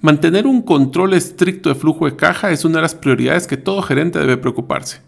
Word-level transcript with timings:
Mantener 0.00 0.46
un 0.46 0.62
control 0.62 1.14
estricto 1.14 1.68
de 1.68 1.74
flujo 1.74 2.04
de 2.04 2.14
caja 2.14 2.52
es 2.52 2.64
una 2.64 2.76
de 2.76 2.82
las 2.82 2.94
prioridades 2.94 3.48
que 3.48 3.56
todo 3.56 3.82
gerente 3.82 4.20
debe 4.20 4.36
preocuparse. 4.36 5.00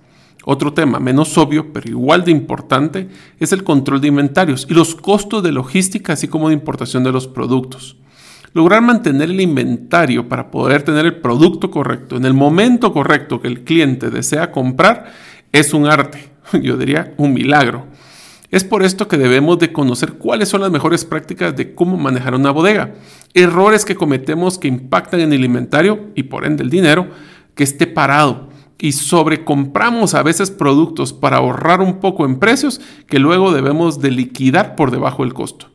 Otro 0.45 0.73
tema 0.73 0.99
menos 0.99 1.39
obvio, 1.39 1.73
pero 1.73 1.89
igual 1.89 2.25
de 2.25 2.33
importante, 2.33 3.09
es 3.39 3.53
el 3.53 3.63
control 3.63 4.01
de 4.01 4.09
inventarios 4.09 4.67
y 4.69 4.75
los 4.75 4.97
costos 4.97 5.45
de 5.45 5.53
logística, 5.53 6.15
así 6.15 6.27
como 6.27 6.49
de 6.49 6.55
importación 6.55 7.05
de 7.05 7.13
los 7.13 7.29
productos. 7.29 7.99
Lograr 8.53 8.83
mantener 8.83 9.31
el 9.31 9.41
inventario 9.41 10.29
para 10.29 10.51
poder 10.51 10.83
tener 10.83 11.07
el 11.07 11.21
producto 11.21 11.71
correcto 11.71 12.17
en 12.17 12.25
el 12.25 12.35
momento 12.35 12.93
correcto 12.93 13.41
que 13.41 13.47
el 13.47 13.63
cliente 13.63 14.11
desea 14.11 14.51
comprar 14.51 15.13
es 15.53 15.73
un 15.73 15.87
arte, 15.87 16.31
yo 16.61 16.77
diría 16.77 17.15
un 17.17 17.33
milagro. 17.33 17.87
Es 18.51 18.65
por 18.65 18.83
esto 18.83 19.07
que 19.07 19.17
debemos 19.17 19.61
de 19.61 19.73
conocer 19.73 20.15
cuáles 20.15 20.49
son 20.49 20.61
las 20.61 20.73
mejores 20.73 21.05
prácticas 21.05 21.55
de 21.55 21.75
cómo 21.75 21.97
manejar 21.97 22.35
una 22.35 22.51
bodega, 22.51 22.95
errores 23.33 23.85
que 23.85 23.95
cometemos 23.95 24.59
que 24.59 24.67
impactan 24.67 25.21
en 25.21 25.33
el 25.33 25.45
inventario 25.45 26.09
y 26.17 26.25
por 26.25 26.45
ende 26.45 26.65
el 26.65 26.71
dinero 26.71 27.09
que 27.55 27.63
esté 27.63 27.87
parado 27.87 28.49
y 28.77 28.93
sobrecompramos 28.93 30.15
a 30.15 30.23
veces 30.25 30.51
productos 30.51 31.13
para 31.13 31.37
ahorrar 31.37 31.81
un 31.81 32.01
poco 32.01 32.25
en 32.25 32.41
precios 32.41 32.81
que 33.07 33.21
luego 33.21 33.53
debemos 33.53 34.01
de 34.01 34.11
liquidar 34.11 34.75
por 34.75 34.91
debajo 34.91 35.23
del 35.23 35.35
costo. 35.35 35.67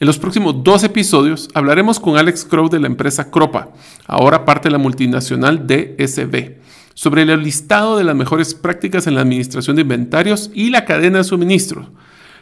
En 0.00 0.06
los 0.06 0.18
próximos 0.18 0.62
dos 0.62 0.84
episodios 0.84 1.48
hablaremos 1.54 1.98
con 1.98 2.18
Alex 2.18 2.44
Crow 2.44 2.68
de 2.68 2.78
la 2.78 2.88
empresa 2.88 3.30
Cropa, 3.30 3.70
ahora 4.06 4.44
parte 4.44 4.68
de 4.68 4.72
la 4.72 4.78
multinacional 4.78 5.66
DSB, 5.66 6.58
sobre 6.94 7.22
el 7.22 7.42
listado 7.42 7.96
de 7.96 8.04
las 8.04 8.14
mejores 8.14 8.54
prácticas 8.54 9.06
en 9.06 9.14
la 9.14 9.22
administración 9.22 9.76
de 9.76 9.82
inventarios 9.82 10.50
y 10.52 10.70
la 10.70 10.84
cadena 10.84 11.18
de 11.18 11.24
suministro. 11.24 11.90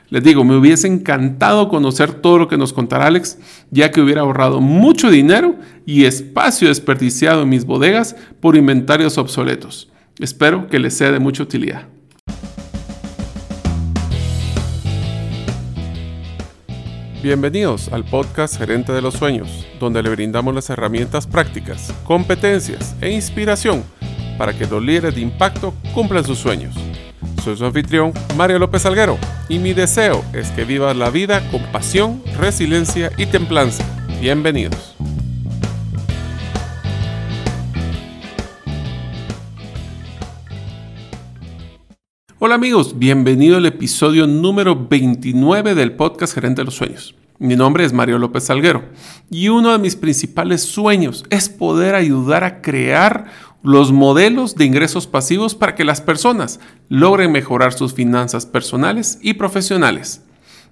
Les 0.08 0.22
digo, 0.22 0.44
me 0.44 0.56
hubiese 0.56 0.86
encantado 0.86 1.68
conocer 1.68 2.12
todo 2.12 2.38
lo 2.38 2.46
que 2.46 2.56
nos 2.56 2.72
contará 2.72 3.06
Alex, 3.06 3.38
ya 3.72 3.90
que 3.90 4.00
hubiera 4.00 4.20
ahorrado 4.20 4.60
mucho 4.60 5.10
dinero 5.10 5.56
y 5.84 6.04
espacio 6.04 6.68
desperdiciado 6.68 7.42
en 7.42 7.48
mis 7.48 7.64
bodegas 7.64 8.14
por 8.40 8.56
inventarios 8.56 9.18
obsoletos. 9.18 9.90
Espero 10.20 10.68
que 10.68 10.78
les 10.78 10.94
sea 10.94 11.10
de 11.10 11.18
mucha 11.18 11.42
utilidad. 11.42 11.88
Bienvenidos 17.20 17.92
al 17.92 18.04
podcast 18.04 18.56
Gerente 18.56 18.92
de 18.92 19.02
los 19.02 19.14
Sueños, 19.14 19.66
donde 19.80 20.00
le 20.04 20.10
brindamos 20.10 20.54
las 20.54 20.70
herramientas 20.70 21.26
prácticas, 21.26 21.92
competencias 22.04 22.94
e 23.00 23.10
inspiración 23.10 23.82
para 24.38 24.56
que 24.56 24.66
los 24.66 24.80
líderes 24.80 25.16
de 25.16 25.22
impacto 25.22 25.74
cumplan 25.92 26.22
sus 26.22 26.38
sueños. 26.38 26.76
Soy 27.46 27.56
su 27.56 27.64
anfitrión, 27.64 28.12
Mario 28.36 28.58
López 28.58 28.84
Alguero, 28.86 29.18
y 29.48 29.60
mi 29.60 29.72
deseo 29.72 30.24
es 30.32 30.50
que 30.50 30.64
vivas 30.64 30.96
la 30.96 31.10
vida 31.10 31.48
con 31.52 31.62
pasión, 31.70 32.20
resiliencia 32.36 33.12
y 33.16 33.26
templanza. 33.26 33.84
Bienvenidos. 34.20 34.96
Hola 42.40 42.56
amigos, 42.56 42.98
bienvenido 42.98 43.58
al 43.58 43.66
episodio 43.66 44.26
número 44.26 44.88
29 44.88 45.76
del 45.76 45.92
podcast 45.92 46.34
Gerente 46.34 46.62
de 46.62 46.64
los 46.64 46.74
Sueños. 46.74 47.14
Mi 47.38 47.54
nombre 47.54 47.84
es 47.84 47.92
Mario 47.92 48.18
López 48.18 48.44
Salguero 48.44 48.82
y 49.28 49.48
uno 49.48 49.72
de 49.72 49.78
mis 49.78 49.94
principales 49.94 50.62
sueños 50.62 51.22
es 51.28 51.50
poder 51.50 51.94
ayudar 51.94 52.44
a 52.44 52.62
crear 52.62 53.26
los 53.66 53.90
modelos 53.90 54.54
de 54.54 54.64
ingresos 54.64 55.08
pasivos 55.08 55.56
para 55.56 55.74
que 55.74 55.84
las 55.84 56.00
personas 56.00 56.60
logren 56.88 57.32
mejorar 57.32 57.72
sus 57.72 57.94
finanzas 57.94 58.46
personales 58.46 59.18
y 59.22 59.34
profesionales. 59.34 60.22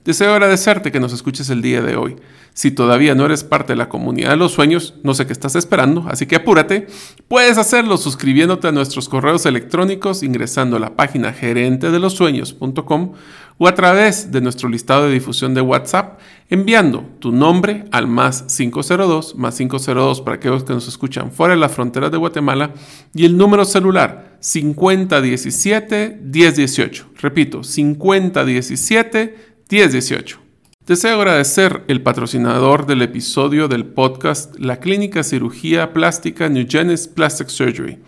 Deseo 0.04 0.32
agradecerte 0.32 0.92
que 0.92 1.00
nos 1.00 1.12
escuches 1.12 1.50
el 1.50 1.60
día 1.60 1.82
de 1.82 1.96
hoy. 1.96 2.16
Si 2.52 2.70
todavía 2.70 3.16
no 3.16 3.24
eres 3.24 3.42
parte 3.42 3.72
de 3.72 3.78
la 3.78 3.88
comunidad 3.88 4.30
de 4.30 4.36
los 4.36 4.52
sueños, 4.52 4.94
no 5.02 5.12
sé 5.12 5.26
qué 5.26 5.32
estás 5.32 5.56
esperando, 5.56 6.06
así 6.08 6.26
que 6.26 6.36
apúrate. 6.36 6.86
Puedes 7.26 7.58
hacerlo 7.58 7.96
suscribiéndote 7.96 8.68
a 8.68 8.72
nuestros 8.72 9.08
correos 9.08 9.44
electrónicos 9.44 10.22
ingresando 10.22 10.76
a 10.76 10.80
la 10.80 10.94
página 10.94 11.32
gerentedelosueños.com 11.32 13.14
o 13.58 13.68
a 13.68 13.74
través 13.74 14.32
de 14.32 14.40
nuestro 14.40 14.68
listado 14.68 15.06
de 15.06 15.12
difusión 15.12 15.54
de 15.54 15.60
WhatsApp 15.60 16.18
enviando 16.50 17.08
tu 17.20 17.32
nombre 17.32 17.84
al 17.92 18.06
más 18.06 18.42
502, 18.42 19.36
más 19.36 19.56
502 19.56 20.20
para 20.22 20.36
aquellos 20.36 20.64
que 20.64 20.72
nos 20.72 20.88
escuchan 20.88 21.30
fuera 21.30 21.54
de 21.54 21.60
las 21.60 21.72
fronteras 21.72 22.10
de 22.10 22.18
Guatemala 22.18 22.72
y 23.14 23.24
el 23.24 23.36
número 23.36 23.64
celular 23.64 24.36
5017 24.40 26.20
1018. 26.22 27.06
Repito, 27.20 27.62
5017 27.62 29.36
1018. 29.70 30.40
Deseo 30.86 31.16
agradecer 31.16 31.82
el 31.88 32.02
patrocinador 32.02 32.84
del 32.84 33.00
episodio 33.00 33.68
del 33.68 33.86
podcast 33.86 34.54
La 34.58 34.80
Clínica 34.80 35.22
Cirugía 35.22 35.94
Plástica 35.94 36.50
New 36.50 36.66
Genesis 36.68 37.08
Plastic 37.08 37.48
Surgery. 37.48 38.00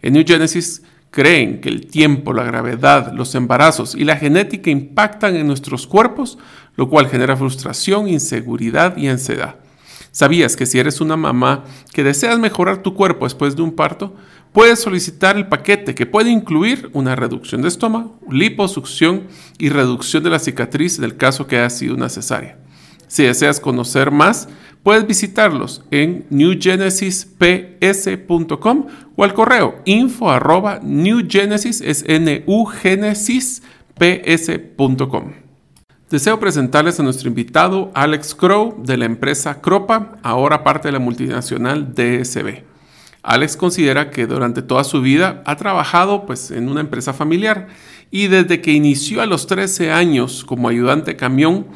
En 0.00 0.12
New 0.12 0.24
Genesis 0.24 0.82
creen 1.10 1.60
que 1.60 1.68
el 1.68 1.86
tiempo, 1.86 2.32
la 2.32 2.44
gravedad, 2.44 3.12
los 3.12 3.34
embarazos 3.34 3.94
y 3.94 4.04
la 4.04 4.16
genética 4.16 4.70
impactan 4.70 5.36
en 5.36 5.46
nuestros 5.46 5.86
cuerpos, 5.86 6.38
lo 6.76 6.88
cual 6.88 7.08
genera 7.08 7.36
frustración, 7.36 8.08
inseguridad 8.08 8.96
y 8.96 9.08
ansiedad. 9.08 9.56
¿Sabías 10.12 10.56
que 10.56 10.66
si 10.66 10.78
eres 10.78 11.00
una 11.00 11.16
mamá 11.16 11.64
que 11.92 12.02
deseas 12.02 12.38
mejorar 12.38 12.82
tu 12.82 12.94
cuerpo 12.94 13.26
después 13.26 13.54
de 13.54 13.62
un 13.62 13.72
parto, 13.72 14.14
puedes 14.52 14.80
solicitar 14.80 15.36
el 15.36 15.46
paquete 15.46 15.94
que 15.94 16.06
puede 16.06 16.30
incluir 16.30 16.90
una 16.92 17.14
reducción 17.14 17.62
de 17.62 17.68
estómago, 17.68 18.18
liposucción 18.28 19.28
y 19.58 19.68
reducción 19.68 20.24
de 20.24 20.30
la 20.30 20.40
cicatriz 20.40 20.98
del 20.98 21.16
caso 21.16 21.46
que 21.46 21.58
haya 21.58 21.70
sido 21.70 21.94
una 21.94 22.08
cesárea? 22.08 22.58
Si 23.06 23.24
deseas 23.24 23.60
conocer 23.60 24.10
más, 24.10 24.48
puedes 24.82 25.06
visitarlos 25.06 25.84
en 25.90 26.24
newgenesisps.com 26.30 28.86
o 29.16 29.24
al 29.24 29.34
correo 29.34 29.82
info 29.84 30.30
arroba 30.30 30.80
newgenesis, 30.82 31.82
Deseo 36.10 36.40
presentarles 36.40 36.98
a 36.98 37.04
nuestro 37.04 37.28
invitado 37.28 37.92
Alex 37.94 38.34
Crow 38.34 38.82
de 38.82 38.96
la 38.96 39.04
empresa 39.04 39.60
Cropa, 39.60 40.18
ahora 40.24 40.64
parte 40.64 40.88
de 40.88 40.92
la 40.92 40.98
multinacional 40.98 41.94
DSB. 41.94 42.64
Alex 43.22 43.56
considera 43.56 44.10
que 44.10 44.26
durante 44.26 44.62
toda 44.62 44.82
su 44.82 45.02
vida 45.02 45.42
ha 45.46 45.56
trabajado 45.56 46.26
pues, 46.26 46.50
en 46.50 46.68
una 46.68 46.80
empresa 46.80 47.12
familiar 47.12 47.68
y 48.10 48.28
desde 48.28 48.60
que 48.60 48.72
inició 48.72 49.22
a 49.22 49.26
los 49.26 49.46
13 49.46 49.92
años 49.92 50.44
como 50.44 50.68
ayudante 50.68 51.16
camión, 51.16 51.68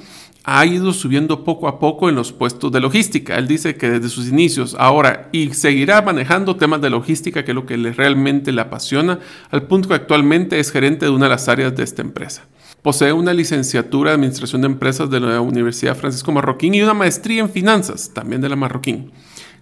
ha 0.46 0.66
ido 0.66 0.92
subiendo 0.92 1.42
poco 1.42 1.68
a 1.68 1.78
poco 1.78 2.10
en 2.10 2.14
los 2.14 2.32
puestos 2.32 2.70
de 2.70 2.80
logística. 2.80 3.36
Él 3.36 3.48
dice 3.48 3.76
que 3.76 3.88
desde 3.88 4.10
sus 4.10 4.28
inicios 4.28 4.76
ahora 4.78 5.30
y 5.32 5.54
seguirá 5.54 6.02
manejando 6.02 6.56
temas 6.56 6.82
de 6.82 6.90
logística, 6.90 7.44
que 7.44 7.52
es 7.52 7.54
lo 7.54 7.64
que 7.64 7.78
le, 7.78 7.92
realmente 7.92 8.52
le 8.52 8.60
apasiona, 8.60 9.20
al 9.50 9.62
punto 9.62 9.88
que 9.88 9.94
actualmente 9.94 10.60
es 10.60 10.70
gerente 10.70 11.06
de 11.06 11.12
una 11.12 11.26
de 11.26 11.30
las 11.30 11.48
áreas 11.48 11.74
de 11.74 11.82
esta 11.82 12.02
empresa. 12.02 12.46
Posee 12.82 13.14
una 13.14 13.32
licenciatura 13.32 14.10
de 14.10 14.16
Administración 14.16 14.60
de 14.60 14.66
Empresas 14.66 15.08
de 15.08 15.18
la 15.18 15.40
Universidad 15.40 15.96
Francisco 15.96 16.30
Marroquín 16.30 16.74
y 16.74 16.82
una 16.82 16.92
maestría 16.92 17.40
en 17.40 17.48
Finanzas, 17.48 18.10
también 18.12 18.42
de 18.42 18.50
la 18.50 18.56
Marroquín. 18.56 19.12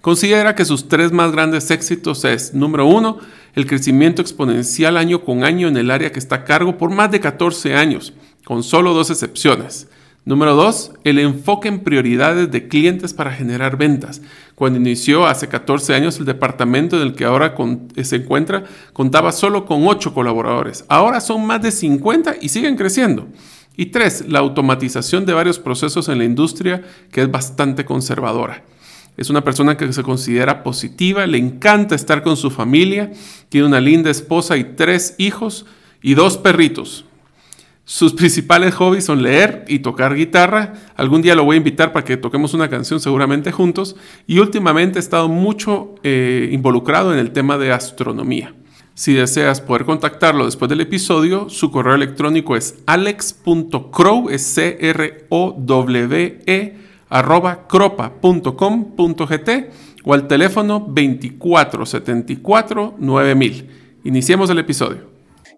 Considera 0.00 0.56
que 0.56 0.64
sus 0.64 0.88
tres 0.88 1.12
más 1.12 1.30
grandes 1.30 1.70
éxitos 1.70 2.24
es, 2.24 2.54
número 2.54 2.86
uno, 2.86 3.20
el 3.54 3.66
crecimiento 3.68 4.20
exponencial 4.20 4.96
año 4.96 5.22
con 5.22 5.44
año 5.44 5.68
en 5.68 5.76
el 5.76 5.92
área 5.92 6.10
que 6.10 6.18
está 6.18 6.36
a 6.36 6.44
cargo 6.44 6.76
por 6.76 6.90
más 6.90 7.12
de 7.12 7.20
14 7.20 7.76
años, 7.76 8.12
con 8.44 8.64
solo 8.64 8.94
dos 8.94 9.10
excepciones. 9.10 9.86
Número 10.24 10.54
dos, 10.54 10.92
el 11.02 11.18
enfoque 11.18 11.66
en 11.66 11.80
prioridades 11.80 12.48
de 12.52 12.68
clientes 12.68 13.12
para 13.12 13.32
generar 13.32 13.76
ventas. 13.76 14.22
Cuando 14.54 14.78
inició 14.78 15.26
hace 15.26 15.48
14 15.48 15.94
años 15.94 16.18
el 16.20 16.26
departamento 16.26 16.96
en 16.96 17.08
el 17.08 17.14
que 17.14 17.24
ahora 17.24 17.56
se 18.04 18.16
encuentra 18.16 18.62
contaba 18.92 19.32
solo 19.32 19.66
con 19.66 19.84
8 19.84 20.14
colaboradores. 20.14 20.84
Ahora 20.88 21.20
son 21.20 21.44
más 21.44 21.60
de 21.60 21.72
50 21.72 22.36
y 22.40 22.50
siguen 22.50 22.76
creciendo. 22.76 23.26
Y 23.76 23.86
tres, 23.86 24.26
la 24.28 24.38
automatización 24.38 25.26
de 25.26 25.32
varios 25.32 25.58
procesos 25.58 26.08
en 26.08 26.18
la 26.18 26.24
industria 26.24 26.82
que 27.10 27.22
es 27.22 27.30
bastante 27.30 27.84
conservadora. 27.84 28.62
Es 29.16 29.28
una 29.28 29.42
persona 29.42 29.76
que 29.76 29.92
se 29.92 30.04
considera 30.04 30.62
positiva, 30.62 31.26
le 31.26 31.38
encanta 31.38 31.96
estar 31.96 32.22
con 32.22 32.36
su 32.36 32.50
familia, 32.50 33.10
tiene 33.48 33.66
una 33.66 33.80
linda 33.80 34.10
esposa 34.10 34.56
y 34.56 34.64
tres 34.64 35.16
hijos 35.18 35.66
y 36.00 36.14
dos 36.14 36.38
perritos. 36.38 37.06
Sus 37.84 38.12
principales 38.12 38.74
hobbies 38.74 39.04
son 39.04 39.24
leer 39.24 39.64
y 39.66 39.80
tocar 39.80 40.14
guitarra. 40.14 40.74
Algún 40.94 41.20
día 41.20 41.34
lo 41.34 41.42
voy 41.44 41.54
a 41.54 41.56
invitar 41.58 41.92
para 41.92 42.04
que 42.04 42.16
toquemos 42.16 42.54
una 42.54 42.70
canción 42.70 43.00
seguramente 43.00 43.50
juntos. 43.50 43.96
Y 44.26 44.38
últimamente 44.38 44.98
he 44.98 45.00
estado 45.00 45.28
mucho 45.28 45.96
eh, 46.04 46.48
involucrado 46.52 47.12
en 47.12 47.18
el 47.18 47.32
tema 47.32 47.58
de 47.58 47.72
astronomía. 47.72 48.54
Si 48.94 49.14
deseas 49.14 49.60
poder 49.60 49.84
contactarlo 49.84 50.44
después 50.44 50.68
del 50.68 50.82
episodio, 50.82 51.48
su 51.48 51.72
correo 51.72 51.94
electrónico 51.94 52.56
es 52.56 52.76
alex.crow, 52.86 54.28
c 54.38 54.78
r 54.80 55.26
o 55.30 55.56
w 55.58 56.38
e 56.46 56.76
arroba 57.08 57.66
cropa.com.gt 57.66 59.50
o 60.04 60.14
al 60.14 60.28
teléfono 60.28 60.86
2474 60.88 62.94
9000. 62.98 63.70
Iniciemos 64.04 64.50
el 64.50 64.58
episodio 64.58 65.11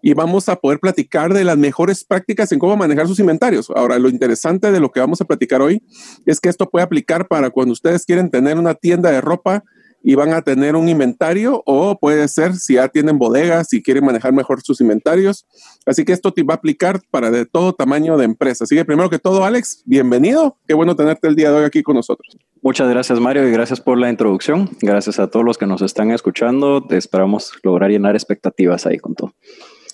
y 0.07 0.13
vamos 0.13 0.51
a 0.51 0.57
poder 0.57 0.81
platicar 0.81 1.33
de 1.33 1.45
las 1.45 1.57
mejores 1.57 2.05
prácticas 2.05 2.53
en 2.53 2.59
cómo 2.59 2.77
manejar 2.77 3.09
sus 3.09 3.19
inventarios. 3.21 3.71
Ahora, 3.75 3.99
lo 3.99 4.11
interesante 4.11 4.71
de 4.71 4.79
lo 4.79 4.93
que 4.93 5.01
vamos 5.01 5.23
a 5.23 5.25
platicar 5.25 5.63
hoy 5.63 5.83
es 6.27 6.41
que 6.41 6.51
esto 6.51 6.69
puede 6.69 6.85
aplicar 6.85 7.27
para 7.27 7.49
cuando 7.49 7.73
ustedes 7.73 8.05
quieren 8.05 8.31
tener 8.31 8.59
una 8.59 8.75
tienda 8.75 9.11
de 9.11 9.23
ropa 9.23 9.65
y 10.03 10.15
van 10.15 10.35
a 10.35 10.43
tener 10.43 10.77
un 10.77 10.91
inventario 10.91 11.63
o 11.65 11.99
puede 11.99 12.29
ser 12.29 12.55
si 12.55 12.75
ya 12.75 12.89
tienen 12.89 13.17
bodegas 13.17 13.73
y 13.73 13.83
quieren 13.83 14.05
manejar 14.05 14.35
mejor 14.35 14.61
sus 14.61 14.83
inventarios. 14.83 15.47
Así 15.87 16.05
que 16.05 16.13
esto 16.13 16.35
te 16.35 16.43
va 16.43 16.53
a 16.53 16.57
aplicar 16.59 17.01
para 17.11 17.31
de 17.31 17.47
todo 17.47 17.73
tamaño 17.73 18.19
de 18.19 18.27
empresa. 18.27 18.65
Así 18.65 18.77
que 18.77 18.85
primero 18.85 19.09
que 19.09 19.19
todo, 19.19 19.43
Alex, 19.47 19.85
bienvenido. 19.87 20.59
Qué 20.69 20.75
bueno 20.75 20.95
tenerte 20.97 21.29
el 21.29 21.35
día 21.35 21.51
de 21.51 21.57
hoy 21.57 21.65
aquí 21.65 21.83
con 21.83 21.97
nosotros. 21.97 22.37
Muchas 22.61 22.91
gracias, 22.91 23.19
Mario, 23.21 23.49
y 23.49 23.53
gracias 23.53 23.81
por 23.81 23.97
la 23.97 24.11
introducción. 24.11 24.69
Gracias 24.83 25.19
a 25.19 25.29
todos 25.29 25.47
los 25.47 25.57
que 25.57 25.67
nos 25.67 25.81
están 25.81 26.11
escuchando. 26.11 26.87
Te 26.87 26.99
esperamos 26.99 27.55
lograr 27.63 27.91
llenar 27.91 28.15
expectativas 28.15 28.85
ahí 28.85 28.99
con 28.99 29.15
todo. 29.15 29.33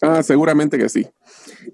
Ah, 0.03 0.23
seguramente 0.23 0.79
que 0.79 0.89
sí. 0.89 1.07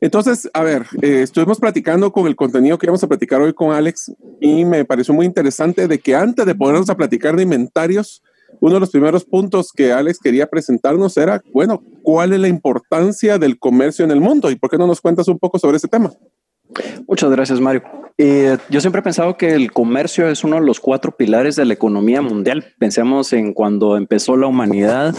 Entonces, 0.00 0.50
a 0.52 0.62
ver, 0.62 0.86
eh, 1.00 1.22
estuvimos 1.22 1.60
platicando 1.60 2.10
con 2.12 2.26
el 2.26 2.34
contenido 2.34 2.76
que 2.76 2.86
íbamos 2.86 3.04
a 3.04 3.08
platicar 3.08 3.40
hoy 3.40 3.52
con 3.52 3.72
Alex 3.72 4.12
y 4.40 4.64
me 4.64 4.84
pareció 4.84 5.14
muy 5.14 5.26
interesante 5.26 5.86
de 5.86 5.98
que 5.98 6.14
antes 6.14 6.44
de 6.44 6.54
ponernos 6.54 6.90
a 6.90 6.96
platicar 6.96 7.36
de 7.36 7.44
inventarios, 7.44 8.22
uno 8.60 8.74
de 8.74 8.80
los 8.80 8.90
primeros 8.90 9.24
puntos 9.24 9.72
que 9.72 9.92
Alex 9.92 10.18
quería 10.18 10.46
presentarnos 10.46 11.16
era, 11.16 11.42
bueno, 11.52 11.82
¿cuál 12.02 12.32
es 12.32 12.40
la 12.40 12.48
importancia 12.48 13.38
del 13.38 13.58
comercio 13.58 14.04
en 14.04 14.10
el 14.10 14.20
mundo? 14.20 14.50
¿Y 14.50 14.56
por 14.56 14.70
qué 14.70 14.78
no 14.78 14.86
nos 14.86 15.00
cuentas 15.00 15.28
un 15.28 15.38
poco 15.38 15.58
sobre 15.58 15.76
ese 15.76 15.88
tema? 15.88 16.12
Muchas 17.06 17.30
gracias, 17.30 17.60
Mario. 17.60 17.82
Eh, 18.18 18.56
yo 18.70 18.80
siempre 18.80 19.00
he 19.00 19.04
pensado 19.04 19.36
que 19.36 19.54
el 19.54 19.72
comercio 19.72 20.28
es 20.28 20.42
uno 20.42 20.56
de 20.56 20.66
los 20.66 20.80
cuatro 20.80 21.16
pilares 21.16 21.54
de 21.56 21.64
la 21.64 21.74
economía 21.74 22.22
mundial. 22.22 22.74
Pensemos 22.78 23.32
en 23.32 23.52
cuando 23.52 23.96
empezó 23.96 24.36
la 24.36 24.46
humanidad, 24.46 25.14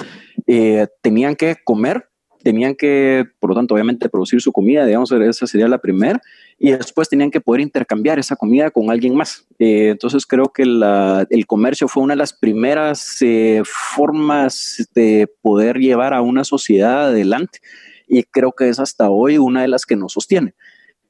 eh, 0.45 0.87
tenían 1.01 1.35
que 1.35 1.55
comer 1.63 2.09
tenían 2.47 2.75
que, 2.75 3.25
por 3.41 3.49
lo 3.49 3.57
tanto, 3.57 3.73
obviamente 3.73 4.07
producir 4.07 4.39
su 4.39 4.53
comida, 4.53 4.85
digamos, 4.85 5.11
esa 5.11 5.45
sería 5.45 5.67
la 5.67 5.79
primera, 5.79 6.21
y 6.57 6.71
después 6.71 7.09
tenían 7.09 7.29
que 7.29 7.41
poder 7.41 7.59
intercambiar 7.59 8.19
esa 8.19 8.37
comida 8.37 8.71
con 8.71 8.89
alguien 8.89 9.17
más. 9.17 9.45
Eh, 9.59 9.89
entonces 9.89 10.25
creo 10.25 10.45
que 10.53 10.63
el 10.63 11.45
comercio 11.45 11.89
fue 11.89 12.03
una 12.03 12.13
de 12.13 12.19
las 12.19 12.31
primeras 12.31 13.17
eh, 13.19 13.63
formas 13.65 14.89
de 14.95 15.29
poder 15.41 15.77
llevar 15.77 16.13
a 16.13 16.21
una 16.21 16.45
sociedad 16.45 17.07
adelante 17.07 17.59
y 18.07 18.23
creo 18.23 18.53
que 18.53 18.69
es 18.69 18.79
hasta 18.79 19.09
hoy 19.09 19.37
una 19.37 19.63
de 19.63 19.67
las 19.67 19.85
que 19.85 19.97
nos 19.97 20.13
sostiene. 20.13 20.53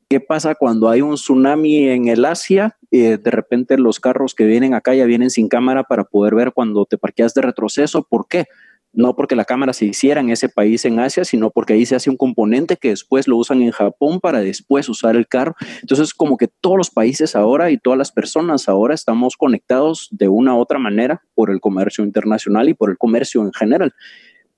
¿Qué 0.09 0.19
pasa 0.19 0.55
cuando 0.55 0.89
hay 0.89 1.03
un 1.03 1.13
tsunami 1.17 1.87
en 1.89 2.07
el 2.07 2.25
Asia? 2.25 2.79
Eh, 2.89 3.19
de 3.21 3.29
repente 3.29 3.77
los 3.77 3.99
carros 3.99 4.33
que 4.33 4.45
vienen 4.45 4.73
acá 4.73 4.95
ya 4.95 5.05
vienen 5.05 5.29
sin 5.29 5.49
cámara 5.49 5.83
para 5.83 6.03
poder 6.03 6.33
ver 6.33 6.51
cuando 6.51 6.87
te 6.87 6.97
parqueas 6.97 7.35
de 7.35 7.43
retroceso. 7.43 8.01
¿Por 8.01 8.27
qué? 8.27 8.47
No 8.97 9.15
porque 9.15 9.35
la 9.35 9.45
cámara 9.45 9.73
se 9.73 9.85
hiciera 9.85 10.21
en 10.21 10.31
ese 10.31 10.49
país 10.49 10.83
en 10.83 10.99
Asia, 10.99 11.23
sino 11.23 11.51
porque 11.51 11.73
ahí 11.73 11.85
se 11.85 11.95
hace 11.95 12.09
un 12.09 12.17
componente 12.17 12.77
que 12.77 12.89
después 12.89 13.27
lo 13.27 13.37
usan 13.37 13.61
en 13.61 13.69
Japón 13.69 14.19
para 14.19 14.39
después 14.39 14.89
usar 14.89 15.15
el 15.15 15.27
carro. 15.27 15.55
Entonces, 15.81 16.15
como 16.15 16.35
que 16.35 16.47
todos 16.47 16.77
los 16.77 16.89
países 16.89 17.35
ahora 17.35 17.69
y 17.69 17.77
todas 17.77 17.99
las 17.99 18.11
personas 18.11 18.67
ahora 18.67 18.95
estamos 18.95 19.37
conectados 19.37 20.07
de 20.09 20.27
una 20.27 20.55
u 20.55 20.59
otra 20.59 20.79
manera 20.79 21.21
por 21.35 21.51
el 21.51 21.61
comercio 21.61 22.03
internacional 22.03 22.69
y 22.69 22.73
por 22.73 22.89
el 22.89 22.97
comercio 22.97 23.43
en 23.43 23.53
general. 23.53 23.93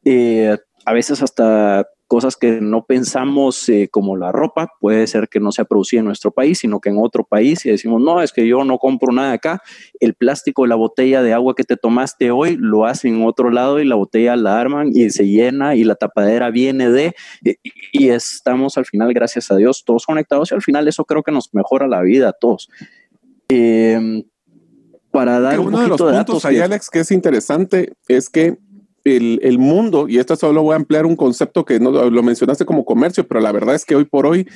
Eh, 0.06 0.58
a 0.86 0.94
veces 0.94 1.22
hasta 1.22 1.86
cosas 2.10 2.36
que 2.36 2.60
no 2.60 2.86
pensamos 2.86 3.70
eh, 3.70 3.88
como 3.90 4.18
la 4.18 4.32
ropa, 4.32 4.74
puede 4.80 5.06
ser 5.06 5.30
que 5.30 5.40
no 5.40 5.52
sea 5.52 5.66
producida 5.66 6.00
en 6.00 6.08
nuestro 6.08 6.32
país, 6.32 6.58
sino 6.58 6.82
que 6.82 6.90
en 6.90 6.98
otro 6.98 7.24
país 7.24 7.64
y 7.68 7.70
decimos, 7.70 8.02
no, 8.02 8.24
es 8.24 8.34
que 8.34 8.48
yo 8.48 8.64
no 8.66 8.80
compro 8.80 9.14
nada 9.14 9.32
acá, 9.34 9.62
el 10.00 10.16
plástico 10.16 10.64
de 10.64 10.70
la 10.70 10.76
botella 10.76 11.22
de 11.22 11.34
agua 11.34 11.54
que 11.56 11.64
te 11.64 11.78
tomaste 11.78 12.32
hoy 12.32 12.58
lo 12.60 12.88
hacen 12.88 13.18
en 13.18 13.28
otro 13.28 13.52
lado 13.52 13.80
y 13.80 13.86
la 13.86 13.94
botella 13.94 14.36
la 14.36 14.60
arman 14.60 14.90
y 14.92 15.12
se 15.12 15.28
llena 15.28 15.76
y 15.76 15.84
la 15.84 15.94
tapadera 15.94 16.50
viene 16.50 16.90
de, 16.90 17.16
y, 17.94 18.10
estamos 18.10 18.80
al 18.80 18.88
final, 18.88 19.14
gracias 19.14 19.52
a 19.52 19.56
Dios, 19.56 19.84
todos 19.86 20.08
conectados 20.08 20.52
y 20.52 20.56
al 20.56 20.64
final 20.64 20.88
eso 20.88 21.06
creo 21.06 21.22
que 21.22 21.32
nos 21.32 21.54
mejora 21.54 21.88
la 21.88 22.02
vida 22.02 22.30
a 22.30 22.34
todos. 22.34 22.70
Em, 23.50 24.24
para 25.12 25.40
dar 25.40 25.60
uno 25.60 25.80
de 25.80 25.88
los 25.88 26.02
puntos 26.02 26.44
ahí, 26.44 26.58
Alex, 26.58 26.90
que 26.90 27.02
es 27.02 27.12
interesante 27.12 27.94
es 28.08 28.32
que 28.32 28.58
el, 29.18 29.60
mundo, 29.60 30.08
y 30.08 30.18
esto 30.18 30.36
solo 30.36 30.64
voy 30.64 30.74
a 30.74 30.78
ampliar 30.78 31.06
un 31.06 31.16
concepto 31.16 31.66
que 31.66 31.80
no 31.80 31.92
lo 31.92 32.24
mencionaste 32.24 32.66
como 32.66 32.86
comercio, 32.86 33.28
pero 33.28 33.40
la 33.40 33.52
verdad 33.52 33.76
es 33.76 33.86
que 33.86 33.96
hoy 33.96 34.06
por 34.06 34.26
hoy 34.26 34.48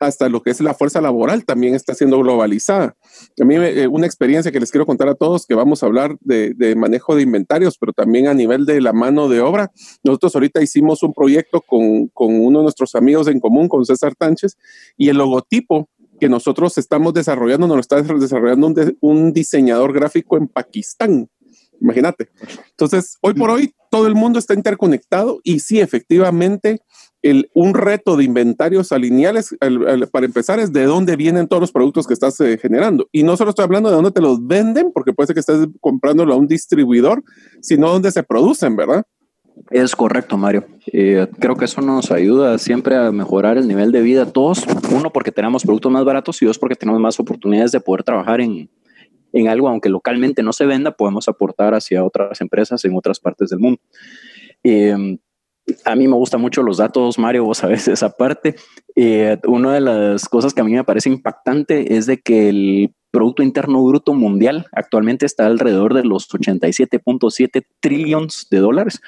hasta 0.00 0.28
lo 0.28 0.42
que 0.42 0.50
es 0.50 0.60
la 0.60 0.74
fuerza 0.74 1.00
laboral 1.00 1.44
también 1.44 1.74
está 1.74 1.94
siendo 1.94 2.18
globalizada. 2.18 2.96
A 3.40 3.44
mí 3.44 3.54
eh, 3.56 3.86
una 3.86 4.06
experiencia 4.06 4.50
que 4.52 4.60
les 4.60 4.70
quiero 4.70 4.86
contar 4.86 5.08
a 5.08 5.14
todos, 5.14 5.46
que 5.46 5.54
vamos 5.54 5.82
a 5.82 5.86
hablar 5.86 6.16
de, 6.20 6.74
manejo 6.76 7.14
de 7.14 7.22
inventarios, 7.22 7.78
pero 7.78 7.92
también 7.92 8.26
a 8.26 8.34
nivel 8.34 8.66
de 8.66 8.80
la 8.80 8.92
mano 8.92 9.28
de 9.28 9.40
obra. 9.40 9.70
Nosotros 10.02 10.34
ahorita 10.34 10.62
hicimos 10.62 11.02
un 11.02 11.12
proyecto 11.12 11.60
con, 11.60 12.08
con 12.08 12.34
uno 12.34 12.60
de 12.60 12.64
nuestros 12.64 12.94
amigos 12.94 13.28
en 13.28 13.40
común, 13.40 13.68
con 13.68 13.84
César 13.84 14.14
Tánchez, 14.14 14.56
y 14.96 15.08
el 15.08 15.18
logotipo 15.18 15.88
que 16.22 16.28
nosotros 16.28 16.78
estamos 16.78 17.14
desarrollando, 17.14 17.66
nos 17.66 17.76
lo 17.76 17.80
está 17.80 18.00
desarrollando 18.00 18.72
un 19.00 19.32
diseñador 19.32 19.92
gráfico 19.92 20.36
en 20.36 20.46
Pakistán. 20.46 21.28
Imagínate. 21.82 22.28
Entonces, 22.70 23.18
hoy 23.20 23.34
por 23.34 23.50
hoy 23.50 23.74
todo 23.90 24.06
el 24.06 24.14
mundo 24.14 24.38
está 24.38 24.54
interconectado 24.54 25.40
y 25.42 25.58
sí, 25.58 25.80
efectivamente, 25.80 26.80
el, 27.22 27.50
un 27.54 27.74
reto 27.74 28.16
de 28.16 28.24
inventarios 28.24 28.92
alineales, 28.92 29.54
para 30.12 30.26
empezar, 30.26 30.60
es 30.60 30.72
de 30.72 30.84
dónde 30.84 31.16
vienen 31.16 31.48
todos 31.48 31.60
los 31.60 31.72
productos 31.72 32.06
que 32.06 32.14
estás 32.14 32.40
eh, 32.40 32.56
generando. 32.56 33.08
Y 33.10 33.24
no 33.24 33.36
solo 33.36 33.50
estoy 33.50 33.64
hablando 33.64 33.90
de 33.90 33.96
dónde 33.96 34.12
te 34.12 34.20
los 34.20 34.46
venden, 34.46 34.92
porque 34.92 35.12
puede 35.12 35.26
ser 35.26 35.34
que 35.34 35.40
estés 35.40 35.66
comprándolo 35.80 36.32
a 36.32 36.36
un 36.36 36.46
distribuidor, 36.46 37.22
sino 37.60 37.90
dónde 37.90 38.12
se 38.12 38.22
producen, 38.22 38.76
¿verdad? 38.76 39.02
Es 39.70 39.94
correcto, 39.94 40.36
Mario. 40.38 40.64
Eh, 40.92 41.26
creo 41.38 41.56
que 41.56 41.64
eso 41.64 41.82
nos 41.82 42.10
ayuda 42.12 42.58
siempre 42.58 42.96
a 42.96 43.10
mejorar 43.10 43.58
el 43.58 43.66
nivel 43.66 43.90
de 43.92 44.02
vida 44.02 44.26
todos. 44.26 44.64
Uno, 44.90 45.12
porque 45.12 45.32
tenemos 45.32 45.64
productos 45.64 45.92
más 45.92 46.04
baratos 46.04 46.40
y 46.42 46.46
dos, 46.46 46.58
porque 46.58 46.76
tenemos 46.76 47.00
más 47.00 47.18
oportunidades 47.20 47.72
de 47.72 47.80
poder 47.80 48.02
trabajar 48.02 48.40
en, 48.40 48.70
en 49.32 49.48
algo, 49.48 49.68
aunque 49.68 49.88
localmente 49.88 50.42
no 50.42 50.52
se 50.52 50.66
venda, 50.66 50.96
podemos 50.96 51.28
aportar 51.28 51.74
hacia 51.74 52.04
otras 52.04 52.40
empresas 52.40 52.84
en 52.84 52.96
otras 52.96 53.20
partes 53.20 53.50
del 53.50 53.58
mundo. 53.60 53.80
Eh, 54.62 55.18
a 55.84 55.94
mí 55.94 56.08
me 56.08 56.16
gustan 56.16 56.40
mucho 56.40 56.62
los 56.62 56.78
datos, 56.78 57.18
Mario, 57.18 57.44
vos 57.44 57.58
sabes 57.58 57.88
esa 57.88 58.10
parte. 58.10 58.56
Eh, 58.96 59.38
una 59.46 59.74
de 59.74 59.80
las 59.80 60.28
cosas 60.28 60.54
que 60.54 60.60
a 60.60 60.64
mí 60.64 60.72
me 60.72 60.84
parece 60.84 61.08
impactante 61.08 61.96
es 61.96 62.06
de 62.06 62.20
que 62.20 62.48
el 62.48 62.94
Producto 63.12 63.42
Interno 63.42 63.84
Bruto 63.84 64.14
Mundial 64.14 64.66
actualmente 64.72 65.26
está 65.26 65.44
alrededor 65.44 65.92
de 65.92 66.02
los 66.02 66.30
87.7 66.30 67.66
trillones 67.78 68.46
de 68.50 68.58
dólares. 68.58 69.02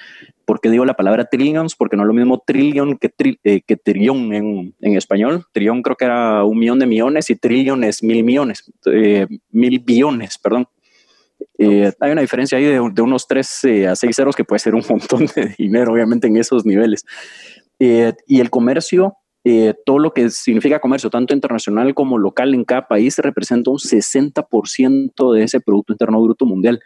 ¿Por 0.45 0.61
qué 0.61 0.69
digo 0.69 0.85
la 0.85 0.93
palabra 0.93 1.25
trillions? 1.25 1.75
Porque 1.75 1.97
no 1.97 2.03
es 2.03 2.09
lo 2.09 2.13
mismo 2.13 2.43
trillón 2.47 2.99
que, 2.99 3.11
eh, 3.45 3.63
que 3.67 3.77
trillón 3.77 4.35
en, 4.35 4.75
español. 4.83 5.47
Trillón 5.53 5.83
creo 5.83 5.97
que 5.97 6.05
era 6.05 6.45
un 6.45 6.59
millón 6.59 6.81
de 6.81 6.87
millones 6.87 7.31
y 7.31 7.37
trillón 7.37 7.83
es 7.83 8.03
mil 8.03 8.23
millones, 8.25 8.71
eh, 8.93 9.27
mil 9.51 9.79
billones, 9.79 10.37
perdón. 10.37 10.69
Eh, 11.59 11.93
hay 12.01 12.13
una 12.13 12.21
diferencia 12.21 12.59
ahí 12.59 12.65
de, 12.65 12.81
de 12.93 13.03
unos 13.03 13.27
3 13.27 13.65
a 13.91 13.97
6 13.97 14.17
ceros 14.17 14.37
que 14.37 14.45
puede 14.45 14.59
ser 14.59 14.75
un 14.75 14.85
montón 14.89 15.27
de 15.35 15.55
dinero, 15.59 15.93
obviamente, 15.93 16.27
en 16.27 16.37
esos 16.37 16.65
niveles. 16.65 17.05
y 17.79 18.41
el 18.41 18.51
comercio 18.51 19.17
eh, 19.47 19.75
todo 19.85 19.99
lo 19.99 20.15
que 20.15 20.31
significa 20.31 20.81
comercio, 20.81 21.11
tanto 21.11 21.35
internacional 21.35 21.95
como 21.95 22.17
local 22.17 22.55
en 22.55 22.65
cada 22.65 22.89
país, 22.89 23.19
representa 23.19 23.71
un 23.71 23.77
60% 23.77 25.33
de 25.35 25.43
ese 25.43 25.61
Producto 25.61 25.93
Interno 25.93 26.23
Bruto 26.23 26.47
Mundial. 26.47 26.81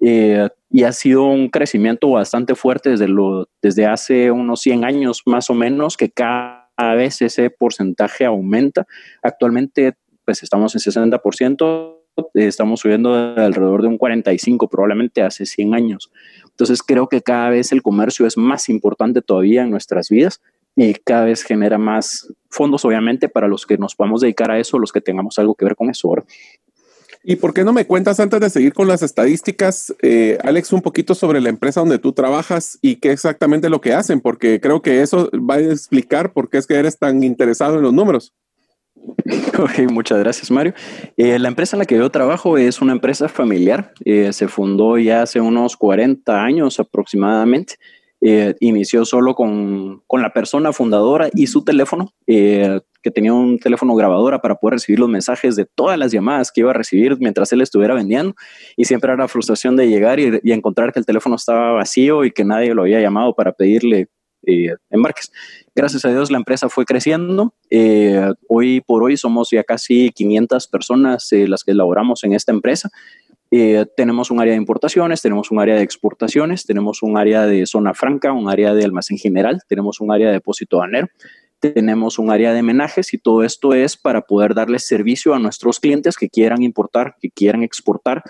Eh, 0.00 0.48
y 0.70 0.82
ha 0.82 0.92
sido 0.92 1.24
un 1.24 1.48
crecimiento 1.48 2.10
bastante 2.10 2.56
fuerte 2.56 2.90
desde, 2.90 3.06
lo, 3.06 3.48
desde 3.62 3.86
hace 3.86 4.32
unos 4.32 4.60
100 4.60 4.84
años 4.84 5.22
más 5.24 5.50
o 5.50 5.54
menos, 5.54 5.96
que 5.96 6.10
cada 6.10 6.66
vez 6.96 7.22
ese 7.22 7.48
porcentaje 7.48 8.24
aumenta. 8.24 8.86
Actualmente, 9.22 9.94
pues 10.24 10.42
estamos 10.42 10.74
en 10.74 10.80
60%, 10.80 11.99
estamos 12.34 12.80
subiendo 12.80 13.14
alrededor 13.14 13.82
de 13.82 13.88
un 13.88 13.98
45, 13.98 14.68
probablemente 14.68 15.22
hace 15.22 15.46
100 15.46 15.74
años. 15.74 16.10
Entonces 16.44 16.82
creo 16.82 17.08
que 17.08 17.22
cada 17.22 17.50
vez 17.50 17.72
el 17.72 17.82
comercio 17.82 18.26
es 18.26 18.36
más 18.36 18.68
importante 18.68 19.22
todavía 19.22 19.62
en 19.62 19.70
nuestras 19.70 20.08
vidas 20.08 20.40
y 20.76 20.94
cada 20.94 21.24
vez 21.24 21.42
genera 21.42 21.78
más 21.78 22.32
fondos, 22.48 22.84
obviamente, 22.84 23.28
para 23.28 23.48
los 23.48 23.66
que 23.66 23.78
nos 23.78 23.94
podamos 23.94 24.20
dedicar 24.20 24.50
a 24.50 24.58
eso, 24.58 24.78
los 24.78 24.92
que 24.92 25.00
tengamos 25.00 25.38
algo 25.38 25.54
que 25.54 25.64
ver 25.64 25.76
con 25.76 25.90
eso. 25.90 26.14
¿Y 27.22 27.36
por 27.36 27.52
qué 27.52 27.64
no 27.64 27.72
me 27.72 27.86
cuentas 27.86 28.18
antes 28.18 28.40
de 28.40 28.48
seguir 28.48 28.72
con 28.72 28.88
las 28.88 29.02
estadísticas, 29.02 29.94
eh, 30.00 30.38
Alex, 30.42 30.72
un 30.72 30.80
poquito 30.80 31.14
sobre 31.14 31.40
la 31.40 31.50
empresa 31.50 31.80
donde 31.80 31.98
tú 31.98 32.12
trabajas 32.12 32.78
y 32.80 32.96
qué 32.96 33.12
exactamente 33.12 33.68
lo 33.68 33.82
que 33.82 33.92
hacen? 33.92 34.20
Porque 34.20 34.58
creo 34.60 34.80
que 34.80 35.02
eso 35.02 35.30
va 35.32 35.56
a 35.56 35.60
explicar 35.60 36.32
por 36.32 36.48
qué 36.48 36.58
es 36.58 36.66
que 36.66 36.74
eres 36.74 36.98
tan 36.98 37.22
interesado 37.22 37.76
en 37.76 37.82
los 37.82 37.92
números. 37.92 38.32
Ok, 39.58 39.90
muchas 39.90 40.18
gracias, 40.18 40.50
Mario. 40.50 40.74
Eh, 41.16 41.38
la 41.38 41.48
empresa 41.48 41.76
en 41.76 41.80
la 41.80 41.84
que 41.84 41.96
yo 41.96 42.10
trabajo 42.10 42.58
es 42.58 42.80
una 42.80 42.92
empresa 42.92 43.28
familiar. 43.28 43.92
Eh, 44.04 44.32
se 44.32 44.48
fundó 44.48 44.98
ya 44.98 45.22
hace 45.22 45.40
unos 45.40 45.76
40 45.76 46.42
años 46.42 46.80
aproximadamente. 46.80 47.76
Eh, 48.22 48.54
inició 48.60 49.06
solo 49.06 49.34
con, 49.34 50.02
con, 50.06 50.20
la 50.20 50.34
persona 50.34 50.74
fundadora 50.74 51.30
y 51.32 51.46
su 51.46 51.64
teléfono, 51.64 52.12
eh, 52.26 52.80
que 53.02 53.10
tenía 53.10 53.32
un 53.32 53.58
teléfono 53.58 53.94
grabadora 53.94 54.42
para 54.42 54.56
poder 54.56 54.74
recibir 54.74 55.00
los 55.00 55.08
mensajes 55.08 55.56
de 55.56 55.64
todas 55.64 55.98
las 55.98 56.12
llamadas 56.12 56.52
que 56.52 56.60
iba 56.60 56.70
a 56.70 56.74
recibir 56.74 57.16
mientras 57.18 57.50
él 57.52 57.62
estuviera 57.62 57.94
vendiendo. 57.94 58.34
Y 58.76 58.84
siempre 58.84 59.10
era 59.10 59.22
la 59.22 59.28
frustración 59.28 59.74
de 59.74 59.88
llegar 59.88 60.20
y, 60.20 60.52
encontrar 60.52 60.92
que 60.92 60.98
el 60.98 61.06
teléfono 61.06 61.36
estaba 61.36 61.72
vacío 61.72 62.24
y 62.26 62.30
que 62.30 62.44
nadie 62.44 62.74
lo 62.74 62.82
había 62.82 63.00
llamado 63.00 63.34
para 63.34 63.52
pedirle 63.52 64.08
eh, 64.46 64.74
embarques. 64.90 65.32
Gracias 65.80 66.04
a 66.04 66.10
Dios 66.10 66.30
la 66.30 66.36
empresa 66.36 66.68
fue 66.68 66.84
creciendo. 66.84 67.54
hoy 68.48 68.82
por 68.82 69.02
hoy 69.02 69.16
somos 69.16 69.48
ya 69.50 69.64
casi 69.64 70.10
500 70.10 70.66
personas 70.66 71.26
las 71.32 71.64
que 71.64 71.72
laboramos 71.72 72.22
en 72.22 72.34
esta 72.34 72.52
empresa 72.52 72.90
Eh, 73.50 73.86
tenemos 73.96 74.30
un 74.30 74.40
área 74.40 74.52
de 74.52 74.58
importaciones, 74.58 75.22
tenemos 75.22 75.50
un 75.50 75.58
área 75.58 75.76
de 75.76 75.82
exportaciones, 75.82 76.66
tenemos 76.66 77.02
un 77.02 77.16
área 77.16 77.46
de 77.46 77.64
zona 77.64 77.94
franca, 77.94 78.30
un 78.30 78.50
área 78.50 78.74
de 78.74 78.84
almacén 78.84 79.16
general, 79.16 79.62
tenemos 79.68 80.02
un 80.02 80.12
área 80.12 80.26
de 80.26 80.34
depósito 80.34 80.76
banero, 80.76 81.08
tenemos 81.60 82.18
un 82.18 82.30
área 82.30 82.52
de 82.52 82.62
menajes 82.62 83.14
y 83.14 83.18
todo 83.18 83.42
esto 83.42 83.72
es 83.72 83.96
para 83.96 84.20
poder 84.20 84.54
darle 84.54 84.78
servicio 84.78 85.34
a 85.34 85.38
nuestros 85.38 85.80
clientes 85.80 86.16
que 86.16 86.28
quieran 86.28 86.62
importar, 86.62 87.16
que 87.20 87.30
quieran 87.30 87.62
exportar 87.62 88.22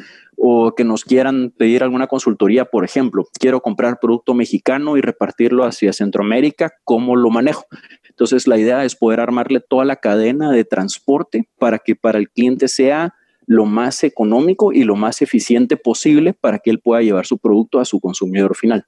o 0.42 0.74
que 0.74 0.84
nos 0.84 1.04
quieran 1.04 1.52
pedir 1.54 1.82
alguna 1.82 2.06
consultoría, 2.06 2.64
por 2.64 2.82
ejemplo, 2.82 3.26
quiero 3.38 3.60
comprar 3.60 3.98
producto 4.00 4.32
mexicano 4.32 4.96
y 4.96 5.02
repartirlo 5.02 5.64
hacia 5.64 5.92
Centroamérica, 5.92 6.72
¿cómo 6.84 7.14
lo 7.14 7.28
manejo? 7.28 7.66
Entonces 8.08 8.46
la 8.46 8.56
idea 8.56 8.84
es 8.86 8.96
poder 8.96 9.20
armarle 9.20 9.60
toda 9.60 9.84
la 9.84 9.96
cadena 9.96 10.50
de 10.50 10.64
transporte 10.64 11.46
para 11.58 11.78
que 11.78 11.94
para 11.94 12.18
el 12.18 12.30
cliente 12.30 12.68
sea 12.68 13.14
lo 13.44 13.66
más 13.66 14.02
económico 14.02 14.72
y 14.72 14.84
lo 14.84 14.96
más 14.96 15.20
eficiente 15.20 15.76
posible 15.76 16.32
para 16.32 16.58
que 16.58 16.70
él 16.70 16.80
pueda 16.80 17.02
llevar 17.02 17.26
su 17.26 17.36
producto 17.36 17.78
a 17.78 17.84
su 17.84 18.00
consumidor 18.00 18.56
final. 18.56 18.86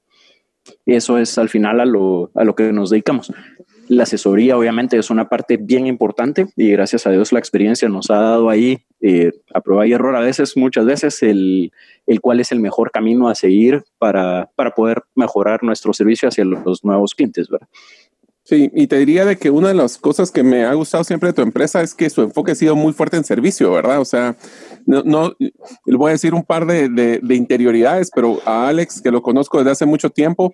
Eso 0.87 1.19
es 1.19 1.37
al 1.37 1.49
final 1.49 1.79
a 1.81 1.85
lo, 1.85 2.31
a 2.33 2.43
lo 2.45 2.55
que 2.55 2.73
nos 2.73 2.89
dedicamos. 2.89 3.31
La 3.87 4.03
asesoría 4.03 4.57
obviamente 4.57 4.97
es 4.97 5.09
una 5.09 5.27
parte 5.27 5.57
bien 5.57 5.87
importante 5.87 6.47
y 6.55 6.71
gracias 6.71 7.05
a 7.05 7.11
Dios 7.11 7.31
la 7.33 7.39
experiencia 7.39 7.89
nos 7.89 8.09
ha 8.09 8.19
dado 8.19 8.49
ahí 8.49 8.85
eh, 9.01 9.31
a 9.53 9.61
prueba 9.61 9.85
y 9.85 9.91
error 9.91 10.15
a 10.15 10.21
veces, 10.21 10.55
muchas 10.55 10.85
veces, 10.85 11.21
el, 11.23 11.71
el 12.07 12.21
cuál 12.21 12.39
es 12.39 12.51
el 12.51 12.59
mejor 12.59 12.91
camino 12.91 13.27
a 13.27 13.35
seguir 13.35 13.83
para, 13.97 14.49
para 14.55 14.71
poder 14.71 15.03
mejorar 15.15 15.63
nuestro 15.63 15.93
servicio 15.93 16.29
hacia 16.29 16.45
los 16.45 16.83
nuevos 16.85 17.13
clientes, 17.13 17.49
¿verdad? 17.49 17.67
Sí, 18.45 18.69
y 18.73 18.87
te 18.87 18.97
diría 18.97 19.23
de 19.23 19.37
que 19.37 19.49
una 19.49 19.69
de 19.69 19.73
las 19.73 19.97
cosas 19.97 20.29
que 20.29 20.43
me 20.43 20.65
ha 20.65 20.73
gustado 20.73 21.05
siempre 21.05 21.29
de 21.29 21.33
tu 21.33 21.41
empresa 21.41 21.81
es 21.81 21.95
que 21.95 22.09
su 22.09 22.21
enfoque 22.21 22.51
ha 22.51 22.55
sido 22.55 22.75
muy 22.75 22.91
fuerte 22.91 23.15
en 23.15 23.23
servicio, 23.23 23.71
¿verdad? 23.71 24.01
O 24.01 24.05
sea, 24.05 24.35
no, 24.85 25.33
le 25.39 25.97
voy 25.97 26.09
a 26.09 26.11
decir 26.11 26.33
un 26.33 26.43
par 26.43 26.65
de, 26.65 26.89
de 26.89 27.35
interioridades, 27.35 28.11
pero 28.13 28.41
a 28.45 28.67
Alex, 28.67 29.01
que 29.01 29.11
lo 29.11 29.21
conozco 29.21 29.59
desde 29.59 29.71
hace 29.71 29.85
mucho 29.85 30.09
tiempo, 30.09 30.53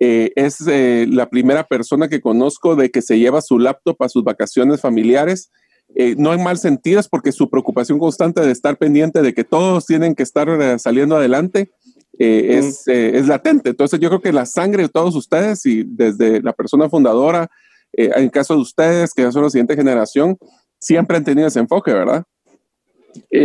eh, 0.00 0.32
es 0.36 0.64
eh, 0.66 1.06
la 1.08 1.28
primera 1.28 1.64
persona 1.64 2.08
que 2.08 2.20
conozco 2.20 2.76
de 2.76 2.90
que 2.90 3.02
se 3.02 3.18
lleva 3.18 3.40
su 3.40 3.58
laptop 3.58 4.00
a 4.02 4.08
sus 4.08 4.22
vacaciones 4.22 4.80
familiares. 4.80 5.50
Eh, 5.94 6.14
no 6.18 6.32
en 6.34 6.42
mal 6.42 6.58
sentido, 6.58 7.00
es 7.00 7.08
porque 7.08 7.32
su 7.32 7.48
preocupación 7.48 7.98
constante 7.98 8.42
de 8.42 8.52
estar 8.52 8.76
pendiente 8.76 9.22
de 9.22 9.34
que 9.34 9.44
todos 9.44 9.86
tienen 9.86 10.14
que 10.14 10.22
estar 10.22 10.78
saliendo 10.78 11.16
adelante 11.16 11.72
es, 12.18 12.86
es, 12.86 13.26
latente. 13.26 13.70
Entonces 13.70 13.98
yo 13.98 14.08
creo 14.08 14.20
que 14.20 14.32
la 14.32 14.44
sangre 14.44 14.82
de 14.82 14.88
todos 14.88 15.14
ustedes 15.14 15.64
y 15.64 15.84
desde 15.84 16.42
la 16.42 16.52
persona 16.52 16.90
fundadora, 16.90 17.48
en 17.92 18.28
caso 18.28 18.54
de 18.54 18.60
ustedes, 18.60 19.14
que 19.14 19.30
son 19.32 19.44
la 19.44 19.50
siguiente 19.50 19.76
generación, 19.76 20.36
siempre 20.78 21.16
han 21.16 21.24
tenido 21.24 21.48
ese 21.48 21.60
enfoque, 21.60 21.92
¿verdad? 21.92 22.24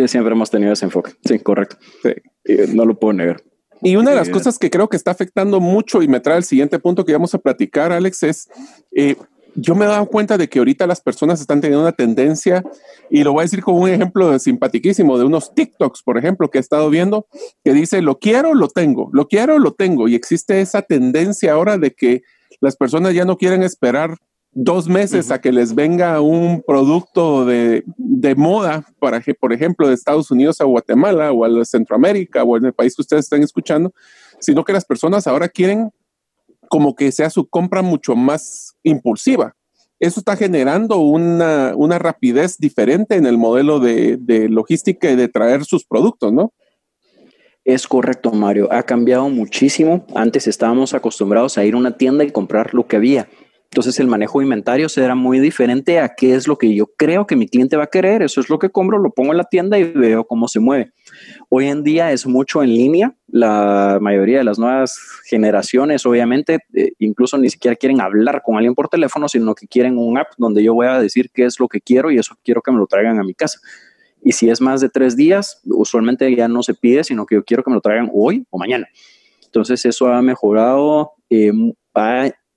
siempre 0.08 0.34
hemos 0.34 0.52
tenido 0.52 0.74
ese 0.74 0.86
enfoque, 0.86 1.14
sí, 1.24 1.40
correcto. 1.40 1.78
Sí. 2.02 2.14
no 2.74 2.86
lo 2.86 3.00
puedo 3.00 3.14
negar. 3.14 3.42
Y 3.84 3.96
una 3.96 4.12
de 4.12 4.16
las 4.16 4.30
cosas 4.30 4.58
que 4.58 4.70
creo 4.70 4.88
que 4.88 4.98
está 4.98 5.12
afectando 5.12 5.60
mucho 5.60 6.02
y 6.02 6.08
me 6.08 6.20
trae 6.20 6.38
el 6.38 6.44
siguiente 6.44 6.80
punto 6.80 7.06
que 7.06 7.14
vamos 7.14 7.34
a 7.36 7.40
platicar, 7.40 7.92
Alex, 7.92 8.24
es 8.24 8.50
eh, 8.96 9.16
yo 9.56 9.76
me 9.76 9.86
he 9.86 9.88
dado 9.88 10.06
cuenta 10.08 10.38
de 10.38 10.48
que 10.50 10.60
ahorita 10.60 10.88
las 10.88 11.02
personas 11.02 11.40
están 11.40 11.62
teniendo 11.62 11.84
una 11.84 11.92
tendencia, 11.92 12.64
y 13.10 13.24
lo 13.24 13.34
voy 13.34 13.42
a 13.42 13.44
decir 13.44 13.62
como 13.62 13.82
un 13.82 13.90
ejemplo 13.90 14.38
simpaticísimo 14.40 15.18
de 15.18 15.26
unos 15.26 15.54
TikToks, 15.54 16.02
por 16.04 16.18
ejemplo, 16.18 16.50
que 16.50 16.58
he 16.58 16.62
estado 16.62 16.90
viendo, 16.90 17.28
que 17.64 17.74
dice, 17.74 18.02
lo 18.02 18.20
quiero, 18.20 18.56
lo 18.56 18.68
tengo, 18.68 19.10
lo 19.14 19.28
quiero, 19.28 19.60
lo 19.60 19.74
tengo. 19.74 20.08
Y 20.08 20.16
existe 20.16 20.62
esa 20.62 20.82
tendencia 20.82 21.54
ahora 21.54 21.78
de 21.78 21.92
que 21.92 22.24
las 22.62 22.76
personas 22.76 23.14
ya 23.14 23.26
no 23.26 23.38
quieren 23.38 23.64
esperar 23.64 24.18
dos 24.54 24.88
meses 24.88 25.32
a 25.32 25.42
que 25.42 25.52
les 25.52 25.74
venga 25.74 26.22
un 26.22 26.62
producto 26.66 27.46
de, 27.46 27.84
de, 27.98 28.36
moda, 28.36 28.86
para 29.00 29.22
que, 29.22 29.34
por 29.34 29.52
ejemplo, 29.52 29.88
de 29.88 29.94
Estados 29.94 30.30
Unidos 30.32 30.62
a 30.62 30.66
Guatemala 30.66 31.32
o 31.32 31.46
a 31.46 31.66
Centroamérica 31.66 32.44
o 32.44 32.58
en 32.58 32.66
el 32.66 32.74
país 32.74 32.96
que 32.96 33.02
ustedes 33.02 33.26
están 33.26 33.42
escuchando, 33.42 33.94
sino 34.40 34.64
que 34.64 34.74
las 34.74 34.86
personas 34.86 35.28
ahora 35.28 35.50
quieren 35.50 35.92
como 36.70 36.96
que 36.96 37.12
sea 37.12 37.30
su 37.30 37.48
compra 37.48 37.82
mucho 37.82 38.16
más 38.16 38.76
impulsiva. 38.84 39.56
Eso 40.00 40.20
está 40.20 40.36
generando 40.36 40.98
una, 40.98 41.74
una 41.76 41.98
rapidez 41.98 42.58
diferente 42.58 43.16
en 43.16 43.26
el 43.26 43.38
modelo 43.38 43.80
de, 43.80 44.18
de 44.18 44.50
logística 44.50 45.10
y 45.10 45.16
de 45.16 45.30
traer 45.30 45.66
sus 45.66 45.86
productos, 45.86 46.34
¿no? 46.34 46.54
Es 47.66 47.88
correcto, 47.88 48.32
Mario. 48.32 48.68
Ha 48.72 48.84
cambiado 48.84 49.30
muchísimo. 49.30 50.06
Antes 50.14 50.48
estábamos 50.48 50.94
acostumbrados 50.94 51.58
a 51.58 51.64
ir 51.64 51.76
a 51.76 51.78
una 51.78 51.96
tienda 51.96 52.26
y 52.26 52.32
comprar 52.32 52.74
lo 52.74 52.88
que 52.88 52.98
había. 52.98 53.30
Entonces 53.74 54.00
el 54.00 54.06
manejo 54.06 54.38
de 54.38 54.46
inventarios 54.46 54.96
era 55.00 55.16
muy 55.16 55.40
diferente 55.40 56.00
a 56.00 56.10
qué 56.10 56.36
es 56.36 56.48
lo 56.48 56.60
que 56.60 56.76
yo 56.76 56.92
creo 56.96 57.26
que 57.26 57.36
mi 57.36 57.48
cliente 57.48 57.76
va 57.76 57.86
a 57.86 57.88
querer. 57.88 58.22
Eso 58.22 58.40
es 58.40 58.48
lo 58.48 58.60
que 58.60 58.70
compro, 58.70 59.00
lo 59.00 59.10
pongo 59.10 59.32
en 59.32 59.38
la 59.38 59.46
tienda 59.46 59.80
y 59.80 59.84
veo 59.84 60.26
cómo 60.26 60.48
se 60.48 60.60
mueve. 60.60 60.92
Hoy 61.50 61.66
en 61.66 61.82
día 61.82 62.12
es 62.12 62.28
mucho 62.28 62.62
en 62.62 62.70
línea. 62.70 63.16
La 63.26 63.98
mayoría 64.00 64.38
de 64.38 64.44
las 64.44 64.60
nuevas 64.60 64.96
generaciones, 65.28 66.06
obviamente, 66.06 66.60
eh, 66.76 66.92
incluso 67.00 67.36
ni 67.40 67.50
siquiera 67.50 67.76
quieren 67.76 68.00
hablar 68.00 68.44
con 68.46 68.58
alguien 68.58 68.76
por 68.76 68.90
teléfono, 68.90 69.28
sino 69.28 69.56
que 69.56 69.66
quieren 69.66 69.98
un 69.98 70.20
app 70.20 70.28
donde 70.38 70.62
yo 70.62 70.76
voy 70.76 70.86
a 70.86 71.00
decir 71.00 71.32
qué 71.34 71.46
es 71.46 71.60
lo 71.60 71.68
que 71.68 71.82
quiero 71.82 72.12
y 72.12 72.20
eso 72.20 72.36
quiero 72.44 72.62
que 72.62 72.72
me 72.72 72.78
lo 72.78 72.86
traigan 72.86 73.18
a 73.18 73.24
mi 73.24 73.34
casa. 73.34 73.60
Y 74.22 74.34
si 74.34 74.52
es 74.52 74.62
más 74.62 74.82
de 74.82 74.90
tres 74.90 75.16
días, 75.16 75.62
usualmente 75.66 76.36
ya 76.36 76.48
no 76.48 76.62
se 76.62 76.76
pide, 76.76 77.04
sino 77.04 77.26
que 77.26 77.34
yo 77.34 77.44
quiero 77.44 77.64
que 77.64 77.72
me 77.72 77.78
lo 77.78 77.82
traigan 77.82 78.12
hoy 78.14 78.46
o 78.52 78.60
mañana. 78.60 78.88
Entonces 79.44 79.84
eso 79.84 80.14
ha 80.14 80.22
mejorado, 80.22 81.14
eh, 81.32 81.52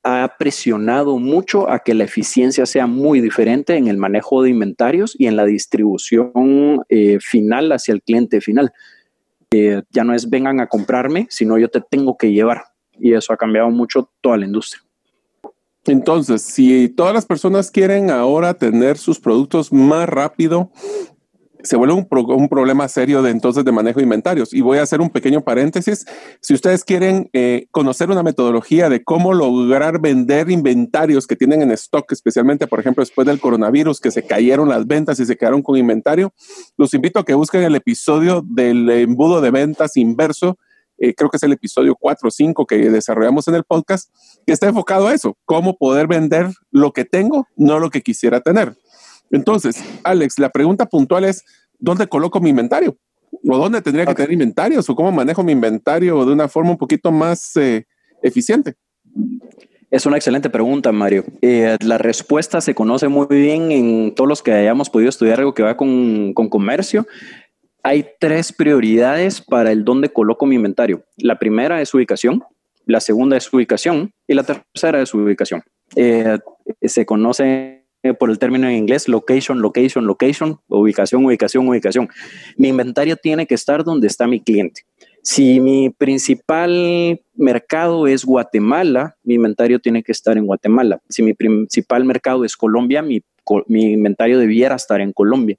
ha 0.09 0.37
presionado 0.39 1.19
mucho 1.19 1.69
a 1.69 1.81
que 1.81 1.93
la 1.93 2.05
eficiencia 2.05 2.65
sea 2.65 2.87
muy 2.87 3.21
diferente 3.21 3.77
en 3.77 3.89
el 3.89 3.97
manejo 3.97 4.41
de 4.41 4.51
inventarios 4.51 5.17
y 5.19 5.27
en 5.27 5.35
la 5.35 5.45
distribución 5.45 6.85
eh, 6.89 7.19
final 7.21 7.73
hacia 7.73 7.93
el 7.93 8.03
cliente 8.03 8.41
final. 8.41 8.73
Eh, 9.51 9.83
ya 9.91 10.05
no 10.05 10.15
es 10.15 10.31
vengan 10.31 10.61
a 10.61 10.69
comprarme, 10.69 11.27
sino 11.29 11.59
yo 11.59 11.69
te 11.69 11.81
tengo 11.81 12.17
que 12.17 12.31
llevar. 12.31 12.67
Y 12.93 13.15
eso 13.15 13.33
ha 13.33 13.37
cambiado 13.37 13.69
mucho 13.71 14.09
toda 14.21 14.37
la 14.37 14.47
industria. 14.47 14.81
Entonces, 15.87 16.43
si 16.43 16.89
todas 16.89 17.13
las 17.13 17.27
personas 17.27 17.73
quieren 17.73 18.11
ahora 18.11 18.55
tener 18.55 18.99
sus 18.99 19.19
productos 19.19 19.73
más 19.73 20.09
rápido, 20.09 20.71
se 21.63 21.77
vuelve 21.77 21.95
un, 21.95 22.07
un, 22.11 22.49
problema 22.49 22.89
serio 22.89 23.23
de 23.23 23.31
entonces 23.31 23.65
de 23.65 23.73
manejo 23.73 23.99
de 23.99 24.05
inventarios. 24.05 24.53
Y 24.53 24.61
voy 24.61 24.79
a 24.79 24.83
hacer 24.83 25.01
un 25.01 25.11
pequeño 25.11 25.43
paréntesis. 25.43 26.05
Si 26.41 26.55
ustedes 26.55 26.85
quieren 26.85 27.29
eh, 27.33 27.67
conocer 27.71 28.11
una 28.11 28.23
metodología 28.23 28.89
de 28.89 29.03
cómo 29.03 29.35
lograr 29.35 30.01
vender 30.01 30.51
inventarios 30.51 31.27
que 31.27 31.37
tienen 31.37 31.63
en 31.63 31.71
stock, 31.73 32.11
especialmente, 32.13 32.67
por 32.67 32.81
ejemplo, 32.81 33.03
después 33.03 33.27
del 33.27 33.41
coronavirus, 33.41 34.01
que 34.01 34.11
se 34.11 34.23
cayeron 34.23 34.69
las 34.69 34.87
ventas 34.87 35.19
y 35.21 35.27
se 35.27 35.37
quedaron 35.37 35.63
con 35.63 35.77
inventario, 35.77 36.33
los 36.77 36.95
invito 36.95 37.21
a 37.21 37.25
que 37.25 37.35
busquen 37.35 37.63
el 37.63 37.75
episodio 37.75 38.43
del 38.47 38.89
embudo 38.91 39.41
de 39.41 39.51
ventas 39.51 39.97
inverso. 39.97 40.59
Eh, 40.99 41.15
creo 41.15 41.29
que 41.29 41.37
es 41.37 41.43
el 41.43 41.53
episodio 41.53 41.95
4 41.95 42.29
o 42.29 42.31
5 42.31 42.67
que 42.67 42.91
desarrollamos 42.91 43.47
en 43.49 43.55
el 43.55 43.65
podcast, 43.65 44.11
que 44.47 44.53
está 44.53 44.69
enfocado 44.69 45.09
a 45.09 45.15
eso, 45.15 45.37
cómo 45.45 45.77
poder 45.77 46.07
vender 46.07 46.49
lo 46.71 46.93
que 46.93 47.05
tengo, 47.05 47.47
no 47.57 47.79
lo 47.79 47.91
que 47.91 48.01
quisiera 48.01 48.41
tener. 48.41 48.77
Entonces, 49.31 49.83
Alex, 50.05 50.39
la 50.39 50.51
pregunta 50.51 50.87
puntual 50.87 51.25
es, 51.25 51.45
¿dónde 51.79 52.07
coloco 52.07 52.41
mi 52.41 52.51
inventario? 52.51 52.97
¿O 53.49 53.59
dónde 53.59 53.83
tendría 53.83 54.07
que 54.07 54.15
tener 54.15 54.33
inventarios? 54.33 54.89
¿O 54.89 54.95
cómo 54.95 55.13
manejo 55.13 55.43
mi 55.43 55.53
inventario 55.53 56.25
de 56.25 56.33
una 56.33 56.49
forma 56.49 56.71
un 56.71 56.79
poquito 56.79 57.11
más 57.13 57.57
eh, 57.57 57.87
eficiente? 58.23 58.75
Es 59.91 60.05
una 60.07 60.17
excelente 60.17 60.51
pregunta, 60.51 60.91
Mario. 60.93 61.25
Eh, 61.43 61.77
la 61.81 61.99
respuesta 61.99 62.61
se 62.61 62.75
conoce 62.75 63.09
muy 63.09 63.27
bien 63.29 63.71
en 63.71 64.15
todos 64.15 64.29
los 64.29 64.43
que 64.43 64.53
hayamos 64.53 64.91
podido 64.91 65.09
estudiar 65.09 65.39
algo 65.39 65.55
que 65.55 65.63
va 65.63 65.77
con, 65.77 66.35
con 66.35 66.49
comercio. 66.49 67.07
Hay 67.83 68.07
tres 68.19 68.53
prioridades 68.53 69.41
para 69.41 69.71
el 69.71 69.85
dónde 69.85 70.09
coloco 70.09 70.45
mi 70.45 70.57
inventario. 70.57 71.05
La 71.19 71.39
primera 71.39 71.81
es 71.81 71.95
ubicación, 71.95 72.43
la 72.85 73.01
segunda 73.01 73.37
es 73.37 73.53
ubicación 73.53 74.13
y 74.27 74.35
la 74.35 74.43
tercera 74.43 75.01
es 75.01 75.15
ubicación. 75.15 75.63
Eh, 75.95 76.39
se 76.83 77.07
conoce 77.07 77.76
por 78.15 78.31
el 78.31 78.39
término 78.39 78.69
en 78.69 78.77
inglés, 78.77 79.09
location, 79.09 79.61
location, 79.61 80.07
location, 80.07 80.61
ubicación, 80.69 81.25
ubicación, 81.25 81.69
ubicación. 81.69 82.09
Mi 82.57 82.69
inventario 82.69 83.17
tiene 83.17 83.47
que 83.47 83.55
estar 83.55 83.85
donde 83.85 84.07
está 84.07 84.27
mi 84.27 84.41
cliente. 84.41 84.83
Si 85.23 85.59
mi 85.61 85.91
principal 85.91 87.21
mercado 87.35 88.07
es 88.07 88.25
Guatemala, 88.25 89.17
mi 89.25 89.35
inventario 89.35 89.81
tiene 89.81 90.03
que 90.03 90.13
estar 90.13 90.39
en 90.39 90.47
Guatemala. 90.47 91.01
Si 91.09 91.23
mi 91.23 91.35
principal 91.35 92.05
mercado 92.05 92.45
es 92.45 92.57
Colombia, 92.57 93.03
mi, 93.03 93.23
mi 93.67 93.93
inventario 93.93 94.39
debiera 94.39 94.77
estar 94.77 95.01
en 95.01 95.13
Colombia. 95.13 95.57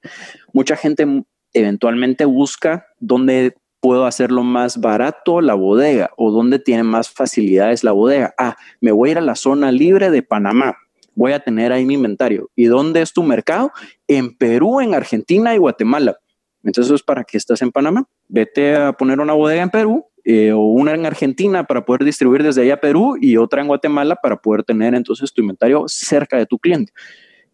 Mucha 0.54 0.74
gente 0.74 1.06
eventualmente 1.52 2.24
busca 2.24 2.86
dónde 2.98 3.56
puedo 3.80 4.06
hacerlo 4.06 4.42
más 4.42 4.80
barato 4.80 5.40
la 5.40 5.54
bodega 5.54 6.10
o 6.16 6.30
dónde 6.30 6.58
tiene 6.58 6.82
más 6.82 7.10
facilidades 7.10 7.84
la 7.84 7.92
bodega. 7.92 8.34
Ah, 8.38 8.56
me 8.80 8.92
voy 8.92 9.10
a 9.10 9.12
ir 9.12 9.18
a 9.18 9.22
la 9.22 9.34
zona 9.34 9.70
libre 9.70 10.10
de 10.10 10.22
Panamá 10.22 10.78
voy 11.18 11.32
a 11.32 11.40
tener 11.40 11.72
ahí 11.72 11.84
mi 11.84 11.94
inventario. 11.94 12.48
¿Y 12.54 12.66
dónde 12.66 13.02
es 13.02 13.12
tu 13.12 13.24
mercado? 13.24 13.72
En 14.06 14.36
Perú, 14.36 14.80
en 14.80 14.94
Argentina 14.94 15.52
y 15.52 15.58
Guatemala. 15.58 16.16
Entonces, 16.62 17.02
¿para 17.02 17.24
qué 17.24 17.36
estás 17.36 17.60
en 17.60 17.72
Panamá? 17.72 18.08
Vete 18.28 18.76
a 18.76 18.92
poner 18.92 19.18
una 19.18 19.32
bodega 19.32 19.62
en 19.62 19.70
Perú 19.70 20.06
eh, 20.24 20.52
o 20.52 20.60
una 20.60 20.94
en 20.94 21.06
Argentina 21.06 21.64
para 21.64 21.84
poder 21.84 22.04
distribuir 22.04 22.44
desde 22.44 22.62
allá 22.62 22.74
a 22.74 22.80
Perú 22.80 23.16
y 23.20 23.36
otra 23.36 23.60
en 23.60 23.66
Guatemala 23.66 24.14
para 24.22 24.36
poder 24.36 24.62
tener 24.62 24.94
entonces 24.94 25.32
tu 25.32 25.40
inventario 25.40 25.84
cerca 25.88 26.38
de 26.38 26.46
tu 26.46 26.60
cliente. 26.60 26.92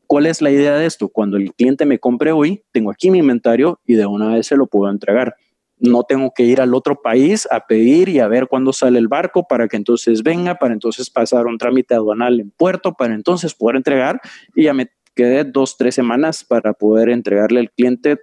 ¿Cuál 0.07 0.27
es 0.27 0.43
la 0.43 0.51
idea 0.51 0.77
de 0.77 0.85
esto? 0.85 1.09
Cuando 1.09 1.39
el 1.39 1.55
cliente 1.55 1.87
me 1.87 1.99
compre 1.99 2.33
hoy, 2.33 2.63
tengo 2.71 2.91
aquí 2.91 3.11
mi 3.11 3.21
inventario 3.21 3.81
y 3.87 3.95
de 3.95 4.05
una 4.05 4.35
vez 4.35 4.47
se 4.47 4.57
lo 4.57 4.67
puedo 4.67 4.91
entregar. 4.91 5.37
No 5.79 6.05
tengo 6.05 6.33
que 6.35 6.45
ir 6.45 6.61
al 6.61 6.75
otro 6.75 7.01
país 7.03 7.49
a 7.51 7.67
pedir 7.67 8.09
y 8.09 8.21
a 8.21 8.29
ver 8.29 8.47
cuándo 8.47 8.73
sale 8.73 8.99
el 8.99 9.09
barco 9.09 9.47
para 9.49 9.69
que 9.69 9.77
entonces 9.77 10.23
venga, 10.23 10.55
para 10.57 10.73
entonces 10.73 11.11
pasar 11.11 11.47
un 11.47 11.59
trámite 11.59 11.95
aduanal 11.95 12.41
en 12.41 12.51
puerto, 12.51 12.95
para 12.95 13.15
entonces 13.15 13.55
poder 13.55 13.77
entregar 13.77 14.21
y 14.55 14.65
ya 14.65 14.75
me 14.75 14.89
quedé 15.15 15.45
dos, 15.45 15.77
tres 15.77 15.95
semanas 15.95 16.45
para 16.45 16.73
poder 16.73 17.09
entregarle 17.09 17.61
al 17.61 17.71
cliente 17.71 18.19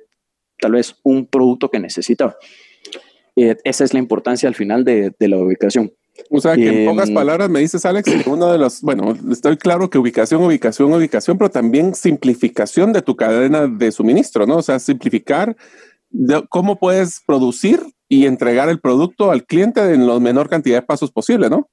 tal 0.60 0.74
vez 0.74 0.96
un 1.04 1.26
producto 1.26 1.70
que 1.70 1.80
necesitaba. 1.80 2.36
Eh, 3.36 3.58
esa 3.64 3.84
es 3.84 3.94
la 3.94 4.00
importancia 4.00 4.48
al 4.48 4.56
final 4.56 4.84
de, 4.84 5.14
la 5.20 5.38
ubicación. 5.38 5.92
O 6.30 6.40
sea, 6.40 6.56
que 6.56 6.84
en 6.84 6.90
pocas 6.90 7.10
em, 7.10 7.16
palabras 7.16 7.50
me 7.50 7.62
dices, 7.62 7.86
Alex, 7.86 8.10
que 8.24 8.30
uno 8.30 8.52
de 8.52 8.58
los, 8.58 8.82
bueno, 8.82 9.18
estoy 9.32 9.58
claro 9.58 9.90
que 9.90 9.98
ubicación, 9.98 10.44
ubicación, 10.44 10.94
ubicación, 10.94 11.38
pero 11.38 11.50
también 11.50 11.96
simplificación 11.96 12.94
de 12.94 13.02
tu 13.02 13.16
cadena 13.16 13.66
de 13.68 13.92
suministro, 13.92 14.46
¿no? 14.46 14.58
O 14.58 14.62
sea, 14.62 14.78
simplificar 14.80 15.56
cómo 16.50 16.78
puedes 16.78 17.22
producir 17.26 17.82
y 18.08 18.26
entregar 18.26 18.70
el 18.70 18.80
producto 18.80 19.32
al 19.32 19.46
cliente 19.46 19.82
en 19.94 20.06
la 20.06 20.20
menor 20.20 20.50
cantidad 20.50 20.78
de 20.78 20.86
pasos 20.86 21.12
posible, 21.12 21.50
¿no? 21.50 21.70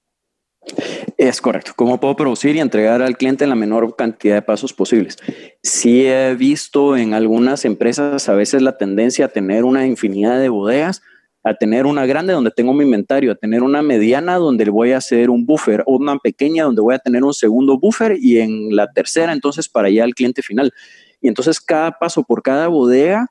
Es 1.17 1.41
correcto. 1.41 1.73
¿Cómo 1.75 1.99
puedo 1.99 2.15
producir 2.15 2.57
y 2.57 2.61
entregar 2.61 3.03
al 3.03 3.17
cliente 3.17 3.45
en 3.45 3.51
la 3.51 3.57
menor 3.57 3.97
cantidad 3.97 4.37
de 4.37 4.43
pasos 4.43 4.73
posibles? 4.73 5.17
Sí 5.63 6.07
he 6.07 6.35
visto 6.35 6.97
en 6.97 7.15
algunas 7.15 7.65
empresas 7.65 8.29
a 8.29 8.35
veces 8.35 8.63
la 8.63 8.77
tendencia 8.77 9.25
a 9.25 9.29
tener 9.29 9.65
una 9.65 9.87
infinidad 9.87 10.39
de 10.39 10.49
bodegas, 10.49 11.03
a 11.43 11.55
tener 11.55 11.87
una 11.87 12.07
grande 12.07 12.33
donde 12.33 12.51
tengo 12.51 12.75
mi 12.75 12.85
inventario, 12.85 13.33
a 13.33 13.37
tener 13.37 13.63
una 13.63 13.83
mediana 13.83 14.37
donde 14.37 14.69
voy 14.71 14.93
a 14.93 14.99
hacer 14.99 15.31
un 15.31 15.47
buffer, 15.47 15.83
una 15.87 16.19
pequeña 16.19 16.65
donde 16.65 16.83
voy 16.83 16.95
a 16.95 16.99
tener 16.99 17.25
un 17.25 17.35
segundo 17.35 17.79
buffer 17.79 18.17
y 18.21 18.39
en 18.39 18.77
la 18.77 18.93
tercera 18.93 19.33
entonces 19.33 19.69
para 19.69 19.89
allá 19.89 20.05
al 20.05 20.15
cliente 20.15 20.43
final. 20.43 20.73
Y 21.21 21.29
entonces 21.29 21.61
cada 21.61 21.93
paso 21.99 22.23
por 22.23 22.43
cada 22.43 22.69
bodega 22.69 23.29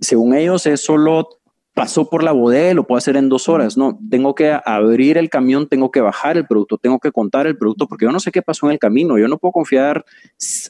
según 0.00 0.34
ellos 0.34 0.66
es 0.66 0.80
solo 0.80 1.28
pasó 1.76 2.08
por 2.08 2.22
la 2.22 2.32
bodega 2.32 2.70
y 2.70 2.74
lo 2.74 2.86
puedo 2.86 2.96
hacer 2.96 3.18
en 3.18 3.28
dos 3.28 3.50
horas. 3.50 3.76
No, 3.76 3.98
tengo 4.10 4.34
que 4.34 4.58
abrir 4.64 5.18
el 5.18 5.28
camión, 5.28 5.68
tengo 5.68 5.90
que 5.90 6.00
bajar 6.00 6.38
el 6.38 6.46
producto, 6.46 6.78
tengo 6.78 6.98
que 6.98 7.12
contar 7.12 7.46
el 7.46 7.58
producto, 7.58 7.86
porque 7.86 8.06
yo 8.06 8.12
no 8.12 8.18
sé 8.18 8.32
qué 8.32 8.40
pasó 8.40 8.64
en 8.64 8.72
el 8.72 8.78
camino. 8.78 9.18
Yo 9.18 9.28
no 9.28 9.36
puedo 9.36 9.52
confiar 9.52 10.06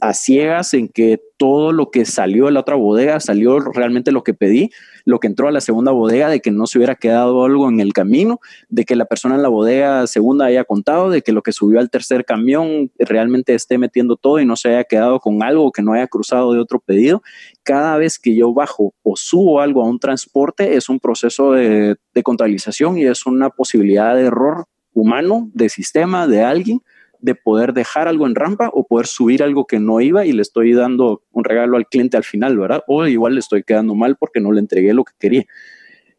a 0.01 0.13
ciegas 0.13 0.75
en 0.75 0.89
que 0.89 1.21
todo 1.37 1.71
lo 1.71 1.93
que 1.93 2.05
salió 2.07 2.47
de 2.47 2.51
la 2.51 2.61
otra 2.61 2.75
bodega 2.75 3.21
salió 3.21 3.61
realmente 3.61 4.11
lo 4.11 4.25
que 4.25 4.35
pedí, 4.35 4.71
lo 5.07 5.21
que 5.21 5.29
entró 5.29 5.49
a 5.49 5.53
la 5.53 5.61
segunda 5.61 5.93
bodega, 5.93 6.29
de 6.29 6.41
que 6.41 6.51
no 6.51 6.67
se 6.67 6.79
hubiera 6.79 6.97
quedado 6.97 7.45
algo 7.45 7.69
en 7.69 7.81
el 7.81 7.93
camino, 7.93 8.41
de 8.69 8.85
que 8.85 8.97
la 8.97 9.07
persona 9.07 9.37
en 9.37 9.43
la 9.43 9.49
bodega 9.49 10.07
segunda 10.09 10.47
haya 10.47 10.65
contado, 10.65 11.11
de 11.11 11.23
que 11.23 11.33
lo 11.33 11.43
que 11.43 11.53
subió 11.53 11.79
al 11.79 11.91
tercer 11.91 12.25
camión 12.25 12.91
realmente 12.99 13.55
esté 13.55 13.79
metiendo 13.79 14.17
todo 14.17 14.41
y 14.41 14.45
no 14.45 14.57
se 14.57 14.71
haya 14.71 14.85
quedado 14.85 15.21
con 15.21 15.45
algo 15.45 15.71
que 15.71 15.81
no 15.81 15.93
haya 15.93 16.09
cruzado 16.09 16.53
de 16.53 16.59
otro 16.59 16.81
pedido. 16.81 17.23
Cada 17.63 17.97
vez 17.97 18.19
que 18.19 18.35
yo 18.35 18.53
bajo 18.53 18.95
o 19.03 19.17
subo 19.17 19.61
algo 19.61 19.83
a 19.83 19.89
un 19.89 20.01
transporte 20.01 20.77
es 20.77 20.89
un 20.89 20.99
proceso 20.99 21.53
de, 21.53 21.95
de 22.13 22.23
contabilización 22.25 22.99
y 22.99 23.07
es 23.07 23.27
una 23.27 23.51
posibilidad 23.51 24.17
de 24.17 24.23
error 24.23 24.67
humano, 24.93 25.51
de 25.55 25.69
sistema, 25.69 26.27
de 26.27 26.43
alguien 26.43 26.83
de 27.21 27.35
poder 27.35 27.73
dejar 27.73 28.09
algo 28.09 28.27
en 28.27 28.35
rampa 28.35 28.71
o 28.73 28.87
poder 28.87 29.07
subir 29.07 29.43
algo 29.43 29.67
que 29.67 29.79
no 29.79 30.01
iba 30.01 30.25
y 30.27 30.33
le 30.33 30.43
estoy 30.43 30.73
dando 30.73 31.23
un 31.33 31.45
regalo 31.45 31.77
al 31.77 31.87
cliente 31.87 32.17
al 32.17 32.25
final, 32.25 32.59
¿verdad? 32.59 32.83
O 32.87 33.07
igual 33.07 33.35
le 33.35 33.41
estoy 33.41 33.63
quedando 33.63 33.95
mal 33.95 34.17
porque 34.17 34.41
no 34.41 34.53
le 34.53 34.61
entregué 34.61 34.95
lo 34.95 35.05
que 35.05 35.13
quería. 35.19 35.47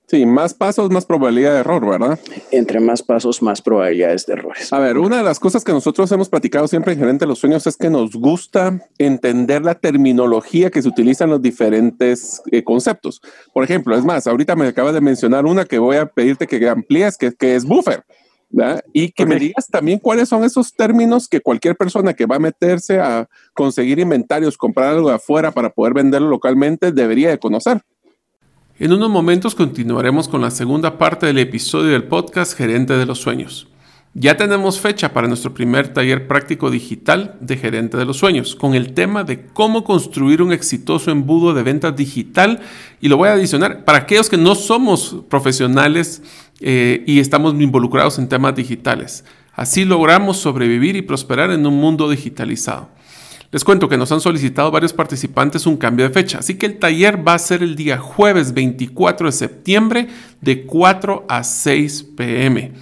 Sí, 0.10 0.25
más 0.25 0.54
pasos, 0.54 0.89
más 0.89 1.06
probabilidad 1.06 1.54
de 1.54 1.60
error, 1.60 1.86
¿verdad? 1.86 2.18
Entre 2.51 2.80
más 2.80 3.04
pasos, 3.04 3.42
más 3.42 3.62
probabilidades 3.62 4.25
de 4.25 4.34
errores. 4.34 4.72
A 4.72 4.80
ver, 4.80 4.98
una 4.98 5.18
de 5.18 5.24
las 5.24 5.38
cosas 5.38 5.66
que 5.66 5.74
nosotros 5.74 6.10
hemos 6.13 6.30
platicado 6.30 6.66
siempre 6.70 6.94
en 6.94 7.00
Gerente 7.00 7.25
de 7.25 7.30
los 7.30 7.39
Sueños 7.39 7.68
es 7.68 7.75
que 7.75 7.89
nos 7.89 8.12
gusta 8.13 8.88
entender 8.98 9.63
la 9.63 9.75
terminología 9.75 10.72
que 10.72 10.82
se 10.82 10.88
utiliza 10.88 11.25
en 11.25 11.32
los 11.32 11.42
diferentes 11.42 12.42
eh, 12.54 12.63
conceptos. 12.63 13.22
Por 13.51 13.66
ejemplo, 13.66 13.98
es 13.98 14.06
más, 14.06 14.27
ahorita 14.27 14.56
me 14.56 14.68
acabas 14.68 14.94
de 14.94 15.01
mencionar 15.01 15.46
una 15.46 15.66
que 15.66 15.77
voy 15.77 15.98
a 15.98 16.06
pedirte 16.06 16.48
que 16.48 16.70
amplíes, 16.70 17.18
que, 17.18 17.34
que 17.34 17.56
es 17.56 17.66
buffer. 17.66 18.06
Y 18.94 19.12
que 19.12 19.25
me 19.25 19.38
digas 19.38 19.68
también 19.68 20.00
cuáles 20.00 20.30
son 20.30 20.44
esos 20.44 20.74
términos 20.74 21.27
que 21.27 21.42
cualquier 21.42 21.75
persona 21.75 22.14
que 22.14 22.25
va 22.25 22.38
a 22.38 22.40
meterse 22.40 23.00
a 23.00 23.27
conseguir 23.53 24.00
inventarios, 24.00 24.57
comprar 24.57 24.90
algo 24.90 25.10
de 25.10 25.16
afuera 25.16 25.51
para 25.51 25.70
poder 25.70 25.94
venderlo 25.94 26.29
localmente, 26.29 26.92
debería 26.92 27.29
de 27.29 27.40
conocer. 27.40 27.81
En 28.79 28.94
unos 28.94 29.10
momentos 29.10 29.55
continuaremos 29.55 30.27
con 30.27 30.42
la 30.42 30.51
segunda 30.51 30.98
parte 30.98 31.25
del 31.25 31.40
episodio 31.40 31.92
del 31.92 32.03
podcast 32.03 32.55
Gerente 32.55 32.94
de 32.94 33.05
los 33.05 33.20
Sueños. 33.20 33.68
Ya 34.20 34.36
tenemos 34.36 34.80
fecha 34.80 35.14
para 35.14 35.27
nuestro 35.27 35.53
primer 35.53 35.90
taller 35.90 36.27
práctico 36.27 36.72
digital 36.72 37.36
de 37.40 37.56
Gerente 37.56 37.98
de 37.98 38.06
los 38.06 38.18
Sueños, 38.18 38.56
con 38.56 38.74
el 38.74 38.96
tema 38.96 39.24
de 39.24 39.46
cómo 39.46 39.84
construir 39.84 40.42
un 40.42 40.51
exitoso 40.51 41.12
embudo 41.12 41.53
de 41.53 41.62
ventas 41.62 41.96
digital. 41.96 42.60
Y 43.00 43.10
lo 43.10 43.18
voy 43.18 43.30
a 43.30 43.34
adicionar 43.34 43.86
para 43.86 44.00
aquellos 44.00 44.27
que 44.27 44.38
no 44.38 44.56
somos 44.56 45.18
profesionales 45.30 46.24
eh, 46.62 47.03
y 47.06 47.20
estamos 47.20 47.53
involucrados 47.62 48.18
en 48.18 48.27
temas 48.27 48.56
digitales. 48.56 49.24
Así 49.53 49.86
logramos 49.86 50.38
sobrevivir 50.38 50.96
y 50.96 51.03
prosperar 51.03 51.51
en 51.51 51.68
un 51.68 51.75
mundo 51.75 52.10
digitalizado. 52.10 52.90
Les 53.51 53.64
cuento 53.64 53.88
que 53.88 53.98
nos 53.98 54.12
han 54.12 54.20
solicitado 54.20 54.72
varios 54.72 54.94
participantes 54.94 55.68
un 55.68 55.77
cambio 55.77 56.08
de 56.08 56.14
fecha, 56.14 56.40
así 56.40 56.56
que 56.56 56.66
el 56.66 56.80
taller 56.80 57.25
va 57.25 57.36
a 57.36 57.40
ser 57.40 57.62
el 57.62 57.75
día 57.75 58.00
jueves 58.00 58.51
24 58.56 59.27
de 59.27 59.32
septiembre 59.32 60.08
de 60.42 60.66
4 60.66 61.27
a 61.30 61.44
6 61.44 62.03
pm. 62.18 62.74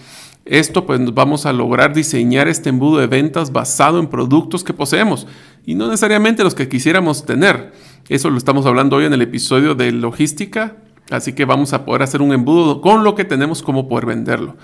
Esto 0.46 0.86
pues 0.86 1.00
vamos 1.14 1.48
a 1.48 1.54
lograr 1.54 1.94
diseñar 1.96 2.48
este 2.48 2.70
embudo 2.70 3.00
de 3.00 3.08
ventas 3.08 3.52
basado 3.52 4.00
en 4.00 4.08
productos 4.08 4.64
que 4.64 4.74
poseemos 4.74 5.26
y 5.66 5.74
no 5.74 5.88
necesariamente 5.88 6.44
los 6.44 6.54
que 6.54 6.70
quisiéramos 6.70 7.26
tener. 7.26 7.74
Eso 8.10 8.30
lo 8.30 8.38
estamos 8.38 8.68
hablando 8.68 8.98
hoy 8.98 9.06
en 9.06 9.14
el 9.14 9.24
episodio 9.24 9.74
de 9.74 9.92
logística, 9.92 10.78
así 11.10 11.34
que 11.34 11.46
vamos 11.46 11.74
a 11.74 11.84
poder 11.84 12.04
hacer 12.04 12.22
un 12.22 12.32
embudo 12.32 12.80
con 12.80 13.04
lo 13.04 13.16
que 13.16 13.26
tenemos 13.26 13.64
como 13.64 13.88
poder 13.88 14.06
venderlo. 14.06 14.56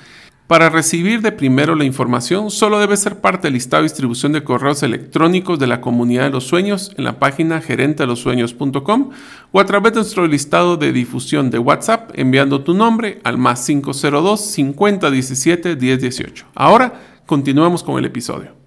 Para 0.51 0.69
recibir 0.69 1.21
de 1.21 1.31
primero 1.31 1.75
la 1.75 1.85
información, 1.85 2.51
solo 2.51 2.77
debe 2.77 2.97
ser 2.97 3.21
parte 3.21 3.47
del 3.47 3.53
listado 3.53 3.83
de 3.83 3.87
distribución 3.87 4.33
de 4.33 4.43
correos 4.43 4.83
electrónicos 4.83 5.57
de 5.59 5.65
la 5.65 5.79
comunidad 5.79 6.25
de 6.25 6.29
los 6.31 6.43
sueños 6.43 6.91
en 6.97 7.05
la 7.05 7.19
página 7.19 7.61
gerentelosueños.com 7.61 9.11
o 9.53 9.59
a 9.61 9.65
través 9.65 9.93
de 9.93 9.99
nuestro 9.99 10.27
listado 10.27 10.75
de 10.75 10.91
difusión 10.91 11.51
de 11.51 11.59
WhatsApp 11.59 12.11
enviando 12.15 12.65
tu 12.65 12.73
nombre 12.73 13.21
al 13.23 13.37
más 13.37 13.65
502 13.65 14.41
5017 14.41 15.77
1018. 15.77 16.47
Ahora 16.53 16.99
continuamos 17.25 17.81
con 17.81 17.97
el 17.97 18.03
episodio. 18.03 18.60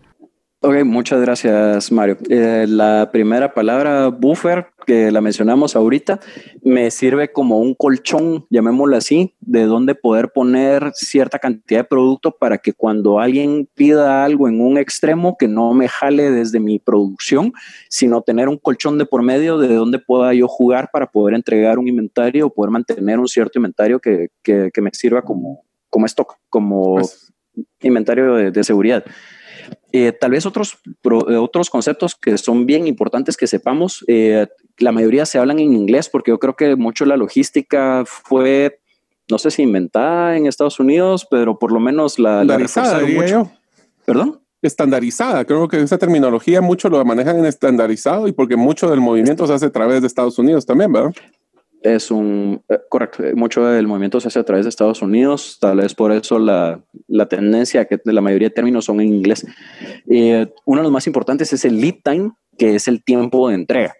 Ok, 0.67 0.83
muchas 0.83 1.21
gracias, 1.21 1.93
Mario. 1.93 2.17
Eh, 2.31 2.65
la 2.67 3.11
primera 3.13 3.53
palabra, 3.53 4.09
buffer, 4.09 4.69
que 4.87 5.11
la 5.11 5.21
mencionamos 5.21 5.77
ahorita, 5.77 6.21
me 6.63 6.91
sirve 6.91 7.31
como 7.31 7.59
un 7.59 7.75
colchón, 7.75 8.47
llamémoslo 8.49 8.97
así, 8.97 9.35
de 9.41 9.65
donde 9.65 9.95
poder 9.95 10.31
poner 10.31 10.93
cierta 10.95 11.39
cantidad 11.39 11.81
de 11.81 11.85
producto 11.85 12.31
para 12.31 12.57
que 12.57 12.73
cuando 12.73 13.21
alguien 13.21 13.69
pida 13.75 14.25
algo 14.25 14.49
en 14.49 14.63
un 14.63 14.79
extremo, 14.79 15.37
que 15.39 15.49
no 15.49 15.75
me 15.75 15.87
jale 15.87 16.31
desde 16.31 16.61
mi 16.61 16.79
producción, 16.79 17.53
sino 17.91 18.23
tener 18.23 18.49
un 18.49 18.57
colchón 18.57 18.97
de 18.97 19.05
por 19.05 19.23
medio 19.23 19.59
de 19.59 19.75
donde 19.75 19.99
pueda 19.99 20.33
yo 20.33 20.49
jugar 20.49 20.89
para 20.91 21.11
poder 21.11 21.35
entregar 21.35 21.79
un 21.79 21.89
inventario 21.89 22.47
o 22.47 22.51
poder 22.51 22.71
mantener 22.71 23.19
un 23.19 23.29
cierto 23.29 23.59
inventario 23.59 24.01
que, 24.01 24.31
que, 24.43 24.81
me 24.81 24.89
sirva 24.95 25.21
como, 25.21 25.61
como 25.91 26.07
stock, 26.07 26.39
como 26.49 26.95
pues 26.95 27.35
inventario 27.83 28.51
de 28.51 28.65
seguridad. 28.65 29.05
Eh, 29.93 30.13
tal 30.13 30.33
vez 30.33 30.45
otros, 30.45 30.79
eh, 30.85 31.37
otros 31.37 31.71
conceptos 31.71 32.15
que 32.15 32.37
son 32.39 32.67
bien 32.67 32.87
importantes 32.87 33.37
que 33.37 33.47
sepamos, 33.47 34.05
eh, 34.09 34.47
la 34.79 34.93
mayoría 34.93 35.25
se 35.27 35.39
hablan 35.39 35.61
en 35.61 35.73
inglés 35.73 36.09
porque 36.09 36.31
yo 36.33 36.39
creo 36.39 36.57
que 36.57 36.75
mucho 36.77 37.05
la 37.07 37.17
logística 37.17 38.03
fue, 38.05 38.81
no 39.31 39.39
sé 39.39 39.51
si 39.51 39.63
inventada 39.63 40.37
en 40.37 40.47
Estados 40.47 40.81
Unidos, 40.81 41.27
pero 41.31 41.59
por 41.59 41.71
lo 41.73 41.81
menos 41.81 42.19
la... 42.19 42.43
Estandarizada, 42.43 42.99
diría 43.01 43.27
yo. 43.27 43.51
¿Perdón? 44.05 44.41
Estandarizada, 44.63 45.45
creo 45.45 45.69
que 45.69 45.81
esa 45.81 45.99
terminología 45.99 46.61
mucho 46.61 46.89
lo 46.89 47.05
manejan 47.05 47.39
en 47.39 47.45
estandarizado 47.45 48.27
y 48.29 48.33
porque 48.33 48.57
mucho 48.57 48.91
del 48.91 49.01
movimiento 49.01 49.47
se 49.47 49.53
hace 49.53 49.67
a 49.67 49.73
través 49.73 50.01
de 50.01 50.07
Estados 50.07 50.39
Unidos 50.39 50.67
también, 50.67 50.93
¿verdad? 50.93 51.13
Es 51.85 52.11
un, 52.11 52.63
eh, 52.69 52.79
correcto, 52.89 53.23
eh, 53.23 53.35
mucho 53.35 53.65
del 53.67 53.87
movimiento 53.87 54.19
se 54.19 54.29
hace 54.29 54.39
a 54.39 54.45
través 54.45 54.65
de 54.65 54.71
Estados 54.71 55.03
Unidos, 55.03 55.59
tal 55.61 55.77
vez 55.77 55.95
por 55.95 56.13
eso 56.13 56.39
la, 56.39 56.83
la 57.07 57.29
tendencia 57.29 57.85
que 57.85 58.01
la 58.05 58.23
mayoría 58.23 58.49
de 58.49 58.55
términos 58.55 58.87
son 58.87 59.01
en 59.01 59.09
inglés. 59.09 59.47
Eh, 60.09 60.49
uno 60.65 60.81
de 60.81 60.83
los 60.85 60.93
más 60.93 61.07
importantes 61.07 61.53
es 61.53 61.65
el 61.65 61.81
lead 61.81 61.97
time, 62.03 62.33
que 62.59 62.75
es 62.75 62.89
el 62.89 63.05
tiempo 63.05 63.49
de 63.49 63.57
entrega 63.57 63.95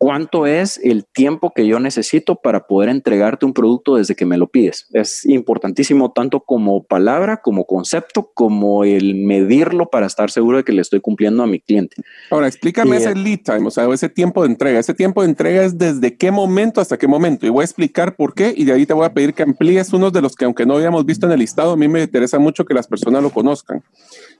cuánto 0.00 0.46
es 0.46 0.80
el 0.82 1.04
tiempo 1.04 1.52
que 1.54 1.66
yo 1.66 1.78
necesito 1.78 2.36
para 2.36 2.66
poder 2.66 2.88
entregarte 2.88 3.44
un 3.44 3.52
producto 3.52 3.96
desde 3.96 4.16
que 4.16 4.24
me 4.24 4.38
lo 4.38 4.48
pides. 4.48 4.86
Es 4.94 5.26
importantísimo 5.26 6.10
tanto 6.10 6.40
como 6.40 6.84
palabra, 6.84 7.42
como 7.42 7.66
concepto, 7.66 8.30
como 8.32 8.84
el 8.84 9.14
medirlo 9.14 9.90
para 9.90 10.06
estar 10.06 10.30
seguro 10.30 10.56
de 10.56 10.64
que 10.64 10.72
le 10.72 10.80
estoy 10.80 11.02
cumpliendo 11.02 11.42
a 11.42 11.46
mi 11.46 11.60
cliente. 11.60 11.96
Ahora, 12.30 12.46
explícame 12.46 12.96
ese 12.96 13.14
lead 13.14 13.40
time, 13.44 13.66
o 13.66 13.70
sea, 13.70 13.92
ese 13.92 14.08
tiempo 14.08 14.42
de 14.42 14.48
entrega. 14.48 14.78
Ese 14.78 14.94
tiempo 14.94 15.20
de 15.20 15.28
entrega 15.28 15.64
es 15.64 15.76
desde 15.76 16.16
qué 16.16 16.30
momento 16.30 16.80
hasta 16.80 16.96
qué 16.96 17.06
momento. 17.06 17.44
Y 17.44 17.50
voy 17.50 17.60
a 17.60 17.66
explicar 17.66 18.16
por 18.16 18.32
qué 18.32 18.54
y 18.56 18.64
de 18.64 18.72
ahí 18.72 18.86
te 18.86 18.94
voy 18.94 19.04
a 19.04 19.12
pedir 19.12 19.34
que 19.34 19.42
amplíes 19.42 19.92
unos 19.92 20.14
de 20.14 20.22
los 20.22 20.34
que 20.34 20.46
aunque 20.46 20.64
no 20.64 20.76
habíamos 20.76 21.04
visto 21.04 21.26
en 21.26 21.32
el 21.32 21.40
listado, 21.40 21.72
a 21.72 21.76
mí 21.76 21.88
me 21.88 22.02
interesa 22.02 22.38
mucho 22.38 22.64
que 22.64 22.72
las 22.72 22.86
personas 22.86 23.22
lo 23.22 23.28
conozcan. 23.28 23.82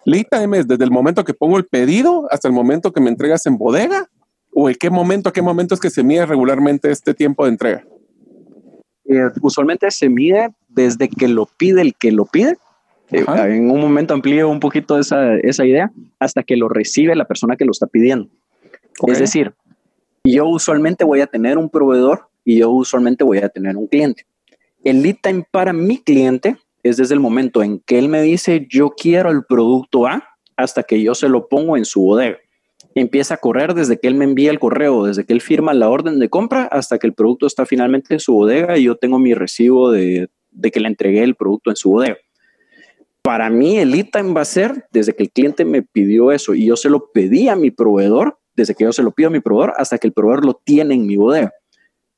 Lead 0.07 0.25
time 0.31 0.61
es 0.61 0.67
desde 0.67 0.85
el 0.85 0.91
momento 0.91 1.23
que 1.23 1.35
pongo 1.35 1.59
el 1.59 1.67
pedido 1.67 2.27
hasta 2.31 2.49
el 2.49 2.55
momento 2.55 2.95
que 2.95 3.03
me 3.03 3.11
entregas 3.11 3.45
en 3.45 3.59
bodega 3.59 4.09
o 4.53 4.69
en 4.69 4.75
qué 4.77 4.91
momento, 4.91 5.29
a 5.29 5.33
qué 5.33 5.43
momento 5.43 5.75
es 5.75 5.81
que 5.81 5.91
se 5.91 6.03
mide 6.03 6.27
regularmente 6.27 6.91
este 6.91 7.15
tiempo 7.15 7.45
de 7.45 7.51
entrega? 7.51 7.85
Eh, 9.07 9.29
usualmente 9.43 9.91
se 9.91 10.09
mide 10.09 10.51
desde 10.69 11.09
que 11.09 11.29
lo 11.29 11.47
pide 11.47 11.83
el 11.83 11.95
que 11.95 12.13
lo 12.13 12.27
pide. 12.27 12.57
Eh, 13.11 13.25
en 13.27 13.71
un 13.71 13.81
momento 13.81 14.15
amplío 14.15 14.49
un 14.49 14.61
poquito 14.61 14.99
esa, 14.99 15.35
esa, 15.37 15.67
idea 15.67 15.91
hasta 16.21 16.45
que 16.45 16.57
lo 16.57 16.69
recibe 16.69 17.17
la 17.17 17.25
persona 17.25 17.57
que 17.57 17.65
lo 17.65 17.73
está 17.73 17.89
pidiendo. 17.89 18.29
Es 19.09 19.19
decir, 19.19 19.53
yo 20.23 20.47
usualmente 20.47 21.05
voy 21.05 21.21
a 21.21 21.27
tener 21.27 21.59
un 21.59 21.71
proveedor 21.71 22.29
y 22.45 22.59
yo 22.59 22.71
usualmente 22.71 23.25
voy 23.25 23.39
a 23.39 23.49
tener 23.49 23.77
un 23.77 23.89
cliente. 23.89 24.27
El 24.85 25.03
lead 25.03 25.17
time 25.23 25.45
para 25.51 25.73
mi 25.73 25.99
cliente 25.99 26.57
es 26.83 26.97
desde 26.99 27.15
el 27.15 27.21
momento 27.21 27.63
en 27.63 27.81
que 27.81 27.99
él 27.99 28.09
me 28.09 28.23
dice 28.23 28.67
yo 28.71 28.91
quiero 28.91 29.31
el 29.31 29.45
producto 29.45 30.07
A 30.07 30.23
hasta 30.57 30.83
que 30.83 31.03
yo 31.03 31.15
se 31.15 31.29
lo 31.29 31.49
pongo 31.49 31.77
en 31.77 31.85
su 31.85 32.03
bodega. 32.03 32.39
Empieza 32.95 33.35
a 33.35 33.37
correr 33.37 33.75
desde 33.75 33.99
que 33.99 34.09
él 34.09 34.15
me 34.15 34.25
envía 34.25 34.51
el 34.51 34.59
correo, 34.59 35.05
desde 35.05 35.25
que 35.25 35.33
él 35.33 35.41
firma 35.41 35.75
la 35.75 35.89
orden 35.89 36.19
de 36.19 36.29
compra 36.29 36.65
hasta 36.65 36.99
que 36.99 37.07
el 37.07 37.15
producto 37.15 37.47
está 37.47 37.65
finalmente 37.65 38.15
en 38.15 38.21
su 38.21 38.35
bodega 38.35 38.79
y 38.79 38.85
yo 38.85 38.97
tengo 38.97 39.19
mi 39.19 39.33
recibo 39.33 39.93
de, 39.93 40.29
que 40.73 40.81
le 40.81 40.89
entregué 40.89 41.23
el 41.23 41.37
producto 41.37 41.71
en 41.71 41.77
su 41.77 41.91
bodega. 41.91 42.17
Para 43.23 43.49
mí 43.51 43.79
el 43.79 43.93
time 44.11 44.33
va 44.33 44.41
a 44.41 44.47
ser 44.47 44.87
desde 44.91 45.15
que 45.15 45.23
el 45.23 45.31
cliente 45.31 45.65
me 45.65 45.83
pidió 45.83 46.33
eso 46.33 46.55
y 46.55 46.67
yo 46.67 46.77
se 46.77 46.91
lo 46.91 47.11
pedí 47.13 47.49
a 47.49 47.55
mi 47.55 47.71
proveedor, 47.71 48.39
desde 48.57 48.75
que 48.75 48.85
yo 48.85 48.93
se 48.93 49.03
lo 49.03 49.13
pido 49.13 49.29
a 49.29 49.33
mi 49.33 49.41
proveedor 49.41 49.75
hasta 49.77 49.99
que 49.99 50.09
el 50.09 50.13
proveedor 50.13 50.45
lo 50.45 50.55
tiene 50.55 50.95
en 50.95 51.07
mi 51.07 51.17
bodega. 51.17 51.53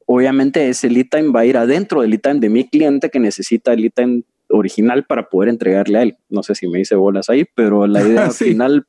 Obviamente 0.06 0.68
ese 0.68 0.88
lead 0.88 1.06
va 1.34 1.40
a 1.40 1.46
ir 1.46 1.56
adentro 1.56 2.00
del 2.00 2.10
lead 2.10 2.36
de 2.36 2.48
mi 2.48 2.68
cliente 2.68 3.10
que 3.10 3.20
necesita 3.20 3.72
el 3.72 3.82
lead 3.82 4.22
original 4.52 5.04
para 5.04 5.28
poder 5.28 5.48
entregarle 5.48 5.98
a 5.98 6.02
él. 6.02 6.16
No 6.28 6.42
sé 6.42 6.54
si 6.54 6.68
me 6.68 6.80
hice 6.80 6.94
bolas 6.94 7.28
ahí, 7.30 7.44
pero 7.54 7.86
la 7.86 8.02
idea 8.06 8.30
final 8.30 8.86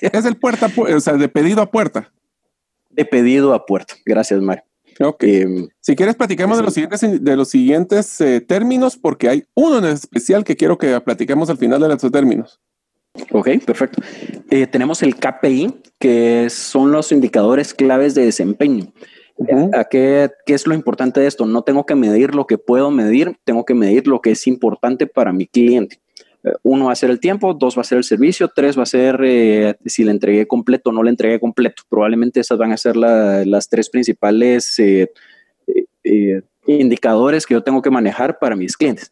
es 0.00 0.24
el 0.24 0.36
puerta, 0.36 0.70
o 0.76 1.00
sea, 1.00 1.14
de 1.14 1.28
pedido 1.28 1.62
a 1.62 1.70
puerta. 1.70 2.12
De 2.90 3.04
pedido 3.04 3.54
a 3.54 3.66
puerta. 3.66 3.94
Gracias, 4.04 4.40
Mario. 4.40 4.64
Ok. 5.00 5.24
Em, 5.24 5.68
si 5.80 5.94
quieres, 5.94 6.16
platiquemos 6.16 6.56
de 6.56 6.64
los 6.64 6.74
siguientes, 6.74 7.24
de 7.24 7.36
los 7.36 7.48
siguientes 7.48 8.20
eh, 8.20 8.40
términos, 8.40 8.96
porque 8.96 9.28
hay 9.28 9.44
uno 9.54 9.78
en 9.78 9.84
especial 9.84 10.44
que 10.44 10.56
quiero 10.56 10.78
que 10.78 10.98
platiquemos 11.00 11.50
al 11.50 11.58
final 11.58 11.80
de 11.80 11.88
los 11.88 12.10
términos. 12.10 12.60
Ok, 13.30 13.48
perfecto. 13.64 14.02
Eh, 14.50 14.66
tenemos 14.66 15.02
el 15.02 15.16
KPI, 15.16 15.74
que 15.98 16.48
son 16.50 16.92
los 16.92 17.12
indicadores 17.12 17.74
claves 17.74 18.14
de 18.14 18.24
desempeño. 18.24 18.92
Qué, 19.90 20.30
¿Qué 20.46 20.54
es 20.54 20.66
lo 20.66 20.74
importante 20.74 21.20
de 21.20 21.26
esto? 21.26 21.46
No 21.46 21.62
tengo 21.62 21.86
que 21.86 21.94
medir 21.94 22.34
lo 22.34 22.46
que 22.46 22.58
puedo 22.58 22.90
medir, 22.90 23.36
tengo 23.44 23.64
que 23.64 23.74
medir 23.74 24.06
lo 24.06 24.20
que 24.20 24.30
es 24.30 24.46
importante 24.46 25.06
para 25.06 25.32
mi 25.32 25.46
cliente. 25.46 26.00
Uno 26.62 26.86
va 26.86 26.92
a 26.92 26.96
ser 26.96 27.10
el 27.10 27.18
tiempo, 27.18 27.54
dos 27.54 27.76
va 27.76 27.80
a 27.80 27.84
ser 27.84 27.98
el 27.98 28.04
servicio, 28.04 28.48
tres 28.54 28.78
va 28.78 28.84
a 28.84 28.86
ser 28.86 29.20
eh, 29.24 29.74
si 29.84 30.04
le 30.04 30.12
entregué 30.12 30.46
completo 30.46 30.90
o 30.90 30.92
no 30.92 31.02
le 31.02 31.10
entregué 31.10 31.40
completo. 31.40 31.82
Probablemente 31.88 32.40
esas 32.40 32.58
van 32.58 32.72
a 32.72 32.76
ser 32.76 32.96
las 32.96 33.68
tres 33.68 33.90
principales 33.90 34.78
eh, 34.78 35.10
eh, 36.04 36.42
indicadores 36.66 37.46
que 37.46 37.54
yo 37.54 37.62
tengo 37.62 37.82
que 37.82 37.90
manejar 37.90 38.38
para 38.38 38.54
mis 38.54 38.76
clientes. 38.76 39.10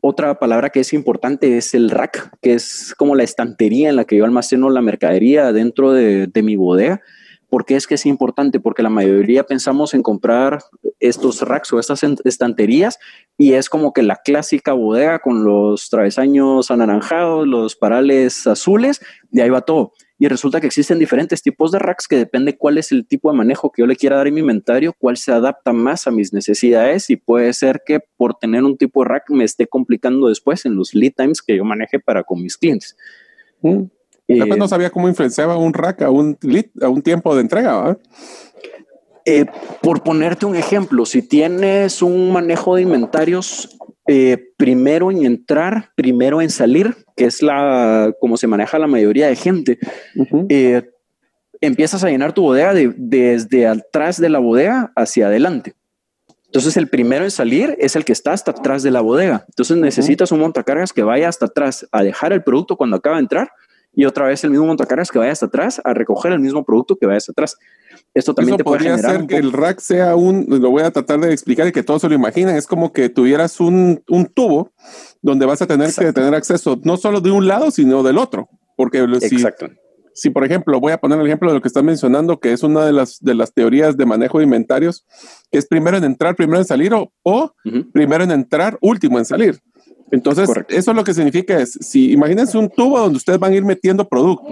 otra 0.00 0.38
palabra 0.38 0.70
que 0.70 0.80
es 0.80 0.92
importante 0.92 1.56
es 1.56 1.74
el 1.74 1.90
rack, 1.90 2.30
que 2.40 2.54
es 2.54 2.94
como 2.96 3.16
la 3.16 3.24
estantería 3.24 3.88
en 3.88 3.96
la 3.96 4.04
que 4.04 4.16
yo 4.16 4.24
almaceno 4.24 4.70
la 4.70 4.82
mercadería 4.82 5.52
dentro 5.52 5.92
de, 5.92 6.28
de 6.28 6.42
mi 6.42 6.54
bodega. 6.54 7.00
¿Por 7.48 7.64
qué 7.64 7.76
es 7.76 7.86
que 7.86 7.94
es 7.94 8.04
importante? 8.04 8.60
Porque 8.60 8.82
la 8.82 8.90
mayoría 8.90 9.44
pensamos 9.44 9.94
en 9.94 10.02
comprar 10.02 10.58
estos 11.00 11.40
racks 11.42 11.72
o 11.72 11.78
estas 11.78 12.02
estanterías 12.24 12.98
y 13.38 13.54
es 13.54 13.70
como 13.70 13.92
que 13.92 14.02
la 14.02 14.16
clásica 14.16 14.74
bodega 14.74 15.20
con 15.20 15.44
los 15.44 15.88
travesaños 15.88 16.70
anaranjados, 16.70 17.46
los 17.46 17.74
parales 17.76 18.46
azules 18.46 19.00
y 19.32 19.40
ahí 19.40 19.48
va 19.48 19.62
todo. 19.62 19.92
Y 20.20 20.26
resulta 20.26 20.60
que 20.60 20.66
existen 20.66 20.98
diferentes 20.98 21.42
tipos 21.42 21.70
de 21.70 21.78
racks 21.78 22.08
que 22.08 22.16
depende 22.16 22.58
cuál 22.58 22.76
es 22.76 22.90
el 22.90 23.06
tipo 23.06 23.30
de 23.30 23.38
manejo 23.38 23.70
que 23.70 23.82
yo 23.82 23.86
le 23.86 23.94
quiera 23.94 24.16
dar 24.16 24.26
en 24.26 24.34
mi 24.34 24.40
inventario, 24.40 24.92
cuál 24.98 25.16
se 25.16 25.30
adapta 25.30 25.72
más 25.72 26.08
a 26.08 26.10
mis 26.10 26.32
necesidades 26.32 27.08
y 27.08 27.16
puede 27.16 27.52
ser 27.52 27.82
que 27.86 28.00
por 28.16 28.34
tener 28.34 28.64
un 28.64 28.76
tipo 28.76 29.02
de 29.02 29.10
rack 29.10 29.30
me 29.30 29.44
esté 29.44 29.68
complicando 29.68 30.28
después 30.28 30.66
en 30.66 30.74
los 30.74 30.92
lead 30.92 31.12
times 31.16 31.40
que 31.40 31.56
yo 31.56 31.64
maneje 31.64 32.00
para 32.00 32.24
con 32.24 32.42
mis 32.42 32.56
clientes. 32.56 32.96
Mm. 33.62 33.84
No 34.28 34.68
sabía 34.68 34.90
cómo 34.90 35.08
influenciaba 35.08 35.56
un 35.56 35.72
rack 35.72 36.02
a 36.02 36.10
un, 36.10 36.38
a 36.82 36.88
un 36.88 37.02
tiempo 37.02 37.34
de 37.34 37.40
entrega. 37.40 37.96
Eh, 39.24 39.46
por 39.82 40.02
ponerte 40.02 40.46
un 40.46 40.54
ejemplo, 40.54 41.06
si 41.06 41.22
tienes 41.22 42.02
un 42.02 42.32
manejo 42.32 42.76
de 42.76 42.82
inventarios, 42.82 43.78
eh, 44.06 44.52
primero 44.56 45.10
en 45.10 45.24
entrar, 45.24 45.90
primero 45.94 46.40
en 46.40 46.50
salir, 46.50 46.96
que 47.16 47.24
es 47.26 47.42
la 47.42 48.12
como 48.20 48.36
se 48.36 48.46
maneja 48.46 48.78
la 48.78 48.86
mayoría 48.86 49.28
de 49.28 49.36
gente, 49.36 49.78
empiezas 51.60 52.04
a 52.04 52.08
llenar 52.08 52.32
tu 52.32 52.42
bodega 52.42 52.72
desde 52.96 53.66
atrás 53.66 54.20
de 54.20 54.28
la 54.28 54.38
bodega 54.38 54.92
hacia 54.94 55.26
adelante. 55.26 55.74
Entonces 56.46 56.78
el 56.78 56.88
primero 56.88 57.24
en 57.24 57.30
salir 57.30 57.76
es 57.78 57.96
el 57.96 58.06
que 58.06 58.12
está 58.12 58.32
hasta 58.32 58.52
atrás 58.52 58.82
de 58.82 58.90
la 58.90 59.02
bodega. 59.02 59.44
Entonces 59.48 59.76
necesitas 59.76 60.32
un 60.32 60.40
montacargas 60.40 60.94
que 60.94 61.02
vaya 61.02 61.28
hasta 61.28 61.46
atrás 61.46 61.86
a 61.92 62.02
dejar 62.02 62.32
el 62.32 62.42
producto 62.42 62.76
cuando 62.76 62.96
acaba 62.96 63.16
de 63.16 63.22
entrar 63.22 63.50
y 63.98 64.04
otra 64.04 64.26
vez 64.26 64.44
el 64.44 64.50
mismo 64.50 64.64
montacargas 64.64 65.10
que 65.10 65.18
vaya 65.18 65.32
hasta 65.32 65.46
atrás 65.46 65.80
a 65.82 65.92
recoger 65.92 66.30
el 66.30 66.38
mismo 66.38 66.64
producto 66.64 66.96
que 66.96 67.06
vaya 67.06 67.16
hasta 67.16 67.32
atrás. 67.32 67.58
Esto 68.14 68.32
también 68.32 68.56
te 68.56 68.62
podría 68.62 68.92
puede 68.92 69.02
ser 69.02 69.26
que 69.26 69.38
el 69.38 69.52
rack 69.52 69.80
sea 69.80 70.14
un, 70.14 70.46
lo 70.48 70.70
voy 70.70 70.84
a 70.84 70.92
tratar 70.92 71.18
de 71.18 71.32
explicar 71.32 71.66
y 71.66 71.72
que 71.72 71.82
todos 71.82 72.02
se 72.02 72.08
lo 72.08 72.14
imaginen, 72.14 72.54
es 72.54 72.68
como 72.68 72.92
que 72.92 73.08
tuvieras 73.08 73.58
un, 73.58 74.00
un 74.08 74.26
tubo 74.26 74.70
donde 75.20 75.46
vas 75.46 75.62
a 75.62 75.66
tener 75.66 75.92
que 75.92 76.12
tener 76.12 76.32
acceso 76.32 76.78
no 76.84 76.96
solo 76.96 77.20
de 77.20 77.32
un 77.32 77.48
lado, 77.48 77.72
sino 77.72 78.04
del 78.04 78.18
otro. 78.18 78.48
Porque 78.76 79.04
si, 79.20 79.44
si, 80.14 80.30
por 80.30 80.44
ejemplo, 80.44 80.78
voy 80.78 80.92
a 80.92 80.98
poner 80.98 81.18
el 81.18 81.26
ejemplo 81.26 81.48
de 81.48 81.56
lo 81.56 81.60
que 81.60 81.66
estás 81.66 81.82
mencionando, 81.82 82.38
que 82.38 82.52
es 82.52 82.62
una 82.62 82.84
de 82.84 82.92
las, 82.92 83.18
de 83.20 83.34
las 83.34 83.52
teorías 83.52 83.96
de 83.96 84.06
manejo 84.06 84.38
de 84.38 84.44
inventarios, 84.44 85.04
que 85.50 85.58
es 85.58 85.66
primero 85.66 85.96
en 85.96 86.04
entrar, 86.04 86.36
primero 86.36 86.60
en 86.60 86.64
salir 86.64 86.94
o, 86.94 87.12
o 87.24 87.52
primero 87.92 88.22
en 88.22 88.30
entrar, 88.30 88.78
último 88.80 89.18
en 89.18 89.24
salir. 89.24 89.60
Entonces, 90.10 90.48
eso 90.68 90.92
lo 90.94 91.04
que 91.04 91.14
significa 91.14 91.60
es, 91.60 91.72
si 91.80 92.12
imagínense 92.12 92.56
un 92.56 92.70
tubo 92.70 92.98
donde 92.98 93.16
ustedes 93.16 93.38
van 93.38 93.52
a 93.52 93.56
ir 93.56 93.64
metiendo 93.64 94.08
producto. 94.08 94.46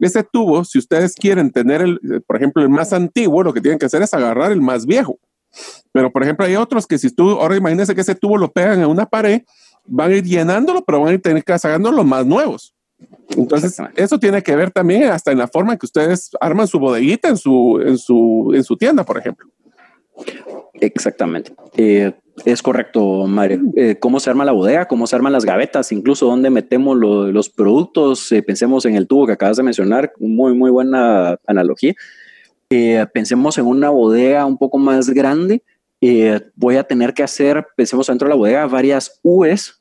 Ese 0.00 0.22
tubo, 0.22 0.64
si 0.64 0.78
ustedes 0.78 1.14
quieren 1.14 1.50
tener, 1.50 1.80
el, 1.80 2.22
por 2.26 2.36
ejemplo, 2.36 2.62
el 2.62 2.68
más 2.68 2.92
antiguo, 2.92 3.42
lo 3.42 3.54
que 3.54 3.60
tienen 3.60 3.78
que 3.78 3.86
hacer 3.86 4.02
es 4.02 4.12
agarrar 4.12 4.52
el 4.52 4.60
más 4.60 4.84
viejo. 4.84 5.18
Pero, 5.92 6.12
por 6.12 6.22
ejemplo, 6.22 6.44
hay 6.44 6.56
otros 6.56 6.86
que 6.86 6.98
si 6.98 7.10
tú, 7.10 7.30
ahora 7.30 7.56
imagínense 7.56 7.94
que 7.94 8.02
ese 8.02 8.14
tubo 8.14 8.36
lo 8.36 8.52
pegan 8.52 8.80
en 8.80 8.86
una 8.86 9.06
pared, 9.06 9.42
van 9.86 10.10
a 10.10 10.16
ir 10.16 10.24
llenándolo, 10.24 10.84
pero 10.84 11.00
van 11.00 11.08
a 11.08 11.12
ir 11.14 11.22
tener 11.22 11.44
que 11.44 11.58
sacando 11.58 11.90
los 11.92 12.04
más 12.04 12.26
nuevos. 12.26 12.74
Entonces, 13.36 13.76
eso 13.94 14.18
tiene 14.18 14.42
que 14.42 14.56
ver 14.56 14.70
también 14.70 15.04
hasta 15.04 15.32
en 15.32 15.38
la 15.38 15.48
forma 15.48 15.72
en 15.72 15.78
que 15.78 15.86
ustedes 15.86 16.30
arman 16.40 16.66
su 16.66 16.78
bodeguita 16.78 17.28
en 17.28 17.36
su, 17.36 17.80
en 17.84 17.98
su, 17.98 18.52
en 18.54 18.64
su 18.64 18.76
tienda, 18.76 19.04
por 19.04 19.18
ejemplo. 19.18 19.48
Exactamente. 20.74 21.54
Eh, 21.76 22.12
es 22.44 22.62
correcto, 22.62 23.26
Mario. 23.26 23.60
Eh, 23.76 23.96
¿Cómo 23.98 24.20
se 24.20 24.30
arma 24.30 24.44
la 24.44 24.52
bodega? 24.52 24.86
¿Cómo 24.86 25.06
se 25.06 25.16
arman 25.16 25.32
las 25.32 25.44
gavetas? 25.44 25.92
Incluso 25.92 26.26
dónde 26.26 26.50
metemos 26.50 26.96
los 26.96 27.48
productos. 27.48 28.30
Eh, 28.32 28.42
pensemos 28.42 28.84
en 28.84 28.96
el 28.96 29.06
tubo 29.06 29.26
que 29.26 29.32
acabas 29.32 29.56
de 29.56 29.62
mencionar. 29.62 30.12
Muy, 30.18 30.54
muy 30.54 30.70
buena 30.70 31.38
analogía. 31.46 31.94
pensemos 33.12 33.58
en 33.58 33.66
una 33.66 33.90
bodega 33.90 34.44
un 34.44 34.58
poco 34.58 34.78
más 34.78 35.10
grande. 35.10 35.62
voy 36.54 36.76
a 36.76 36.84
tener 36.84 37.14
que 37.14 37.22
hacer, 37.22 37.66
pensemos 37.76 38.06
dentro 38.06 38.26
de 38.26 38.30
la 38.30 38.36
bodega, 38.36 38.66
varias 38.66 39.18
U's 39.22 39.80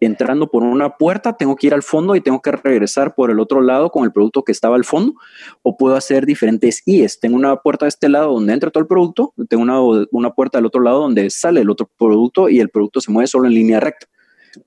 entrando 0.00 0.50
por 0.50 0.62
una 0.62 0.96
puerta, 0.96 1.34
tengo 1.34 1.56
que 1.56 1.66
ir 1.68 1.74
al 1.74 1.82
fondo 1.82 2.16
y 2.16 2.20
tengo 2.20 2.40
que 2.40 2.52
regresar 2.52 3.14
por 3.14 3.30
el 3.30 3.38
otro 3.38 3.60
lado 3.60 3.90
con 3.90 4.04
el 4.04 4.12
producto 4.12 4.42
que 4.42 4.52
estaba 4.52 4.76
al 4.76 4.84
fondo, 4.84 5.14
o 5.62 5.76
puedo 5.76 5.94
hacer 5.94 6.26
diferentes 6.26 6.82
IES. 6.86 7.20
Tengo 7.20 7.36
una 7.36 7.56
puerta 7.56 7.84
de 7.84 7.90
este 7.90 8.08
lado 8.08 8.32
donde 8.32 8.52
entra 8.52 8.70
todo 8.70 8.80
el 8.80 8.88
producto, 8.88 9.34
tengo 9.48 9.62
una, 9.62 9.80
una 10.10 10.30
puerta 10.30 10.58
del 10.58 10.66
otro 10.66 10.80
lado 10.80 11.00
donde 11.00 11.28
sale 11.30 11.60
el 11.60 11.70
otro 11.70 11.90
producto 11.98 12.48
y 12.48 12.60
el 12.60 12.70
producto 12.70 13.00
se 13.00 13.12
mueve 13.12 13.26
solo 13.26 13.46
en 13.46 13.54
línea 13.54 13.78
recta. 13.78 14.06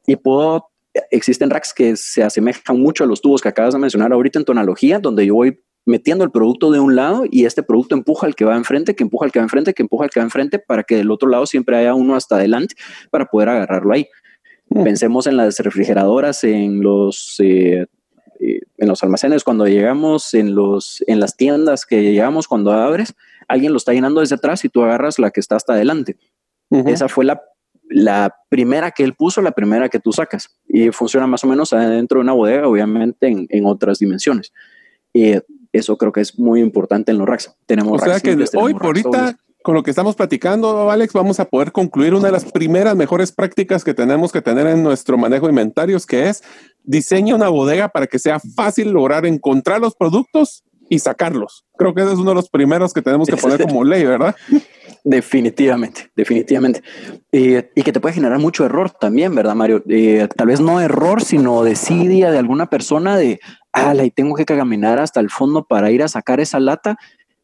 Y 0.06 0.16
puedo, 0.16 0.70
existen 1.12 1.50
racks 1.50 1.74
que 1.74 1.96
se 1.96 2.24
asemejan 2.24 2.80
mucho 2.80 3.04
a 3.04 3.08
los 3.08 3.22
tubos 3.22 3.42
que 3.42 3.50
acabas 3.50 3.74
de 3.74 3.80
mencionar 3.80 4.14
ahorita 4.14 4.40
en 4.40 4.46
tonalogía, 4.46 5.00
donde 5.00 5.26
yo 5.26 5.36
voy 5.36 5.60
metiendo 5.86 6.24
el 6.24 6.32
producto 6.32 6.72
de 6.72 6.80
un 6.80 6.96
lado 6.96 7.26
y 7.30 7.46
este 7.46 7.64
producto 7.64 7.96
empuja 7.96 8.28
al 8.28 8.36
que 8.36 8.46
va 8.46 8.56
enfrente, 8.56 8.96
que 8.96 9.04
empuja 9.04 9.26
al 9.26 9.32
que 9.32 9.40
va 9.40 9.44
enfrente, 9.44 9.74
que 9.74 9.84
empuja 9.84 10.06
al 10.06 10.10
que 10.12 10.20
va 10.20 10.24
enfrente, 10.24 10.60
para 10.60 10.84
que 10.84 10.96
del 10.96 11.12
otro 11.12 11.28
lado 11.28 11.46
siempre 11.46 11.76
haya 11.76 11.94
uno 11.94 12.16
hasta 12.16 12.36
adelante 12.36 12.76
para 13.10 13.26
poder 13.26 13.50
agarrarlo 13.50 13.94
ahí. 13.94 14.08
Mm. 14.70 14.84
Pensemos 14.84 15.28
en 15.28 15.38
las 15.38 15.60
refrigeradoras, 15.60 16.44
en 16.44 16.82
los, 16.82 17.36
eh, 17.40 17.86
eh, 18.40 18.60
en 18.78 18.88
los 18.88 19.04
almacenes, 19.04 19.44
cuando 19.44 19.68
llegamos, 19.68 20.34
en, 20.34 20.56
los, 20.56 21.04
en 21.08 21.20
las 21.20 21.38
tiendas 21.38 21.86
que 21.86 22.02
llegamos, 22.02 22.48
cuando 22.48 22.72
abres, 22.72 23.14
alguien 23.48 23.72
lo 23.72 23.78
está 23.78 23.94
llenando 23.94 24.22
desde 24.22 24.36
atrás 24.36 24.64
y 24.66 24.70
tú 24.70 24.84
agarras 24.84 25.20
la 25.20 25.32
que 25.32 25.40
está 25.40 25.56
hasta 25.56 25.74
adelante. 25.74 26.18
Esa 26.88 27.08
fue 27.08 27.24
la, 27.24 27.40
la 27.88 28.36
primera 28.50 28.90
que 28.90 29.04
él 29.04 29.14
puso, 29.14 29.44
la 29.44 29.52
primera 29.52 29.90
que 29.90 30.00
tú 30.00 30.12
sacas. 30.12 30.58
Y 30.68 30.90
funciona 30.90 31.28
más 31.28 31.44
o 31.44 31.48
menos 31.48 31.70
dentro 31.70 32.18
de 32.18 32.24
una 32.24 32.34
bodega, 32.34 32.68
obviamente 32.68 33.28
en, 33.28 33.46
en 33.50 33.68
otras 33.68 34.00
dimensiones. 34.00 34.52
Y 35.14 35.36
eso 35.72 35.98
creo 35.98 36.12
que 36.12 36.22
es 36.22 36.40
muy 36.40 36.62
importante 36.62 37.12
en 37.12 37.18
los 37.18 37.28
racks. 37.28 37.56
Tenemos 37.66 38.02
o 38.02 38.06
sea 38.06 38.20
que 38.20 38.36
hoy 38.56 38.74
por 38.74 38.86
ahorita 38.86 39.38
con 39.64 39.74
lo 39.74 39.82
que 39.82 39.90
estamos 39.90 40.16
platicando, 40.16 40.92
Alex, 40.92 41.14
vamos 41.14 41.40
a 41.40 41.46
poder 41.46 41.72
concluir 41.72 42.14
una 42.14 42.28
de 42.28 42.34
las 42.34 42.46
primeras 42.46 42.96
mejores 42.96 43.32
prácticas 43.32 43.84
que 43.84 43.94
tenemos 43.94 44.32
que 44.32 44.42
tener 44.42 44.68
en 44.68 44.84
nuestro 44.84 45.18
manejo 45.18 45.48
de 45.48 45.54
inventarios, 45.54 46.06
que 46.06 46.30
es 46.30 46.44
diseña 46.84 47.34
una 47.34 47.50
bodega 47.50 47.88
para 47.88 48.06
que 48.06 48.20
sea 48.20 48.40
fácil 48.40 48.92
lograr 48.92 49.26
encontrar 49.26 49.80
los 49.80 49.96
productos 49.96 50.64
y 50.90 51.00
sacarlos. 51.00 51.66
Creo 51.78 51.94
que 51.94 52.02
ese 52.02 52.14
es 52.14 52.20
uno 52.20 52.32
de 52.32 52.36
los 52.36 52.50
primeros 52.50 52.94
que 52.94 53.02
tenemos 53.02 53.28
que 53.28 53.38
poner 53.38 53.62
como 53.64 53.84
ley, 53.84 54.04
¿verdad? 54.04 54.36
Definitivamente, 55.06 56.10
definitivamente. 56.16 56.82
y 57.30 57.62
que 57.62 57.92
te 57.92 58.00
puede 58.00 58.16
generar 58.16 58.40
mucho 58.40 58.64
error 58.64 58.90
también, 58.90 59.36
¿verdad, 59.36 59.54
Mario? 59.54 59.84
tal 60.34 60.48
vez 60.48 60.62
no 60.62 60.80
error, 60.80 61.22
sino 61.22 61.62
desidia 61.64 62.32
de 62.32 62.38
alguna 62.38 62.70
persona 62.70 63.18
de, 63.18 63.42
ah, 63.74 63.94
y 63.96 64.12
tengo 64.12 64.36
que 64.36 64.46
caminar 64.46 65.00
hasta 65.00 65.20
el 65.20 65.30
fondo 65.30 65.66
para 65.66 65.92
ir 65.92 66.04
a 66.04 66.08
sacar 66.08 66.40
esa 66.40 66.62
lata. 66.62 66.98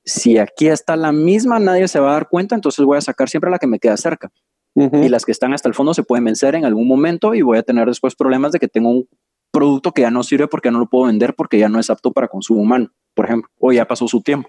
Si 0.05 0.37
aquí 0.37 0.67
está 0.67 0.95
la 0.95 1.11
misma, 1.11 1.59
nadie 1.59 1.87
se 1.87 1.99
va 1.99 2.11
a 2.11 2.13
dar 2.13 2.29
cuenta, 2.29 2.55
entonces 2.55 2.83
voy 2.85 2.97
a 2.97 3.01
sacar 3.01 3.29
siempre 3.29 3.51
la 3.51 3.59
que 3.59 3.67
me 3.67 3.79
queda 3.79 3.97
cerca. 3.97 4.31
Y 4.75 5.09
las 5.09 5.25
que 5.25 5.33
están 5.33 5.53
hasta 5.53 5.67
el 5.67 5.75
fondo 5.75 5.93
se 5.93 6.03
pueden 6.03 6.23
vencer 6.23 6.55
en 6.55 6.63
algún 6.63 6.87
momento 6.87 7.33
y 7.33 7.41
voy 7.41 7.57
a 7.57 7.63
tener 7.63 7.87
después 7.87 8.15
problemas 8.15 8.53
de 8.53 8.59
que 8.59 8.69
tengo 8.69 8.89
un 8.89 9.09
producto 9.51 9.91
que 9.91 10.03
ya 10.03 10.11
no 10.11 10.23
sirve 10.23 10.47
porque 10.47 10.71
no 10.71 10.79
lo 10.79 10.87
puedo 10.87 11.07
vender 11.07 11.33
porque 11.35 11.57
ya 11.57 11.67
no 11.67 11.79
es 11.79 11.89
apto 11.89 12.13
para 12.13 12.29
consumo 12.29 12.61
humano, 12.61 12.89
por 13.13 13.25
ejemplo, 13.25 13.49
o 13.59 13.73
ya 13.73 13.85
pasó 13.85 14.07
su 14.07 14.21
tiempo. 14.21 14.47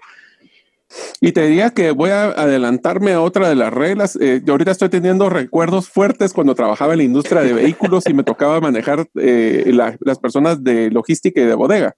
Y 1.19 1.31
te 1.31 1.47
diría 1.47 1.71
que 1.71 1.91
voy 1.91 2.09
a 2.09 2.25
adelantarme 2.25 3.13
a 3.13 3.21
otra 3.21 3.49
de 3.49 3.55
las 3.55 3.73
reglas. 3.73 4.17
Eh, 4.19 4.41
yo 4.43 4.53
ahorita 4.53 4.71
estoy 4.71 4.89
teniendo 4.89 5.29
recuerdos 5.29 5.89
fuertes 5.89 6.33
cuando 6.33 6.55
trabajaba 6.55 6.93
en 6.93 6.99
la 6.99 7.03
industria 7.03 7.41
de 7.41 7.53
vehículos 7.53 8.07
y 8.07 8.13
me 8.13 8.23
tocaba 8.23 8.59
manejar 8.59 9.07
eh, 9.15 9.71
las 9.73 10.19
personas 10.19 10.63
de 10.63 10.91
logística 10.91 11.41
y 11.41 11.45
de 11.45 11.55
bodega. 11.55 11.95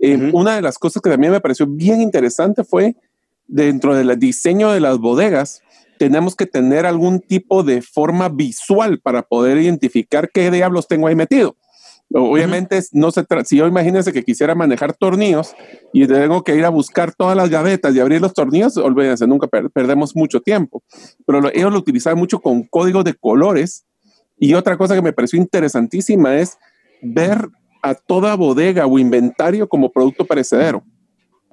Eh, 0.00 0.30
una 0.32 0.56
de 0.56 0.62
las 0.62 0.78
cosas 0.78 1.02
que 1.02 1.10
también 1.10 1.32
me 1.32 1.40
pareció 1.40 1.66
bien 1.66 2.00
interesante 2.00 2.64
fue 2.64 2.96
dentro 3.46 3.94
del 3.94 4.18
diseño 4.18 4.70
de 4.70 4.80
las 4.80 4.98
bodegas, 4.98 5.62
tenemos 5.98 6.34
que 6.34 6.46
tener 6.46 6.86
algún 6.86 7.20
tipo 7.20 7.62
de 7.62 7.82
forma 7.82 8.28
visual 8.30 9.00
para 9.00 9.22
poder 9.22 9.58
identificar 9.58 10.30
qué 10.32 10.50
diablos 10.50 10.88
tengo 10.88 11.08
ahí 11.08 11.14
metido. 11.14 11.56
Obviamente, 12.12 12.80
no 12.92 13.12
se 13.12 13.24
si 13.44 13.56
yo 13.56 13.68
imagínense 13.68 14.12
que 14.12 14.24
quisiera 14.24 14.56
manejar 14.56 14.94
tornillos 14.94 15.54
y 15.92 16.06
tengo 16.08 16.42
que 16.42 16.56
ir 16.56 16.64
a 16.64 16.68
buscar 16.68 17.14
todas 17.14 17.36
las 17.36 17.50
gavetas 17.50 17.94
y 17.94 18.00
abrir 18.00 18.20
los 18.20 18.34
tornillos, 18.34 18.76
olvídense, 18.78 19.28
nunca 19.28 19.46
perdemos 19.46 20.16
mucho 20.16 20.40
tiempo. 20.40 20.82
Pero 21.24 21.50
ellos 21.52 21.72
lo 21.72 21.78
utilizaban 21.78 22.18
mucho 22.18 22.40
con 22.40 22.64
código 22.64 23.04
de 23.04 23.14
colores. 23.14 23.84
Y 24.38 24.54
otra 24.54 24.76
cosa 24.76 24.96
que 24.96 25.02
me 25.02 25.12
pareció 25.12 25.38
interesantísima 25.38 26.36
es 26.36 26.58
ver 27.02 27.48
a 27.82 27.94
toda 27.94 28.34
bodega 28.34 28.86
o 28.86 28.98
inventario 28.98 29.68
como 29.68 29.90
producto 29.90 30.24
perecedero. 30.24 30.82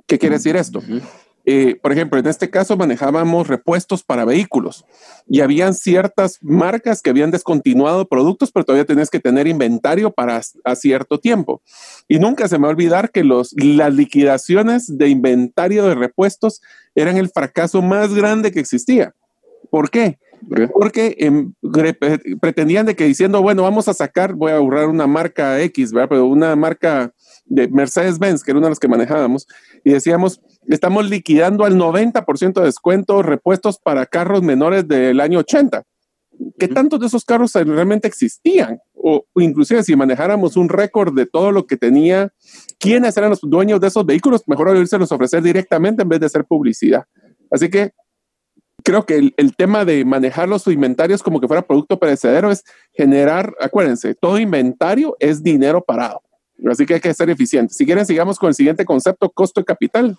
¿Qué 0.05 0.17
quiere 0.17 0.35
decir 0.35 0.55
esto? 0.55 0.81
Eh, 1.49 1.77
por 1.81 1.93
ejemplo, 1.93 2.19
en 2.19 2.27
este 2.27 2.49
caso 2.49 2.75
manejábamos 2.75 3.47
repuestos 3.47 4.03
para 4.03 4.25
vehículos 4.25 4.85
y 5.29 5.39
habían 5.39 5.73
ciertas 5.73 6.39
marcas 6.41 7.01
que 7.01 7.09
habían 7.09 7.31
descontinuado 7.31 8.05
productos, 8.05 8.51
pero 8.51 8.65
todavía 8.65 8.83
tenías 8.83 9.09
que 9.09 9.21
tener 9.21 9.47
inventario 9.47 10.11
para 10.11 10.41
a 10.65 10.75
cierto 10.75 11.19
tiempo. 11.21 11.61
Y 12.09 12.19
nunca 12.19 12.49
se 12.49 12.57
me 12.57 12.63
va 12.63 12.67
a 12.67 12.71
olvidar 12.71 13.11
que 13.11 13.23
los, 13.23 13.53
las 13.53 13.93
liquidaciones 13.93 14.97
de 14.97 15.07
inventario 15.07 15.85
de 15.85 15.95
repuestos 15.95 16.61
eran 16.95 17.15
el 17.15 17.29
fracaso 17.29 17.81
más 17.81 18.13
grande 18.13 18.51
que 18.51 18.59
existía. 18.59 19.13
¿Por 19.69 19.89
qué? 19.89 20.19
Porque 20.73 21.15
em, 21.19 21.53
pretendían 22.39 22.85
de 22.85 22.95
que 22.95 23.05
diciendo, 23.05 23.41
bueno, 23.41 23.63
vamos 23.63 23.87
a 23.87 23.93
sacar, 23.93 24.33
voy 24.33 24.51
a 24.51 24.57
ahorrar 24.57 24.87
una 24.87 25.07
marca 25.07 25.61
X, 25.61 25.91
¿verdad? 25.91 26.09
Pero 26.09 26.25
una 26.25 26.55
marca 26.55 27.13
de 27.45 27.67
Mercedes-Benz, 27.67 28.43
que 28.43 28.51
era 28.51 28.59
una 28.59 28.67
de 28.67 28.71
las 28.71 28.79
que 28.79 28.87
manejábamos, 28.87 29.47
y 29.83 29.91
decíamos, 29.91 30.41
estamos 30.67 31.09
liquidando 31.09 31.65
al 31.65 31.75
90% 31.75 32.53
de 32.53 32.65
descuento 32.65 33.23
repuestos 33.23 33.79
para 33.79 34.05
carros 34.05 34.41
menores 34.41 34.87
del 34.87 35.19
año 35.19 35.39
80. 35.39 35.83
¿Qué 36.59 36.67
tantos 36.67 36.99
de 36.99 37.07
esos 37.07 37.25
carros 37.25 37.53
realmente 37.53 38.07
existían? 38.07 38.79
O, 38.93 39.25
inclusive 39.35 39.83
si 39.83 39.95
manejáramos 39.95 40.55
un 40.55 40.69
récord 40.69 41.15
de 41.15 41.25
todo 41.25 41.51
lo 41.51 41.65
que 41.65 41.77
tenía, 41.77 42.31
quiénes 42.77 43.17
eran 43.17 43.31
los 43.31 43.41
dueños 43.41 43.79
de 43.79 43.87
esos 43.87 44.05
vehículos, 44.05 44.43
mejor 44.47 44.75
los 44.75 45.11
ofrecer 45.11 45.41
directamente 45.41 46.03
en 46.03 46.09
vez 46.09 46.19
de 46.19 46.27
hacer 46.27 46.45
publicidad. 46.45 47.05
Así 47.49 47.69
que 47.69 47.91
creo 48.83 49.05
que 49.05 49.15
el, 49.15 49.33
el, 49.37 49.55
tema 49.55 49.85
de 49.85 50.05
manejar 50.05 50.47
los 50.47 50.67
inventarios 50.67 51.23
como 51.23 51.39
que 51.39 51.47
fuera 51.47 51.67
producto 51.67 51.99
perecedero 51.99 52.51
es 52.51 52.63
generar, 52.93 53.53
acuérdense, 53.59 54.15
todo 54.15 54.39
inventario 54.39 55.15
es 55.19 55.43
dinero 55.43 55.83
parado. 55.83 56.21
Así 56.69 56.85
que 56.85 56.95
hay 56.95 56.99
que 56.99 57.13
ser 57.13 57.29
eficiente. 57.29 57.73
Si 57.73 57.85
quieren, 57.85 58.05
sigamos 58.05 58.39
con 58.39 58.49
el 58.49 58.55
siguiente 58.55 58.85
concepto, 58.85 59.29
costo 59.29 59.61
de 59.61 59.65
capital. 59.65 60.17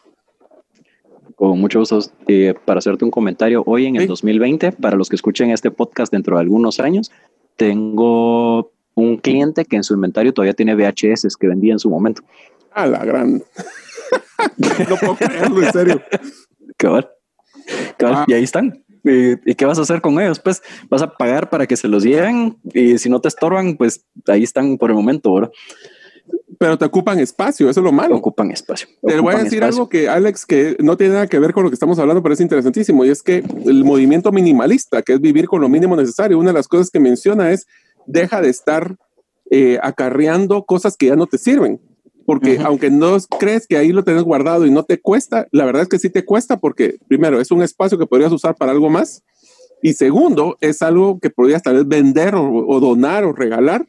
Con 1.34 1.60
mucho 1.60 1.80
gusto, 1.80 2.00
eh, 2.26 2.54
para 2.64 2.78
hacerte 2.78 3.04
un 3.04 3.10
comentario, 3.10 3.62
hoy 3.66 3.86
en 3.86 3.96
el 3.96 4.06
2020, 4.06 4.72
para 4.72 4.96
los 4.96 5.08
que 5.08 5.16
escuchen 5.16 5.50
este 5.50 5.70
podcast 5.70 6.12
dentro 6.12 6.36
de 6.36 6.42
algunos 6.42 6.80
años, 6.80 7.12
tengo 7.56 8.72
un 8.94 9.16
cliente 9.18 9.64
que 9.64 9.76
en 9.76 9.84
su 9.84 9.94
inventario 9.94 10.32
todavía 10.32 10.54
tiene 10.54 10.74
VHS 10.74 11.36
que 11.36 11.46
vendía 11.46 11.72
en 11.72 11.78
su 11.78 11.90
momento. 11.90 12.22
A 12.72 12.86
la 12.86 13.04
gran. 13.04 13.34
no 14.56 14.96
puedo 14.96 15.14
creerlo, 15.16 15.62
en 15.62 15.72
serio. 15.72 16.02
Cabal. 16.76 17.08
Ah. 18.02 18.24
Y 18.26 18.32
ahí 18.32 18.44
están. 18.44 18.84
¿Y 19.04 19.54
qué 19.54 19.64
vas 19.64 19.78
a 19.78 19.82
hacer 19.82 20.00
con 20.00 20.20
ellos? 20.20 20.40
Pues 20.40 20.62
vas 20.90 21.02
a 21.02 21.12
pagar 21.14 21.48
para 21.48 21.66
que 21.66 21.76
se 21.76 21.88
los 21.88 22.02
lleven 22.02 22.58
y 22.74 22.98
si 22.98 23.08
no 23.08 23.20
te 23.20 23.28
estorban, 23.28 23.76
pues 23.76 24.04
ahí 24.26 24.42
están 24.42 24.76
por 24.76 24.90
el 24.90 24.96
momento, 24.96 25.32
¿verdad? 25.32 25.50
pero 26.58 26.76
te 26.76 26.84
ocupan 26.84 27.20
espacio, 27.20 27.70
eso 27.70 27.80
es 27.80 27.84
lo 27.84 27.92
malo. 27.92 28.16
Ocupan 28.16 28.50
espacio. 28.50 28.88
Te 29.02 29.20
voy 29.20 29.34
a 29.34 29.44
decir 29.44 29.62
algo 29.62 29.88
que, 29.88 30.08
Alex, 30.08 30.44
que 30.44 30.76
no 30.80 30.96
tiene 30.96 31.14
nada 31.14 31.26
que 31.28 31.38
ver 31.38 31.52
con 31.52 31.62
lo 31.62 31.70
que 31.70 31.74
estamos 31.74 31.98
hablando, 31.98 32.22
pero 32.22 32.34
es 32.34 32.40
interesantísimo, 32.40 33.04
y 33.04 33.10
es 33.10 33.22
que 33.22 33.44
el 33.66 33.84
movimiento 33.84 34.32
minimalista, 34.32 35.02
que 35.02 35.14
es 35.14 35.20
vivir 35.20 35.46
con 35.46 35.60
lo 35.60 35.68
mínimo 35.68 35.94
necesario, 35.94 36.38
una 36.38 36.50
de 36.50 36.54
las 36.54 36.66
cosas 36.66 36.90
que 36.90 36.98
menciona 36.98 37.52
es, 37.52 37.66
deja 38.06 38.40
de 38.40 38.48
estar 38.48 38.96
eh, 39.50 39.78
acarreando 39.82 40.64
cosas 40.64 40.96
que 40.96 41.06
ya 41.06 41.16
no 41.16 41.26
te 41.26 41.38
sirven. 41.38 41.80
Porque 42.28 42.58
aunque 42.62 42.90
no 42.90 43.16
crees 43.38 43.66
que 43.66 43.78
ahí 43.78 43.90
lo 43.90 44.04
tenés 44.04 44.22
guardado 44.22 44.66
y 44.66 44.70
no 44.70 44.82
te 44.82 45.00
cuesta, 45.00 45.48
la 45.50 45.64
verdad 45.64 45.82
es 45.82 45.88
que 45.88 45.98
sí 45.98 46.10
te 46.10 46.26
cuesta 46.26 46.58
porque, 46.58 46.98
primero, 47.08 47.40
es 47.40 47.50
un 47.50 47.62
espacio 47.62 47.98
que 47.98 48.06
podrías 48.06 48.32
usar 48.32 48.54
para 48.54 48.72
algo 48.72 48.90
más. 48.90 49.24
Y 49.82 49.94
segundo, 49.94 50.58
es 50.60 50.82
algo 50.82 51.20
que 51.20 51.30
podrías 51.30 51.62
tal 51.62 51.76
vez 51.76 51.88
vender 51.88 52.34
o 52.34 52.80
donar 52.80 53.24
o 53.24 53.32
regalar, 53.32 53.86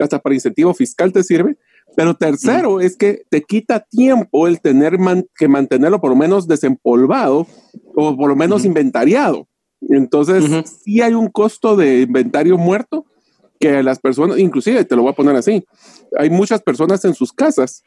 hasta 0.00 0.18
para 0.18 0.34
incentivo 0.34 0.74
fiscal 0.74 1.12
te 1.12 1.22
sirve 1.22 1.56
pero 1.96 2.14
tercero 2.14 2.80
es 2.80 2.96
que 2.96 3.22
te 3.30 3.42
quita 3.42 3.80
tiempo 3.80 4.46
el 4.46 4.60
tener 4.60 4.98
que 5.34 5.48
mantenerlo 5.48 5.98
por 5.98 6.10
lo 6.10 6.16
menos 6.16 6.46
desempolvado 6.46 7.46
o 7.94 8.16
por 8.16 8.28
lo 8.28 8.36
menos 8.36 8.66
inventariado. 8.66 9.48
Entonces, 9.80 10.44
sí 10.84 11.00
hay 11.00 11.14
un 11.14 11.28
costo 11.28 11.74
de 11.74 12.02
inventario 12.02 12.58
muerto 12.58 13.06
que 13.58 13.82
las 13.82 13.98
personas, 13.98 14.38
inclusive 14.38 14.84
te 14.84 14.96
lo 14.96 15.02
voy 15.02 15.12
a 15.12 15.16
poner 15.16 15.36
así, 15.36 15.64
hay 16.18 16.30
muchas 16.30 16.62
personas 16.62 17.04
en 17.04 17.14
sus 17.14 17.32
casas 17.32 17.82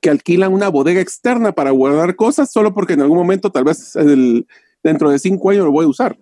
que 0.00 0.10
alquilan 0.10 0.52
una 0.52 0.68
bodega 0.68 1.00
externa 1.00 1.52
para 1.52 1.70
guardar 1.70 2.16
cosas 2.16 2.50
solo 2.52 2.74
porque 2.74 2.94
en 2.94 3.02
algún 3.02 3.18
momento, 3.18 3.50
tal 3.50 3.64
vez 3.64 3.92
dentro 4.82 5.10
de 5.10 5.18
cinco 5.18 5.50
años 5.50 5.64
lo 5.64 5.72
voy 5.72 5.84
a 5.84 5.88
usar. 5.88 6.18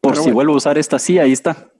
Por 0.00 0.16
si 0.16 0.30
vuelvo 0.30 0.54
a 0.54 0.56
usar 0.56 0.78
esta, 0.78 0.98
sí, 0.98 1.18
ahí 1.18 1.32
está. 1.32 1.70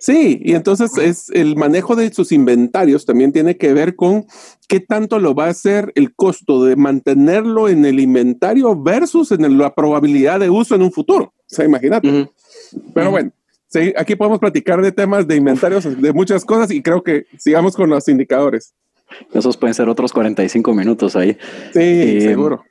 Sí, 0.00 0.40
y 0.44 0.54
entonces 0.54 0.96
es 0.96 1.28
el 1.30 1.56
manejo 1.56 1.96
de 1.96 2.12
sus 2.12 2.30
inventarios 2.30 3.04
también 3.04 3.32
tiene 3.32 3.56
que 3.56 3.72
ver 3.72 3.96
con 3.96 4.26
qué 4.68 4.78
tanto 4.78 5.18
lo 5.18 5.34
va 5.34 5.46
a 5.46 5.50
hacer 5.50 5.92
el 5.96 6.14
costo 6.14 6.64
de 6.64 6.76
mantenerlo 6.76 7.68
en 7.68 7.84
el 7.84 7.98
inventario 7.98 8.80
versus 8.80 9.32
en 9.32 9.58
la 9.58 9.74
probabilidad 9.74 10.38
de 10.38 10.50
uso 10.50 10.76
en 10.76 10.82
un 10.82 10.92
futuro. 10.92 11.34
O 11.36 11.42
sea, 11.46 11.64
imagínate. 11.64 12.30
Pero 12.94 13.10
bueno, 13.10 13.32
sí, 13.68 13.92
aquí 13.96 14.16
podemos 14.16 14.38
platicar 14.38 14.80
de 14.82 14.92
temas 14.92 15.26
de 15.26 15.36
inventarios, 15.36 16.00
de 16.00 16.12
muchas 16.12 16.44
cosas 16.44 16.70
y 16.70 16.82
creo 16.82 17.02
que 17.02 17.26
sigamos 17.38 17.76
con 17.76 17.90
los 17.90 18.08
indicadores. 18.08 18.74
Esos 19.32 19.56
pueden 19.56 19.74
ser 19.74 19.88
otros 19.88 20.12
45 20.12 20.74
minutos 20.74 21.16
ahí. 21.16 21.36
Sí, 21.72 21.80
eh, 21.80 22.20
seguro. 22.20 22.62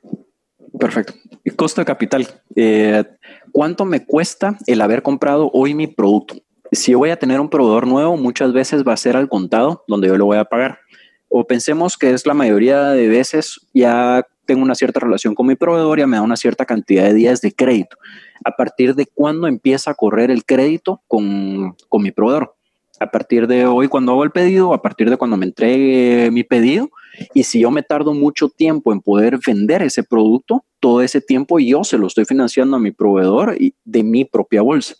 Perfecto. 0.78 1.14
Costo 1.56 1.80
de 1.80 1.86
capital. 1.86 2.28
Eh, 2.54 3.04
¿Cuánto 3.50 3.84
me 3.84 4.04
cuesta 4.04 4.56
el 4.66 4.80
haber 4.80 5.02
comprado 5.02 5.50
hoy 5.52 5.74
mi 5.74 5.88
producto? 5.88 6.36
si 6.72 6.92
yo 6.92 6.98
voy 6.98 7.10
a 7.10 7.18
tener 7.18 7.40
un 7.40 7.48
proveedor 7.48 7.86
nuevo, 7.86 8.16
muchas 8.16 8.52
veces 8.52 8.84
va 8.86 8.92
a 8.92 8.96
ser 8.96 9.16
al 9.16 9.28
contado 9.28 9.84
donde 9.86 10.08
yo 10.08 10.16
lo 10.16 10.26
voy 10.26 10.38
a 10.38 10.44
pagar. 10.44 10.80
O 11.28 11.46
pensemos 11.46 11.96
que 11.96 12.12
es 12.12 12.26
la 12.26 12.34
mayoría 12.34 12.90
de 12.90 13.08
veces 13.08 13.60
ya 13.74 14.26
tengo 14.48 14.62
una 14.62 14.74
cierta 14.74 14.98
relación 14.98 15.34
con 15.34 15.46
mi 15.46 15.56
proveedor, 15.56 15.98
ya 15.98 16.06
me 16.06 16.16
da 16.16 16.22
una 16.22 16.36
cierta 16.36 16.64
cantidad 16.64 17.04
de 17.04 17.12
días 17.12 17.42
de 17.42 17.52
crédito. 17.52 17.98
A 18.42 18.52
partir 18.52 18.94
de 18.94 19.04
cuándo 19.04 19.46
empieza 19.46 19.90
a 19.90 19.94
correr 19.94 20.30
el 20.30 20.46
crédito 20.46 21.02
con, 21.06 21.76
con 21.90 22.02
mi 22.02 22.12
proveedor. 22.12 22.54
A 22.98 23.10
partir 23.10 23.46
de 23.46 23.66
hoy 23.66 23.88
cuando 23.88 24.12
hago 24.12 24.24
el 24.24 24.30
pedido, 24.30 24.72
a 24.72 24.80
partir 24.80 25.10
de 25.10 25.18
cuando 25.18 25.36
me 25.36 25.44
entregue 25.44 26.30
mi 26.30 26.44
pedido. 26.44 26.88
Y 27.34 27.42
si 27.42 27.60
yo 27.60 27.70
me 27.70 27.82
tardo 27.82 28.14
mucho 28.14 28.48
tiempo 28.48 28.90
en 28.94 29.02
poder 29.02 29.38
vender 29.46 29.82
ese 29.82 30.02
producto, 30.02 30.64
todo 30.80 31.02
ese 31.02 31.20
tiempo 31.20 31.58
yo 31.58 31.84
se 31.84 31.98
lo 31.98 32.06
estoy 32.06 32.24
financiando 32.24 32.78
a 32.78 32.80
mi 32.80 32.90
proveedor 32.90 33.54
y 33.60 33.74
de 33.84 34.02
mi 34.02 34.24
propia 34.24 34.62
bolsa. 34.62 34.94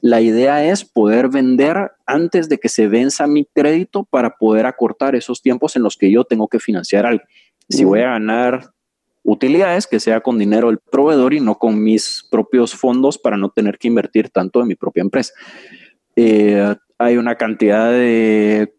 La 0.00 0.20
idea 0.20 0.64
es 0.64 0.84
poder 0.84 1.28
vender 1.28 1.90
antes 2.06 2.48
de 2.48 2.58
que 2.58 2.68
se 2.68 2.86
venza 2.86 3.26
mi 3.26 3.46
crédito 3.52 4.04
para 4.04 4.36
poder 4.36 4.66
acortar 4.66 5.16
esos 5.16 5.42
tiempos 5.42 5.74
en 5.74 5.82
los 5.82 5.96
que 5.96 6.10
yo 6.10 6.22
tengo 6.22 6.46
que 6.46 6.60
financiar 6.60 7.04
algo. 7.04 7.24
Si 7.68 7.84
voy 7.84 8.00
a 8.00 8.10
ganar 8.10 8.71
utilidades, 9.22 9.86
que 9.86 10.00
sea 10.00 10.20
con 10.20 10.38
dinero 10.38 10.68
del 10.68 10.78
proveedor 10.78 11.34
y 11.34 11.40
no 11.40 11.56
con 11.56 11.82
mis 11.82 12.26
propios 12.30 12.74
fondos 12.74 13.18
para 13.18 13.36
no 13.36 13.50
tener 13.50 13.78
que 13.78 13.88
invertir 13.88 14.30
tanto 14.30 14.60
en 14.60 14.68
mi 14.68 14.74
propia 14.74 15.02
empresa. 15.02 15.32
Eh, 16.16 16.74
hay 16.98 17.16
una 17.16 17.36
cantidad 17.36 17.90
de 17.90 18.74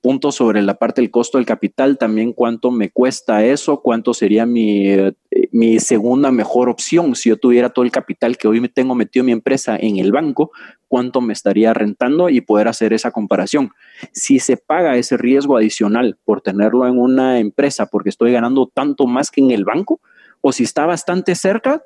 punto 0.00 0.32
sobre 0.32 0.62
la 0.62 0.74
parte 0.74 1.00
del 1.00 1.10
costo 1.10 1.38
del 1.38 1.46
capital, 1.46 1.98
también 1.98 2.32
cuánto 2.32 2.70
me 2.70 2.90
cuesta 2.90 3.44
eso, 3.44 3.82
cuánto 3.82 4.14
sería 4.14 4.46
mi, 4.46 4.88
eh, 4.88 5.12
mi 5.52 5.78
segunda 5.78 6.30
mejor 6.30 6.68
opción 6.68 7.14
si 7.14 7.28
yo 7.28 7.36
tuviera 7.36 7.70
todo 7.70 7.84
el 7.84 7.90
capital 7.90 8.38
que 8.38 8.48
hoy 8.48 8.60
me 8.60 8.68
tengo 8.68 8.94
metido 8.94 9.22
en 9.22 9.26
mi 9.26 9.32
empresa 9.32 9.76
en 9.76 9.98
el 9.98 10.10
banco, 10.10 10.52
cuánto 10.90 11.20
me 11.20 11.32
estaría 11.32 11.72
rentando 11.72 12.28
y 12.28 12.40
poder 12.40 12.66
hacer 12.66 12.92
esa 12.92 13.12
comparación. 13.12 13.70
Si 14.10 14.40
se 14.40 14.56
paga 14.56 14.96
ese 14.96 15.16
riesgo 15.16 15.56
adicional 15.56 16.18
por 16.24 16.42
tenerlo 16.42 16.84
en 16.88 16.98
una 16.98 17.38
empresa 17.38 17.86
porque 17.86 18.08
estoy 18.08 18.32
ganando 18.32 18.66
tanto 18.66 19.06
más 19.06 19.30
que 19.30 19.40
en 19.40 19.52
el 19.52 19.64
banco, 19.64 20.00
o 20.40 20.50
si 20.50 20.64
está 20.64 20.86
bastante 20.86 21.36
cerca, 21.36 21.84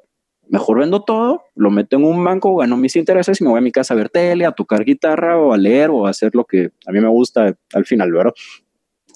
mejor 0.48 0.78
vendo 0.78 1.02
todo, 1.02 1.42
lo 1.54 1.70
meto 1.70 1.96
en 1.96 2.04
un 2.04 2.24
banco, 2.24 2.56
gano 2.56 2.78
mis 2.78 2.96
intereses 2.96 3.38
y 3.42 3.44
me 3.44 3.50
voy 3.50 3.58
a 3.58 3.60
mi 3.60 3.72
casa 3.72 3.92
a 3.92 3.96
ver 3.98 4.08
tele, 4.08 4.46
a 4.46 4.52
tocar 4.52 4.84
guitarra 4.84 5.36
o 5.36 5.52
a 5.52 5.58
leer 5.58 5.90
o 5.90 6.06
a 6.06 6.10
hacer 6.10 6.34
lo 6.34 6.46
que 6.46 6.70
a 6.86 6.90
mí 6.90 6.98
me 6.98 7.08
gusta 7.08 7.54
al 7.74 7.84
final, 7.84 8.10
¿verdad? 8.10 8.32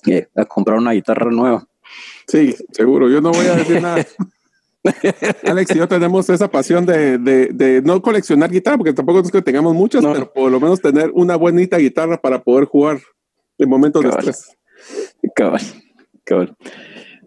Eh, 0.07 0.29
a 0.37 0.45
comprar 0.45 0.77
una 0.77 0.93
guitarra 0.93 1.31
nueva. 1.31 1.67
Sí, 2.27 2.55
seguro, 2.73 3.09
yo 3.09 3.23
no 3.23 3.33
voy 3.33 3.47
a 3.47 3.55
decir 3.55 3.81
nada. 3.81 4.05
Alex 5.45 5.75
y 5.75 5.79
yo 5.79 5.89
tenemos 5.89 6.29
esa 6.31 6.51
pasión 6.51 6.87
de, 6.87 7.19
de, 7.19 7.83
no 7.83 8.01
coleccionar 8.01 8.51
guitarra, 8.51 8.79
porque 8.79 8.93
tampoco 8.93 9.21
es 9.21 9.31
que 9.31 9.43
tengamos 9.43 9.75
muchas, 9.75 10.05
pero 10.05 10.33
por 10.33 10.51
lo 10.51 10.61
menos 10.61 10.81
tener 10.81 11.11
una 11.15 11.37
buenita 11.37 11.79
guitarra 11.79 12.21
para 12.21 12.43
poder 12.43 12.65
jugar 12.65 13.01
en 13.59 13.69
momentos 13.69 14.03
de 14.03 14.09
estrés. 14.11 14.57
Cabal, 15.35 15.63
cabal. 16.25 16.57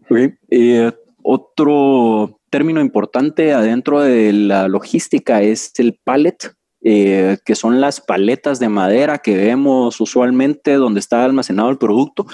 Okay. 0.09 0.33
Eh, 0.49 0.91
otro 1.23 2.39
término 2.49 2.81
importante 2.81 3.53
adentro 3.53 4.01
de 4.01 4.33
la 4.33 4.67
logística 4.67 5.41
es 5.41 5.71
el 5.77 5.99
pallet, 6.03 6.53
eh, 6.83 7.37
que 7.45 7.55
son 7.55 7.79
las 7.79 8.01
paletas 8.01 8.59
de 8.59 8.69
madera 8.69 9.19
que 9.19 9.35
vemos 9.35 10.01
usualmente 10.01 10.73
donde 10.73 10.99
está 10.99 11.23
almacenado 11.23 11.69
el 11.69 11.77
producto 11.77 12.25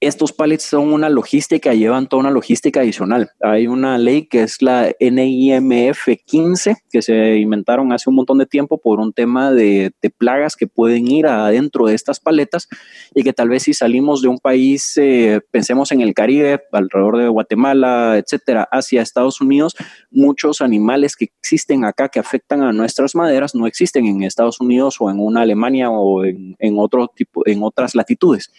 estos 0.00 0.32
pallets 0.32 0.62
son 0.62 0.92
una 0.92 1.08
logística, 1.08 1.74
llevan 1.74 2.06
toda 2.06 2.20
una 2.20 2.30
logística 2.30 2.80
adicional. 2.80 3.32
Hay 3.40 3.66
una 3.66 3.98
ley 3.98 4.26
que 4.26 4.42
es 4.42 4.62
la 4.62 4.92
NIMF 5.00 6.08
15, 6.24 6.76
que 6.88 7.02
se 7.02 7.36
inventaron 7.38 7.92
hace 7.92 8.08
un 8.08 8.14
montón 8.14 8.38
de 8.38 8.46
tiempo 8.46 8.78
por 8.78 9.00
un 9.00 9.12
tema 9.12 9.50
de, 9.50 9.92
plagas 10.16 10.56
que 10.56 10.66
pueden 10.66 11.10
ir 11.10 11.26
adentro 11.26 11.86
de 11.86 11.94
estas 11.94 12.20
paletas 12.20 12.68
y 13.14 13.24
que 13.24 13.32
tal 13.32 13.48
vez 13.48 13.64
si 13.64 13.74
salimos 13.74 14.22
de 14.22 14.28
un 14.28 14.38
país, 14.38 14.96
eh, 14.96 15.40
pensemos 15.50 15.90
en 15.90 16.00
el 16.00 16.14
Caribe, 16.14 16.60
alrededor 16.72 17.18
de 17.18 17.28
Guatemala, 17.28 18.16
etcétera, 18.18 18.68
hacia 18.70 19.02
Estados 19.02 19.40
Unidos, 19.40 19.74
muchos 20.10 20.60
animales 20.60 21.16
que 21.16 21.26
existen 21.40 21.84
acá 21.84 22.08
que 22.08 22.20
afectan 22.20 22.62
a 22.62 22.72
nuestras 22.72 23.14
maderas 23.14 23.54
no 23.54 23.66
existen 23.66 24.06
en 24.06 24.22
Estados 24.22 24.60
Unidos 24.60 24.96
o 25.00 25.10
en 25.10 25.18
una 25.18 25.42
Alemania 25.42 25.90
o 25.90 26.24
en, 26.24 26.56
en 26.58 26.78
otro 26.78 27.08
tipo, 27.08 27.42
en 27.46 27.62
otras 27.62 27.94
latitudes. 27.94 28.50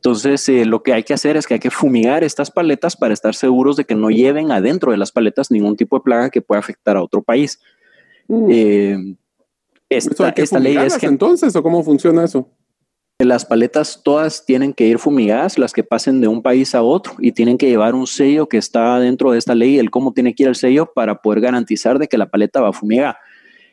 Entonces, 0.00 0.48
eh, 0.48 0.64
lo 0.64 0.82
que 0.82 0.94
hay 0.94 1.02
que 1.02 1.12
hacer 1.12 1.36
es 1.36 1.46
que 1.46 1.54
hay 1.54 1.60
que 1.60 1.70
fumigar 1.70 2.24
estas 2.24 2.50
paletas 2.50 2.96
para 2.96 3.12
estar 3.12 3.34
seguros 3.34 3.76
de 3.76 3.84
que 3.84 3.94
no 3.94 4.08
lleven 4.08 4.50
adentro 4.50 4.92
de 4.92 4.96
las 4.96 5.12
paletas 5.12 5.50
ningún 5.50 5.76
tipo 5.76 5.98
de 5.98 6.02
plaga 6.02 6.30
que 6.30 6.40
pueda 6.40 6.58
afectar 6.58 6.96
a 6.96 7.02
otro 7.02 7.22
país. 7.22 7.60
Mm. 8.26 8.46
Eh, 8.50 9.16
esta, 9.90 10.58
ley 10.58 10.78
es 10.78 10.96
que 10.96 11.04
entonces 11.04 11.54
o 11.54 11.62
cómo 11.62 11.84
funciona 11.84 12.24
eso? 12.24 12.48
Las 13.18 13.44
paletas 13.44 14.00
todas 14.02 14.46
tienen 14.46 14.72
que 14.72 14.86
ir 14.86 14.98
fumigadas, 14.98 15.58
las 15.58 15.74
que 15.74 15.84
pasen 15.84 16.22
de 16.22 16.28
un 16.28 16.40
país 16.40 16.74
a 16.74 16.82
otro, 16.82 17.12
y 17.18 17.32
tienen 17.32 17.58
que 17.58 17.68
llevar 17.68 17.94
un 17.94 18.06
sello 18.06 18.48
que 18.48 18.56
está 18.56 18.98
dentro 19.00 19.32
de 19.32 19.38
esta 19.38 19.54
ley, 19.54 19.78
el 19.78 19.90
cómo 19.90 20.14
tiene 20.14 20.34
que 20.34 20.44
ir 20.44 20.48
el 20.48 20.54
sello 20.54 20.90
para 20.94 21.20
poder 21.20 21.42
garantizar 21.42 21.98
de 21.98 22.08
que 22.08 22.16
la 22.16 22.30
paleta 22.30 22.62
va 22.62 22.72
fumigada. 22.72 23.18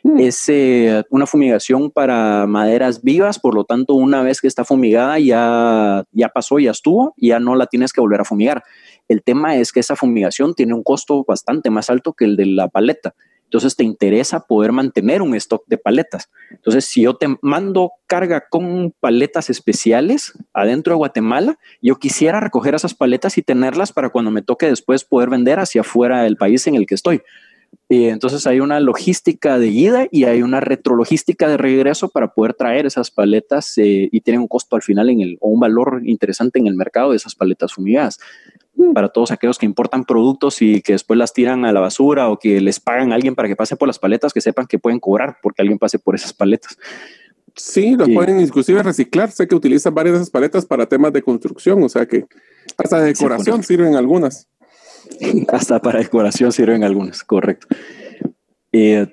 Mm. 0.07 0.19
Es 0.19 0.47
eh, 0.47 1.03
una 1.09 1.25
fumigación 1.25 1.91
para 1.91 2.47
maderas 2.47 3.03
vivas, 3.03 3.39
por 3.39 3.53
lo 3.53 3.65
tanto, 3.65 3.93
una 3.93 4.21
vez 4.21 4.39
que 4.39 4.47
está 4.47 4.63
fumigada 4.63 5.19
ya, 5.19 6.05
ya 6.11 6.29
pasó, 6.29 6.59
ya 6.59 6.71
estuvo, 6.71 7.13
ya 7.17 7.39
no 7.41 7.55
la 7.55 7.65
tienes 7.65 7.91
que 7.91 7.99
volver 7.99 8.21
a 8.21 8.25
fumigar. 8.25 8.63
El 9.09 9.21
tema 9.21 9.57
es 9.57 9.73
que 9.73 9.81
esa 9.81 9.97
fumigación 9.97 10.53
tiene 10.53 10.73
un 10.73 10.83
costo 10.83 11.25
bastante 11.27 11.69
más 11.69 11.89
alto 11.89 12.13
que 12.13 12.23
el 12.23 12.37
de 12.37 12.45
la 12.45 12.69
paleta. 12.69 13.15
Entonces 13.43 13.77
te 13.77 13.85
interesa 13.85 14.41
poder 14.41 14.73
mantener 14.73 15.21
un 15.21 15.33
stock 15.35 15.63
de 15.67 15.77
paletas. 15.77 16.29
Entonces, 16.51 16.83
si 16.83 17.03
yo 17.03 17.15
te 17.15 17.27
mando 17.41 17.93
carga 18.05 18.43
con 18.49 18.93
paletas 18.99 19.49
especiales 19.49 20.33
adentro 20.53 20.93
de 20.93 20.97
Guatemala, 20.97 21.57
yo 21.81 21.95
quisiera 21.95 22.41
recoger 22.41 22.75
esas 22.75 22.93
paletas 22.93 23.37
y 23.37 23.41
tenerlas 23.41 23.93
para 23.93 24.09
cuando 24.09 24.31
me 24.31 24.41
toque 24.41 24.67
después 24.67 25.05
poder 25.05 25.29
vender 25.29 25.59
hacia 25.59 25.81
afuera 25.81 26.23
del 26.23 26.35
país 26.35 26.67
en 26.67 26.75
el 26.75 26.85
que 26.85 26.95
estoy. 26.95 27.21
Y 27.89 28.05
entonces 28.05 28.45
hay 28.47 28.59
una 28.59 28.81
logística 28.81 29.57
de 29.57 29.67
ida 29.67 30.07
y 30.11 30.25
hay 30.25 30.41
una 30.41 30.59
retrologística 30.59 31.47
de 31.47 31.55
regreso 31.55 32.09
para 32.09 32.33
poder 32.33 32.53
traer 32.53 32.85
esas 32.85 33.11
paletas 33.11 33.77
eh, 33.77 34.09
y 34.11 34.21
tienen 34.21 34.41
un 34.41 34.47
costo 34.49 34.75
al 34.75 34.81
final 34.81 35.09
en 35.09 35.21
el, 35.21 35.37
o 35.39 35.49
un 35.49 35.59
valor 35.59 36.01
interesante 36.03 36.59
en 36.59 36.67
el 36.67 36.75
mercado 36.75 37.11
de 37.11 37.17
esas 37.17 37.35
paletas 37.35 37.73
fumigadas. 37.73 38.19
Mm. 38.75 38.91
Para 38.91 39.07
todos 39.07 39.31
aquellos 39.31 39.57
que 39.57 39.65
importan 39.65 40.03
productos 40.03 40.61
y 40.61 40.81
que 40.81 40.93
después 40.93 41.17
las 41.17 41.31
tiran 41.31 41.63
a 41.63 41.71
la 41.71 41.79
basura 41.79 42.29
o 42.29 42.37
que 42.37 42.59
les 42.59 42.81
pagan 42.81 43.13
a 43.13 43.15
alguien 43.15 43.35
para 43.35 43.47
que 43.47 43.55
pase 43.55 43.77
por 43.77 43.87
las 43.87 43.99
paletas, 43.99 44.33
que 44.33 44.41
sepan 44.41 44.67
que 44.67 44.79
pueden 44.79 44.99
cobrar 44.99 45.37
porque 45.41 45.61
alguien 45.61 45.79
pase 45.79 45.97
por 45.97 46.13
esas 46.13 46.33
paletas. 46.33 46.77
Sí, 47.55 47.95
las 47.95 48.09
pueden 48.09 48.39
inclusive 48.39 48.83
reciclar. 48.83 49.31
Sé 49.31 49.47
que 49.47 49.55
utilizan 49.55 49.95
varias 49.95 50.13
de 50.13 50.17
esas 50.19 50.29
paletas 50.29 50.65
para 50.65 50.85
temas 50.85 51.11
de 51.13 51.23
construcción, 51.23 51.81
o 51.81 51.89
sea 51.89 52.05
que 52.05 52.25
hasta 52.77 52.99
de 52.99 53.07
decoración 53.07 53.63
sirven 53.63 53.95
algunas. 53.95 54.47
Hasta 55.49 55.79
para 55.79 55.99
decoración 55.99 56.51
sirven 56.51 56.83
algunas, 56.83 57.23
correcto. 57.23 57.67
Eh, 58.71 59.07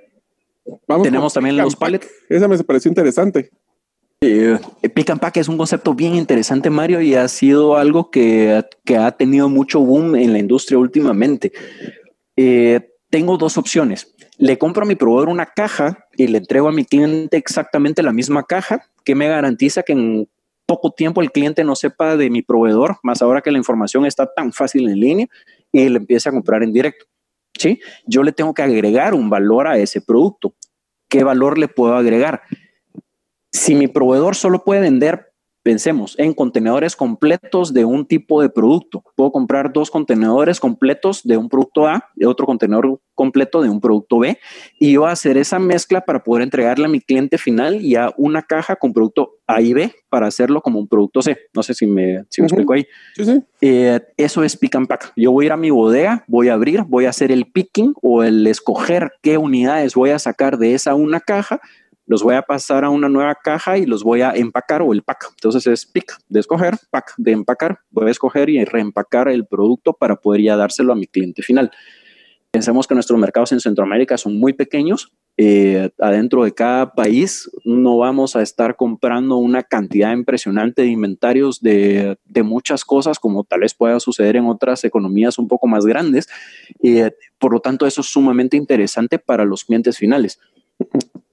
tenemos 1.02 1.33
también 1.33 1.57
los 1.57 1.76
pallets. 1.76 2.09
Esa 2.28 2.48
me 2.48 2.59
pareció 2.64 2.88
interesante. 2.88 3.50
Eh, 4.20 4.59
pick 4.94 5.11
and 5.11 5.20
pack 5.20 5.37
es 5.37 5.48
un 5.48 5.59
concepto 5.59 5.94
bien 5.94 6.14
interesante, 6.14 6.70
Mario, 6.70 7.00
y 7.00 7.14
ha 7.14 7.28
sido 7.28 7.76
algo 7.76 8.11
que, 8.11 8.64
que 8.85 8.96
ha 8.96 9.11
tenido 9.12 9.48
mucho 9.48 9.80
boom 9.80 10.16
en 10.16 10.33
la 10.33 10.38
industria 10.38 10.78
últimamente. 10.78 11.52
Eh, 12.37 12.80
tengo 13.11 13.37
dos 13.37 13.59
opciones. 13.59 14.14
Le 14.38 14.59
compro 14.59 14.85
a 14.85 14.88
mi 14.88 14.96
proveedor 14.96 15.28
una 15.28 15.46
caja 15.46 16.07
y 16.16 16.26
le 16.26 16.38
entrego 16.38 16.68
a 16.68 16.72
mi 16.72 16.85
cliente 16.85 17.37
exactamente 17.37 18.02
la 18.02 18.12
misma 18.12 18.44
caja 18.44 18.87
que 19.04 19.14
me 19.14 19.28
garantiza 19.28 19.83
que 19.83 19.92
en 19.92 20.28
poco 20.66 20.92
tiempo 20.92 21.20
el 21.20 21.30
cliente 21.30 21.62
no 21.62 21.76
sepa 21.76 22.16
de 22.16 22.30
mi 22.30 22.40
proveedor, 22.42 22.96
más 23.02 23.20
ahora 23.20 23.42
que 23.42 23.52
la 23.52 23.59
información 23.59 24.07
está 24.07 24.26
tan 24.33 24.52
fácil 24.52 24.88
en 24.88 24.98
línea 24.98 25.28
y 25.74 25.88
le 25.88 25.98
empiece 25.98 26.28
a 26.28 26.32
comprar 26.32 26.62
en 26.62 26.72
directo. 26.72 27.06
¿sí? 27.58 27.80
Yo 28.06 28.22
le 28.22 28.32
tengo 28.32 28.54
que 28.54 28.62
agregar 28.62 29.12
un 29.12 29.28
valor 29.28 29.66
a 29.66 29.76
ese 29.76 30.00
producto. 30.00 30.54
¿Qué 31.08 31.24
valor 31.24 31.58
le 31.58 31.68
puedo 31.68 31.96
agregar? 31.96 32.42
Si 33.50 33.74
mi 33.74 33.88
proveedor 33.88 34.37
solo 34.37 34.64
puede 34.64 34.80
vender 34.80 35.34
Pensemos 35.64 36.14
en 36.18 36.35
contenedores 36.35 36.94
completos 36.94 37.72
de 37.72 37.87
un 37.87 38.05
tipo 38.05 38.42
de 38.42 38.50
producto. 38.50 39.03
Puedo 39.16 39.33
comprar 39.33 39.72
dos 39.72 39.90
contenedores 39.90 40.61
completos 40.61 41.22
de 41.24 41.38
un 41.38 41.48
producto 41.48 41.87
A 41.87 42.11
y 42.14 42.27
otro 42.27 42.44
contenedor 42.44 43.00
completo 43.14 43.62
de 43.62 43.70
un 43.70 43.81
producto 43.81 44.18
B 44.18 44.38
y 44.79 44.92
yo 44.92 45.07
hacer 45.07 45.38
esa 45.38 45.59
mezcla 45.59 46.03
para 46.03 46.22
poder 46.22 46.42
entregarle 46.42 46.85
a 46.85 46.88
mi 46.88 47.00
cliente 47.00 47.38
final 47.38 47.81
ya 47.81 48.12
una 48.18 48.42
caja 48.42 48.77
con 48.77 48.92
producto 48.92 49.38
A 49.46 49.62
y 49.62 49.72
B 49.72 49.94
para 50.11 50.27
hacerlo 50.27 50.61
como 50.61 50.79
un 50.79 50.87
producto 50.87 51.22
C. 51.22 51.38
No 51.55 51.62
sé 51.62 51.72
si 51.72 51.87
me, 51.87 52.24
si 52.29 52.42
me 52.42 52.48
explico 52.48 52.74
ahí. 52.74 52.87
Eh, 53.62 54.00
eso 54.18 54.44
es 54.44 54.59
pick 54.59 54.74
and 54.74 54.87
pack. 54.87 55.12
Yo 55.16 55.33
voy 55.33 55.44
a 55.44 55.46
ir 55.46 55.53
a 55.53 55.57
mi 55.57 55.70
bodega, 55.70 56.24
voy 56.27 56.48
a 56.48 56.55
abrir, 56.55 56.83
voy 56.83 57.07
a 57.07 57.11
hacer 57.11 57.33
el 57.33 57.46
picking 57.46 57.94
o 58.03 58.22
el 58.22 58.46
escoger 58.46 59.12
qué 59.22 59.38
unidades 59.38 59.94
voy 59.94 60.11
a 60.11 60.18
sacar 60.18 60.59
de 60.59 60.74
esa 60.74 60.94
una 60.94 61.20
caja 61.20 61.61
los 62.07 62.23
voy 62.23 62.35
a 62.35 62.43
pasar 62.43 62.85
a 62.85 62.90
una 62.90 63.09
nueva 63.09 63.35
caja 63.35 63.79
y 63.79 63.87
los 63.87 64.03
voy 64.03 64.21
a 64.21 64.33
empacar 64.33 64.83
o 64.83 64.93
el 64.93 65.03
pack. 65.03 65.29
Entonces 65.31 65.67
es 65.67 65.87
pick 65.87 66.17
de 66.29 66.40
escoger, 66.40 66.75
pack 66.90 67.14
de 67.17 67.33
empacar. 67.33 67.81
Voy 67.90 68.09
a 68.09 68.11
escoger 68.11 68.51
y 68.51 68.64
reempacar 68.64 69.29
el 69.29 69.47
producto 69.47 69.95
para 69.95 70.17
poder 70.17 70.43
ya 70.43 70.57
dárselo 70.57 70.93
a 70.93 70.97
mi 70.97 71.07
cliente 71.07 71.43
final. 71.43 71.71
Pensemos 72.51 72.87
que 72.87 72.95
nuestros 72.95 73.19
mercados 73.19 73.51
en 73.51 73.59
Centroamérica 73.59 74.17
son 74.17 74.38
muy 74.38 74.53
pequeños. 74.53 75.12
Eh, 75.37 75.90
adentro 75.99 76.45
de 76.45 76.55
cada 76.55 76.95
país 76.95 77.51
no 77.64 77.99
vamos 77.99 78.37
a 78.37 78.43
estar 78.43 78.77
comprando 78.77 79.38
una 79.38 79.64
cantidad 79.64 80.12
impresionante 80.12 80.83
de 80.83 80.88
inventarios 80.88 81.61
de, 81.61 82.17
muchas 82.45 82.85
cosas 82.85 83.19
como 83.19 83.43
tal 83.43 83.61
vez 83.61 83.75
pueda 83.75 83.99
suceder 83.99 84.37
en 84.37 84.47
otras 84.47 84.85
economías 84.85 85.38
un 85.38 85.49
poco 85.49 85.67
más 85.67 85.85
grandes. 85.85 86.29
Eh, 86.81 87.11
por 87.38 87.52
lo 87.52 87.59
tanto, 87.59 87.87
eso 87.87 88.02
es 88.02 88.07
sumamente 88.07 88.57
interesante 88.57 89.19
para 89.19 89.44
los 89.44 89.65
clientes 89.65 89.98
finales 89.98 90.38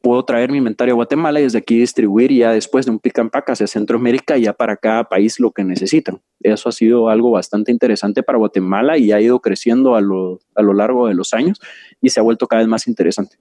puedo 0.01 0.23
traer 0.25 0.51
mi 0.51 0.57
inventario 0.57 0.93
a 0.93 0.95
Guatemala 0.95 1.39
y 1.39 1.43
desde 1.43 1.59
aquí 1.59 1.79
distribuir 1.79 2.31
ya 2.31 2.51
después 2.51 2.85
de 2.85 2.91
un 2.91 2.99
pick 2.99 3.19
and 3.19 3.31
pack 3.31 3.51
hacia 3.51 3.67
Centroamérica 3.67 4.37
ya 4.37 4.53
para 4.53 4.75
cada 4.75 5.05
país 5.05 5.39
lo 5.39 5.51
que 5.51 5.63
necesitan. 5.63 6.21
Eso 6.41 6.69
ha 6.69 6.71
sido 6.71 7.09
algo 7.09 7.31
bastante 7.31 7.71
interesante 7.71 8.23
para 8.23 8.37
Guatemala 8.37 8.97
y 8.97 9.11
ha 9.11 9.21
ido 9.21 9.39
creciendo 9.39 9.95
a 9.95 10.01
lo, 10.01 10.39
a 10.55 10.61
lo 10.61 10.73
largo 10.73 11.07
de 11.07 11.13
los 11.13 11.33
años 11.33 11.59
y 12.01 12.09
se 12.09 12.19
ha 12.19 12.23
vuelto 12.23 12.47
cada 12.47 12.61
vez 12.61 12.67
más 12.67 12.87
interesante. 12.87 13.37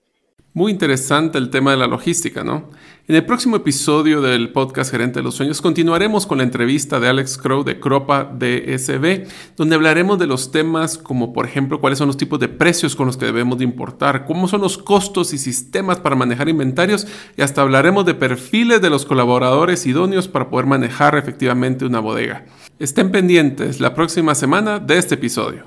Muy 0.53 0.73
interesante 0.73 1.39
el 1.39 1.49
tema 1.49 1.71
de 1.71 1.77
la 1.77 1.87
logística, 1.87 2.43
¿no? 2.43 2.71
En 3.11 3.17
el 3.17 3.25
próximo 3.25 3.57
episodio 3.57 4.23
del 4.23 4.53
podcast 4.53 4.93
Gerente 4.93 5.19
de 5.19 5.25
los 5.25 5.35
Sueños 5.35 5.61
continuaremos 5.61 6.27
con 6.29 6.39
la 6.39 6.45
entrevista 6.45 7.01
de 7.01 7.09
Alex 7.09 7.39
Crow 7.39 7.65
de 7.65 7.81
Cropa 7.81 8.23
DSB, 8.23 9.27
donde 9.57 9.75
hablaremos 9.75 10.17
de 10.21 10.29
los 10.29 10.53
temas 10.53 10.97
como 10.97 11.33
por 11.33 11.45
ejemplo 11.45 11.81
cuáles 11.81 11.99
son 11.99 12.07
los 12.07 12.17
tipos 12.17 12.39
de 12.39 12.47
precios 12.47 12.95
con 12.95 13.07
los 13.07 13.17
que 13.17 13.27
debemos 13.27 13.59
de 13.59 13.65
importar, 13.65 14.27
cómo 14.27 14.47
son 14.47 14.61
los 14.61 14.79
costos 14.79 15.33
y 15.33 15.39
sistemas 15.39 15.99
para 15.99 16.15
manejar 16.15 16.49
inventarios 16.49 17.09
y 17.37 17.43
hasta 17.43 17.63
hablaremos 17.63 18.07
de 18.07 18.15
perfiles 18.15 18.81
de 18.81 18.91
los 18.91 19.05
colaboradores 19.05 19.85
idóneos 19.87 20.29
para 20.29 20.49
poder 20.49 20.67
manejar 20.67 21.17
efectivamente 21.17 21.85
una 21.85 21.99
bodega. 21.99 22.47
Estén 22.79 23.11
pendientes 23.11 23.81
la 23.81 23.93
próxima 23.93 24.37
semana 24.37 24.79
de 24.79 24.99
este 24.99 25.17
episodio. 25.17 25.65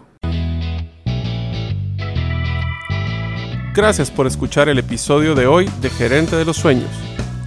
Gracias 3.74 4.10
por 4.10 4.28
escuchar 4.28 4.70
el 4.70 4.80
episodio 4.80 5.36
de 5.36 5.46
hoy 5.46 5.70
de 5.82 5.90
Gerente 5.90 6.38
de 6.38 6.46
los 6.46 6.56
Sueños. 6.56 6.90